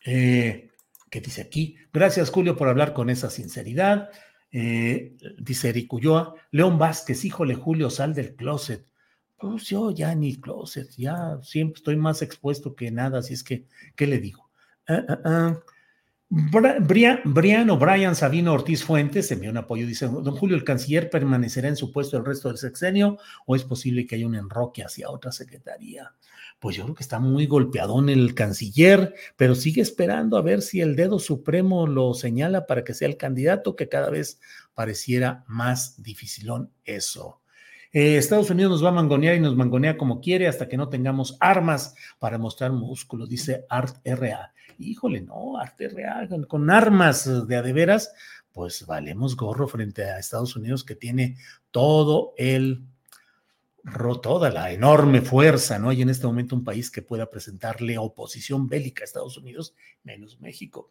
Eh, 0.04 0.70
¿Qué 1.10 1.20
dice 1.20 1.42
aquí? 1.42 1.76
Gracias, 1.92 2.30
Julio, 2.30 2.56
por 2.56 2.68
hablar 2.68 2.92
con 2.92 3.10
esa 3.10 3.30
sinceridad. 3.30 4.10
Eh, 4.50 5.16
dice 5.38 5.70
Eric 5.70 5.92
Ulloa. 5.92 6.34
León 6.50 6.78
Vázquez, 6.78 7.24
híjole, 7.24 7.54
Julio, 7.54 7.90
sal 7.90 8.14
del 8.14 8.34
closet. 8.34 8.86
Pues 9.36 9.64
yo 9.64 9.90
ya 9.90 10.14
ni 10.14 10.40
closet, 10.40 10.90
ya 10.96 11.38
siempre 11.42 11.78
estoy 11.78 11.96
más 11.96 12.22
expuesto 12.22 12.74
que 12.74 12.90
nada, 12.90 13.18
así 13.18 13.34
es 13.34 13.42
que, 13.42 13.66
¿qué 13.96 14.06
le 14.06 14.18
digo? 14.18 14.48
Ah, 14.86 15.02
ah, 15.08 15.18
ah. 15.24 15.60
Brian, 16.30 17.20
Brian 17.24 18.16
Sabino 18.16 18.54
Ortiz 18.54 18.82
Fuentes 18.82 19.30
envió 19.30 19.50
un 19.50 19.58
apoyo. 19.58 19.86
Dice: 19.86 20.06
Don 20.06 20.34
Julio, 20.34 20.56
¿el 20.56 20.64
canciller 20.64 21.10
permanecerá 21.10 21.68
en 21.68 21.76
su 21.76 21.92
puesto 21.92 22.16
el 22.16 22.24
resto 22.24 22.48
del 22.48 22.58
sexenio 22.58 23.18
o 23.46 23.54
es 23.54 23.64
posible 23.64 24.06
que 24.06 24.16
haya 24.16 24.26
un 24.26 24.34
enroque 24.34 24.82
hacia 24.82 25.10
otra 25.10 25.32
secretaría? 25.32 26.14
Pues 26.58 26.76
yo 26.76 26.84
creo 26.84 26.94
que 26.94 27.02
está 27.02 27.18
muy 27.18 27.46
golpeado 27.46 27.98
en 28.00 28.08
el 28.08 28.34
canciller, 28.34 29.14
pero 29.36 29.54
sigue 29.54 29.82
esperando 29.82 30.36
a 30.36 30.42
ver 30.42 30.62
si 30.62 30.80
el 30.80 30.96
dedo 30.96 31.18
supremo 31.18 31.86
lo 31.86 32.14
señala 32.14 32.66
para 32.66 32.84
que 32.84 32.94
sea 32.94 33.08
el 33.08 33.18
candidato, 33.18 33.76
que 33.76 33.88
cada 33.88 34.08
vez 34.08 34.40
pareciera 34.72 35.44
más 35.46 36.02
dificilón 36.02 36.70
eso. 36.84 37.42
Eh, 37.92 38.16
Estados 38.16 38.50
Unidos 38.50 38.72
nos 38.72 38.84
va 38.84 38.88
a 38.88 38.92
mangonear 38.92 39.36
y 39.36 39.40
nos 39.40 39.54
mangonea 39.54 39.96
como 39.96 40.20
quiere 40.20 40.48
hasta 40.48 40.68
que 40.68 40.76
no 40.76 40.88
tengamos 40.88 41.36
armas 41.38 41.94
para 42.18 42.38
mostrar 42.38 42.72
músculo, 42.72 43.26
dice 43.26 43.66
Art 43.68 43.98
RA 44.04 44.54
híjole, 44.78 45.20
no, 45.20 45.58
arte 45.58 45.88
real, 45.88 46.46
con 46.46 46.70
armas 46.70 47.46
de 47.46 47.56
adeveras, 47.56 48.12
pues 48.52 48.86
valemos 48.86 49.36
gorro 49.36 49.66
frente 49.66 50.04
a 50.04 50.18
Estados 50.18 50.56
Unidos 50.56 50.84
que 50.84 50.94
tiene 50.94 51.36
todo 51.70 52.34
el 52.36 52.84
toda 54.22 54.50
la 54.50 54.72
enorme 54.72 55.20
fuerza, 55.20 55.78
¿no? 55.78 55.90
Hay 55.90 56.00
en 56.00 56.08
este 56.08 56.26
momento 56.26 56.56
un 56.56 56.64
país 56.64 56.90
que 56.90 57.02
pueda 57.02 57.30
presentarle 57.30 57.98
oposición 57.98 58.66
bélica 58.66 59.02
a 59.02 59.04
Estados 59.04 59.36
Unidos, 59.36 59.74
menos 60.02 60.40
México. 60.40 60.90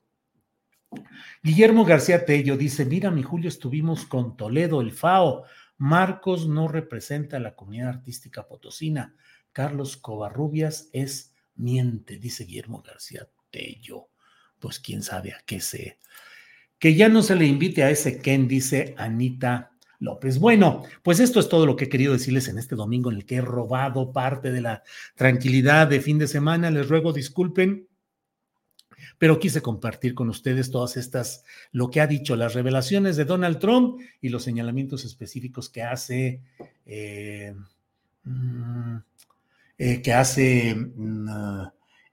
Guillermo 1.42 1.86
García 1.86 2.24
Tello 2.24 2.56
dice, 2.56 2.86
mira, 2.86 3.10
mi 3.10 3.24
Julio, 3.24 3.50
estuvimos 3.50 4.06
con 4.06 4.38
Toledo, 4.38 4.80
el 4.80 4.92
FAO. 4.92 5.44
Marcos 5.78 6.48
no 6.48 6.68
representa 6.68 7.38
a 7.38 7.40
la 7.40 7.56
comunidad 7.56 7.90
artística 7.90 8.48
potosina. 8.48 9.16
Carlos 9.52 9.98
Covarrubias 9.98 10.90
es 10.94 11.34
miente, 11.56 12.18
dice 12.20 12.46
Guillermo 12.46 12.84
García 12.86 13.28
yo, 13.82 14.10
pues 14.60 14.80
quién 14.80 15.04
sabe 15.04 15.34
a 15.34 15.41
qué 15.45 15.60
sé. 15.60 15.99
Que 16.80 16.95
ya 16.95 17.10
no 17.10 17.22
se 17.22 17.36
le 17.36 17.45
invite 17.45 17.84
a 17.84 17.89
ese 17.89 18.20
Ken, 18.20 18.47
dice 18.47 18.93
Anita 18.97 19.72
López. 19.99 20.38
Bueno, 20.38 20.84
pues 21.01 21.20
esto 21.20 21.39
es 21.39 21.47
todo 21.47 21.66
lo 21.66 21.76
que 21.76 21.86
he 21.86 21.89
querido 21.89 22.14
decirles 22.14 22.47
en 22.49 22.58
este 22.58 22.76
domingo 22.76 23.10
en 23.10 23.18
el 23.18 23.26
que 23.26 23.36
he 23.36 23.41
robado 23.41 24.12
parte 24.12 24.51
de 24.51 24.62
la 24.62 24.84
tranquilidad 25.16 25.88
de 25.88 26.01
fin 26.01 26.18
de 26.20 26.28
semana. 26.28 26.70
Les 26.72 26.89
ruego 26.89 27.14
disculpen, 27.14 27.88
pero 29.18 29.39
quise 29.39 29.62
compartir 29.62 30.14
con 30.14 30.30
ustedes 30.30 30.72
todas 30.72 30.97
estas, 30.97 31.45
lo 31.72 31.89
que 31.89 32.01
ha 32.01 32.08
dicho, 32.08 32.36
las 32.36 32.54
revelaciones 32.54 33.16
de 33.16 33.26
Donald 33.26 33.60
Trump 33.60 34.01
y 34.22 34.30
los 34.30 34.43
señalamientos 34.43 35.06
específicos 35.06 35.70
que 35.70 35.84
hace, 35.84 36.41
eh, 36.86 37.56
mm, 38.24 38.97
eh, 39.78 40.01
que 40.01 40.14
hace 40.14 40.76
mm, 40.76 41.30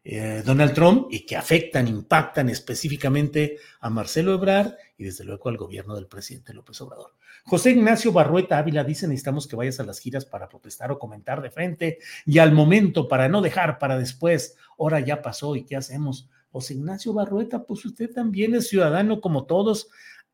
eh, 0.02 0.42
Donald 0.44 0.72
Trump 0.72 1.08
y 1.10 1.26
que 1.26 1.36
afectan, 1.36 1.86
impactan 1.86 2.48
específicamente 2.48 3.58
a 3.80 3.90
Marcelo 3.90 4.32
Ebrard 4.32 4.72
y 4.96 5.04
desde 5.04 5.24
luego 5.24 5.50
al 5.50 5.58
gobierno 5.58 5.94
del 5.94 6.06
presidente 6.06 6.54
López 6.54 6.80
Obrador. 6.80 7.14
José 7.44 7.72
Ignacio 7.72 8.12
Barrueta 8.12 8.58
Ávila 8.58 8.84
dice, 8.84 9.06
necesitamos 9.06 9.46
que 9.46 9.56
vayas 9.56 9.78
a 9.80 9.84
las 9.84 9.98
giras 9.98 10.24
para 10.24 10.48
protestar 10.48 10.90
o 10.90 10.98
comentar 10.98 11.42
de 11.42 11.50
frente 11.50 11.98
y 12.24 12.38
al 12.38 12.52
momento 12.52 13.08
para 13.08 13.28
no 13.28 13.42
dejar 13.42 13.78
para 13.78 13.98
después, 13.98 14.56
ahora 14.78 15.00
ya 15.00 15.20
pasó 15.20 15.54
y 15.56 15.64
qué 15.64 15.76
hacemos. 15.76 16.28
José 16.50 16.74
Ignacio 16.74 17.12
Barrueta, 17.12 17.64
pues 17.64 17.84
usted 17.84 18.10
también 18.10 18.54
es 18.54 18.68
ciudadano 18.68 19.20
como 19.20 19.44
todos. 19.44 19.88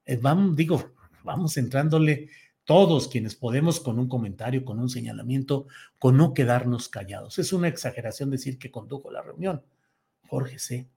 Eh, 0.05 0.19
digo, 0.55 0.93
vamos 1.25 1.57
entrándole 1.57 2.31
todos 2.67 3.09
quienes 3.09 3.35
podemos 3.37 3.81
con 3.81 3.99
un 3.99 4.09
comentario, 4.09 4.65
con 4.65 4.79
un 4.81 4.91
señalamiento, 4.91 5.69
con 5.99 6.17
no 6.19 6.35
quedarnos 6.35 6.89
callados. 6.89 7.39
Es 7.39 7.53
una 7.53 7.69
exageración 7.69 8.29
decir 8.31 8.59
que 8.59 8.73
condujo 8.73 9.11
la 9.11 9.23
reunión. 9.23 9.63
Jorge 10.27 10.59
C. 10.59 10.89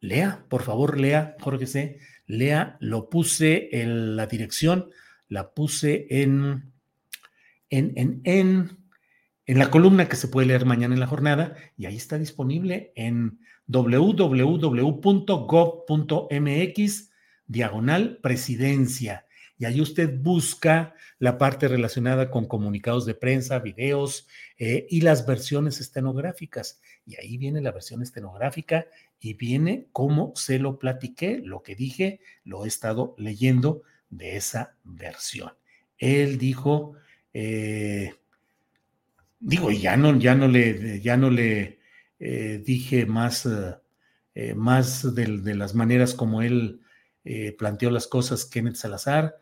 Lea, 0.00 0.46
por 0.48 0.62
favor, 0.62 0.98
lea, 0.98 1.36
Jorge 1.38 1.66
C. 1.66 2.00
Lea, 2.26 2.78
lo 2.80 3.10
puse 3.10 3.68
en 3.82 4.16
la 4.16 4.26
dirección, 4.26 4.90
la 5.28 5.52
puse 5.52 6.06
en, 6.08 6.72
en, 7.68 7.92
en, 7.96 8.22
en, 8.24 8.78
en 9.44 9.58
la 9.58 9.70
columna 9.70 10.08
que 10.08 10.16
se 10.16 10.28
puede 10.28 10.46
leer 10.46 10.64
mañana 10.64 10.94
en 10.94 11.00
la 11.00 11.06
jornada 11.06 11.56
y 11.76 11.84
ahí 11.84 11.96
está 11.96 12.16
disponible 12.16 12.94
en 12.96 13.40
www.gov.mx 13.66 14.30
diagonal 17.46 18.18
presidencia 18.22 19.26
y 19.60 19.66
ahí 19.66 19.82
usted 19.82 20.18
busca 20.18 20.94
la 21.18 21.36
parte 21.36 21.68
relacionada 21.68 22.30
con 22.30 22.46
comunicados 22.46 23.04
de 23.04 23.14
prensa, 23.14 23.58
videos 23.58 24.26
eh, 24.56 24.86
y 24.88 25.02
las 25.02 25.26
versiones 25.26 25.80
estenográficas. 25.80 26.80
Y 27.04 27.16
ahí 27.16 27.36
viene 27.36 27.60
la 27.60 27.70
versión 27.70 28.00
estenográfica 28.00 28.86
y 29.20 29.34
viene 29.34 29.88
cómo 29.92 30.32
se 30.34 30.58
lo 30.58 30.78
platiqué, 30.78 31.42
lo 31.44 31.62
que 31.62 31.74
dije, 31.74 32.20
lo 32.42 32.64
he 32.64 32.68
estado 32.68 33.14
leyendo 33.18 33.82
de 34.08 34.38
esa 34.38 34.76
versión. 34.82 35.52
Él 35.98 36.38
dijo, 36.38 36.94
eh, 37.34 38.14
digo, 39.40 39.70
ya 39.72 39.94
no, 39.98 40.18
ya 40.18 40.34
no 40.34 40.48
le, 40.48 41.02
ya 41.02 41.18
no 41.18 41.28
le 41.28 41.80
eh, 42.18 42.62
dije 42.64 43.04
más, 43.04 43.46
más 44.56 45.14
de, 45.14 45.26
de, 45.42 45.54
las 45.54 45.74
maneras 45.74 46.14
como 46.14 46.40
él 46.40 46.80
planteó 47.58 47.90
las 47.90 48.06
cosas, 48.06 48.46
Kenneth 48.46 48.76
Salazar 48.76 49.36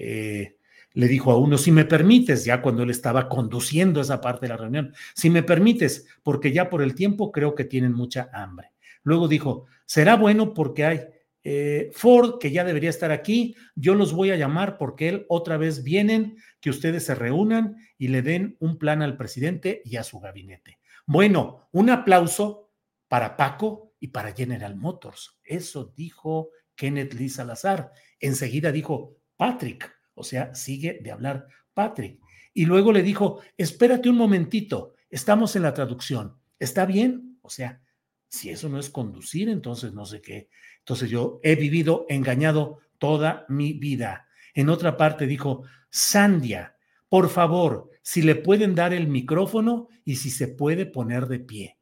eh, 0.00 0.58
le 0.92 1.08
dijo 1.08 1.30
a 1.30 1.38
uno, 1.38 1.58
si 1.58 1.70
me 1.70 1.84
permites, 1.84 2.44
ya 2.44 2.62
cuando 2.62 2.82
él 2.82 2.90
estaba 2.90 3.28
conduciendo 3.28 4.00
esa 4.00 4.20
parte 4.20 4.46
de 4.46 4.48
la 4.48 4.56
reunión, 4.56 4.94
si 5.14 5.30
me 5.30 5.42
permites, 5.42 6.06
porque 6.22 6.52
ya 6.52 6.70
por 6.70 6.82
el 6.82 6.94
tiempo 6.94 7.30
creo 7.30 7.54
que 7.54 7.64
tienen 7.64 7.92
mucha 7.92 8.30
hambre. 8.32 8.72
Luego 9.02 9.28
dijo, 9.28 9.66
será 9.86 10.16
bueno 10.16 10.54
porque 10.54 10.84
hay, 10.84 11.00
eh, 11.44 11.90
Ford, 11.92 12.38
que 12.40 12.50
ya 12.50 12.64
debería 12.64 12.90
estar 12.90 13.12
aquí, 13.12 13.54
yo 13.74 13.94
los 13.94 14.12
voy 14.12 14.30
a 14.30 14.36
llamar 14.36 14.76
porque 14.76 15.08
él 15.08 15.26
otra 15.28 15.56
vez 15.56 15.84
vienen, 15.84 16.36
que 16.60 16.70
ustedes 16.70 17.04
se 17.04 17.14
reúnan 17.14 17.76
y 17.96 18.08
le 18.08 18.22
den 18.22 18.56
un 18.58 18.78
plan 18.78 19.02
al 19.02 19.16
presidente 19.16 19.82
y 19.84 19.96
a 19.96 20.04
su 20.04 20.18
gabinete. 20.18 20.78
Bueno, 21.06 21.68
un 21.72 21.90
aplauso 21.90 22.72
para 23.08 23.36
Paco 23.36 23.94
y 24.00 24.08
para 24.08 24.32
General 24.32 24.76
Motors. 24.76 25.38
Eso 25.44 25.92
dijo 25.96 26.50
Kenneth 26.74 27.14
Lee 27.14 27.28
Salazar. 27.28 27.92
Enseguida 28.20 28.72
dijo 28.72 29.17
Patrick, 29.38 29.90
o 30.14 30.22
sea, 30.22 30.54
sigue 30.54 30.98
de 31.00 31.12
hablar 31.12 31.46
Patrick. 31.72 32.20
Y 32.52 32.66
luego 32.66 32.92
le 32.92 33.02
dijo, 33.02 33.40
espérate 33.56 34.10
un 34.10 34.16
momentito, 34.16 34.94
estamos 35.08 35.54
en 35.56 35.62
la 35.62 35.72
traducción. 35.72 36.36
¿Está 36.58 36.84
bien? 36.84 37.38
O 37.40 37.48
sea, 37.48 37.80
si 38.28 38.50
eso 38.50 38.68
no 38.68 38.78
es 38.78 38.90
conducir, 38.90 39.48
entonces 39.48 39.94
no 39.94 40.04
sé 40.04 40.20
qué. 40.20 40.50
Entonces 40.80 41.08
yo 41.08 41.38
he 41.42 41.54
vivido 41.54 42.04
engañado 42.08 42.80
toda 42.98 43.46
mi 43.48 43.74
vida. 43.74 44.26
En 44.54 44.68
otra 44.68 44.96
parte 44.96 45.26
dijo, 45.26 45.62
Sandia, 45.88 46.76
por 47.08 47.28
favor, 47.28 47.90
si 48.02 48.22
le 48.22 48.34
pueden 48.34 48.74
dar 48.74 48.92
el 48.92 49.06
micrófono 49.06 49.88
y 50.04 50.16
si 50.16 50.30
se 50.30 50.48
puede 50.48 50.84
poner 50.84 51.26
de 51.28 51.38
pie. 51.38 51.78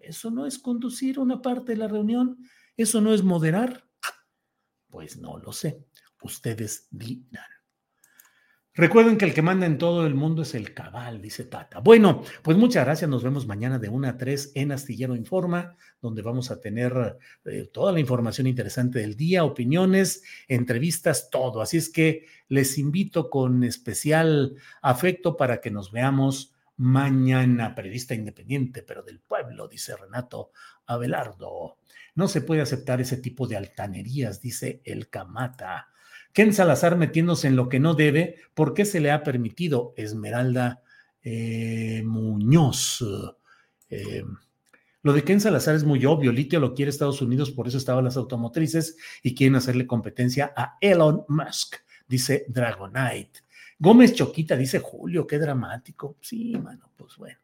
¿Eso 0.00 0.30
no 0.30 0.46
es 0.46 0.58
conducir 0.58 1.18
una 1.18 1.42
parte 1.42 1.72
de 1.72 1.78
la 1.78 1.88
reunión? 1.88 2.38
¿Eso 2.76 3.00
no 3.00 3.12
es 3.12 3.22
moderar? 3.22 3.84
Pues 4.88 5.18
no 5.18 5.36
lo 5.36 5.52
sé. 5.52 5.84
Ustedes 6.26 6.88
dirán. 6.90 7.44
Recuerden 8.74 9.16
que 9.16 9.24
el 9.24 9.32
que 9.32 9.40
manda 9.40 9.64
en 9.64 9.78
todo 9.78 10.06
el 10.06 10.14
mundo 10.14 10.42
es 10.42 10.54
el 10.54 10.74
cabal, 10.74 11.22
dice 11.22 11.44
Tata. 11.44 11.80
Bueno, 11.80 12.22
pues 12.42 12.58
muchas 12.58 12.84
gracias. 12.84 13.08
Nos 13.08 13.22
vemos 13.24 13.46
mañana 13.46 13.78
de 13.78 13.88
1 13.88 14.08
a 14.08 14.18
3 14.18 14.52
en 14.54 14.70
Astillero 14.70 15.16
Informa, 15.16 15.76
donde 16.02 16.20
vamos 16.20 16.50
a 16.50 16.60
tener 16.60 17.16
eh, 17.46 17.70
toda 17.72 17.90
la 17.90 18.00
información 18.00 18.46
interesante 18.46 18.98
del 18.98 19.16
día, 19.16 19.44
opiniones, 19.44 20.24
entrevistas, 20.46 21.30
todo. 21.30 21.62
Así 21.62 21.78
es 21.78 21.88
que 21.88 22.26
les 22.48 22.76
invito 22.76 23.30
con 23.30 23.64
especial 23.64 24.56
afecto 24.82 25.38
para 25.38 25.62
que 25.62 25.70
nos 25.70 25.90
veamos 25.90 26.52
mañana. 26.76 27.74
Periodista 27.74 28.14
independiente, 28.14 28.82
pero 28.82 29.02
del 29.02 29.20
pueblo, 29.20 29.68
dice 29.68 29.96
Renato 29.96 30.50
Abelardo. 30.86 31.78
No 32.14 32.28
se 32.28 32.40
puede 32.40 32.62
aceptar 32.62 33.00
ese 33.00 33.18
tipo 33.18 33.46
de 33.46 33.56
altanerías, 33.56 34.40
dice 34.40 34.80
el 34.84 35.08
Camata. 35.08 35.88
Ken 36.32 36.52
Salazar 36.52 36.96
metiéndose 36.96 37.48
en 37.48 37.56
lo 37.56 37.68
que 37.68 37.80
no 37.80 37.94
debe, 37.94 38.36
¿por 38.54 38.74
qué 38.74 38.84
se 38.84 39.00
le 39.00 39.10
ha 39.10 39.22
permitido? 39.22 39.94
Esmeralda 39.96 40.82
eh, 41.22 42.02
Muñoz. 42.04 43.04
Eh, 43.88 44.22
lo 45.02 45.12
de 45.12 45.24
Ken 45.24 45.40
Salazar 45.40 45.74
es 45.74 45.84
muy 45.84 46.04
obvio. 46.04 46.32
Litio 46.32 46.60
lo 46.60 46.74
quiere 46.74 46.90
Estados 46.90 47.22
Unidos, 47.22 47.52
por 47.52 47.68
eso 47.68 47.78
estaban 47.78 48.04
las 48.04 48.16
automotrices 48.16 48.96
y 49.22 49.34
quieren 49.34 49.56
hacerle 49.56 49.86
competencia 49.86 50.52
a 50.56 50.76
Elon 50.80 51.24
Musk, 51.28 51.76
dice 52.08 52.44
Dragonite. 52.48 53.40
Gómez 53.78 54.14
Choquita 54.14 54.56
dice 54.56 54.78
Julio, 54.78 55.26
qué 55.26 55.38
dramático. 55.38 56.16
Sí, 56.20 56.56
mano, 56.56 56.90
pues 56.96 57.16
bueno. 57.16 57.38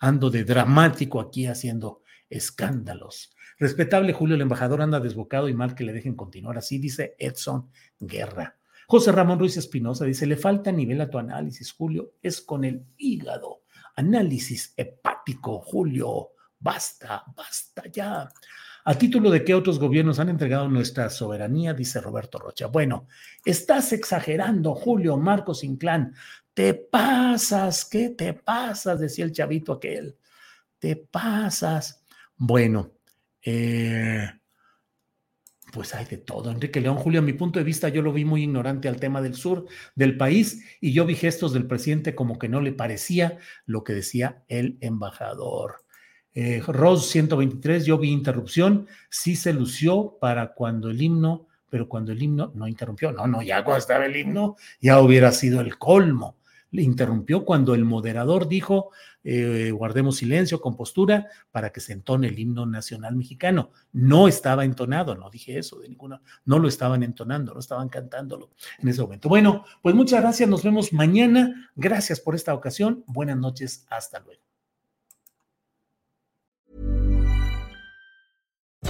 Ando 0.00 0.30
de 0.30 0.44
dramático 0.44 1.20
aquí 1.20 1.46
haciendo 1.46 2.02
escándalos. 2.28 3.34
Respetable 3.58 4.12
Julio, 4.12 4.36
el 4.36 4.42
embajador 4.42 4.82
anda 4.82 5.00
desbocado 5.00 5.48
y 5.48 5.54
mal 5.54 5.74
que 5.74 5.84
le 5.84 5.92
dejen 5.92 6.14
continuar 6.14 6.58
así, 6.58 6.78
dice 6.78 7.16
Edson 7.18 7.70
Guerra. 7.98 8.56
José 8.86 9.12
Ramón 9.12 9.38
Ruiz 9.38 9.56
Espinosa 9.56 10.04
dice, 10.04 10.26
le 10.26 10.36
falta 10.36 10.72
nivel 10.72 11.00
a 11.00 11.10
tu 11.10 11.18
análisis, 11.18 11.72
Julio, 11.72 12.14
es 12.22 12.40
con 12.40 12.64
el 12.64 12.86
hígado. 12.96 13.62
Análisis 13.96 14.72
hepático, 14.76 15.60
Julio. 15.60 16.30
Basta, 16.58 17.24
basta 17.36 17.82
ya. 17.92 18.28
¿A 18.88 18.94
título 18.94 19.30
de 19.30 19.44
qué 19.44 19.54
otros 19.54 19.78
gobiernos 19.78 20.18
han 20.18 20.30
entregado 20.30 20.66
nuestra 20.66 21.10
soberanía? 21.10 21.74
Dice 21.74 22.00
Roberto 22.00 22.38
Rocha. 22.38 22.68
Bueno, 22.68 23.06
estás 23.44 23.92
exagerando, 23.92 24.74
Julio 24.74 25.18
Marcos 25.18 25.62
Inclán. 25.62 26.14
Te 26.54 26.72
pasas, 26.72 27.84
¿qué 27.84 28.08
te 28.08 28.32
pasas? 28.32 28.98
Decía 28.98 29.26
el 29.26 29.32
chavito 29.32 29.74
aquel. 29.74 30.16
Te 30.78 30.96
pasas. 30.96 32.02
Bueno, 32.34 32.92
eh, 33.42 34.26
pues 35.70 35.94
hay 35.94 36.06
de 36.06 36.16
todo. 36.16 36.50
Enrique 36.50 36.80
León, 36.80 36.96
Julio, 36.96 37.20
a 37.20 37.22
mi 37.22 37.34
punto 37.34 37.58
de 37.58 37.66
vista, 37.66 37.90
yo 37.90 38.00
lo 38.00 38.14
vi 38.14 38.24
muy 38.24 38.44
ignorante 38.44 38.88
al 38.88 38.98
tema 38.98 39.20
del 39.20 39.34
sur 39.34 39.66
del 39.96 40.16
país 40.16 40.64
y 40.80 40.94
yo 40.94 41.04
vi 41.04 41.14
gestos 41.14 41.52
del 41.52 41.66
presidente 41.66 42.14
como 42.14 42.38
que 42.38 42.48
no 42.48 42.62
le 42.62 42.72
parecía 42.72 43.36
lo 43.66 43.84
que 43.84 43.92
decía 43.92 44.44
el 44.48 44.78
embajador. 44.80 45.84
Eh, 46.40 46.62
Rose 46.64 47.10
123, 47.10 47.84
yo 47.84 47.98
vi 47.98 48.12
interrupción, 48.12 48.86
sí 49.10 49.34
se 49.34 49.52
lució 49.52 50.18
para 50.20 50.54
cuando 50.54 50.88
el 50.88 51.02
himno, 51.02 51.48
pero 51.68 51.88
cuando 51.88 52.12
el 52.12 52.22
himno 52.22 52.52
no 52.54 52.68
interrumpió, 52.68 53.10
no, 53.10 53.26
no, 53.26 53.42
ya 53.42 53.64
cuando 53.64 53.80
estaba 53.80 54.06
el 54.06 54.14
himno, 54.14 54.54
ya 54.80 55.00
hubiera 55.00 55.32
sido 55.32 55.60
el 55.60 55.78
colmo. 55.78 56.36
Le 56.70 56.82
interrumpió 56.82 57.44
cuando 57.44 57.74
el 57.74 57.84
moderador 57.84 58.46
dijo, 58.46 58.92
eh, 59.24 59.72
guardemos 59.72 60.18
silencio, 60.18 60.60
compostura, 60.60 61.26
para 61.50 61.70
que 61.70 61.80
se 61.80 61.92
entone 61.92 62.28
el 62.28 62.38
himno 62.38 62.66
nacional 62.66 63.16
mexicano. 63.16 63.72
No 63.90 64.28
estaba 64.28 64.64
entonado, 64.64 65.16
no 65.16 65.30
dije 65.30 65.58
eso 65.58 65.80
de 65.80 65.88
ninguna, 65.88 66.22
no 66.44 66.60
lo 66.60 66.68
estaban 66.68 67.02
entonando, 67.02 67.52
no 67.52 67.58
estaban 67.58 67.88
cantándolo 67.88 68.50
en 68.78 68.86
ese 68.86 69.02
momento. 69.02 69.28
Bueno, 69.28 69.64
pues 69.82 69.96
muchas 69.96 70.20
gracias, 70.20 70.48
nos 70.48 70.62
vemos 70.62 70.92
mañana. 70.92 71.72
Gracias 71.74 72.20
por 72.20 72.36
esta 72.36 72.54
ocasión. 72.54 73.02
Buenas 73.08 73.38
noches, 73.38 73.86
hasta 73.90 74.20
luego. 74.20 74.48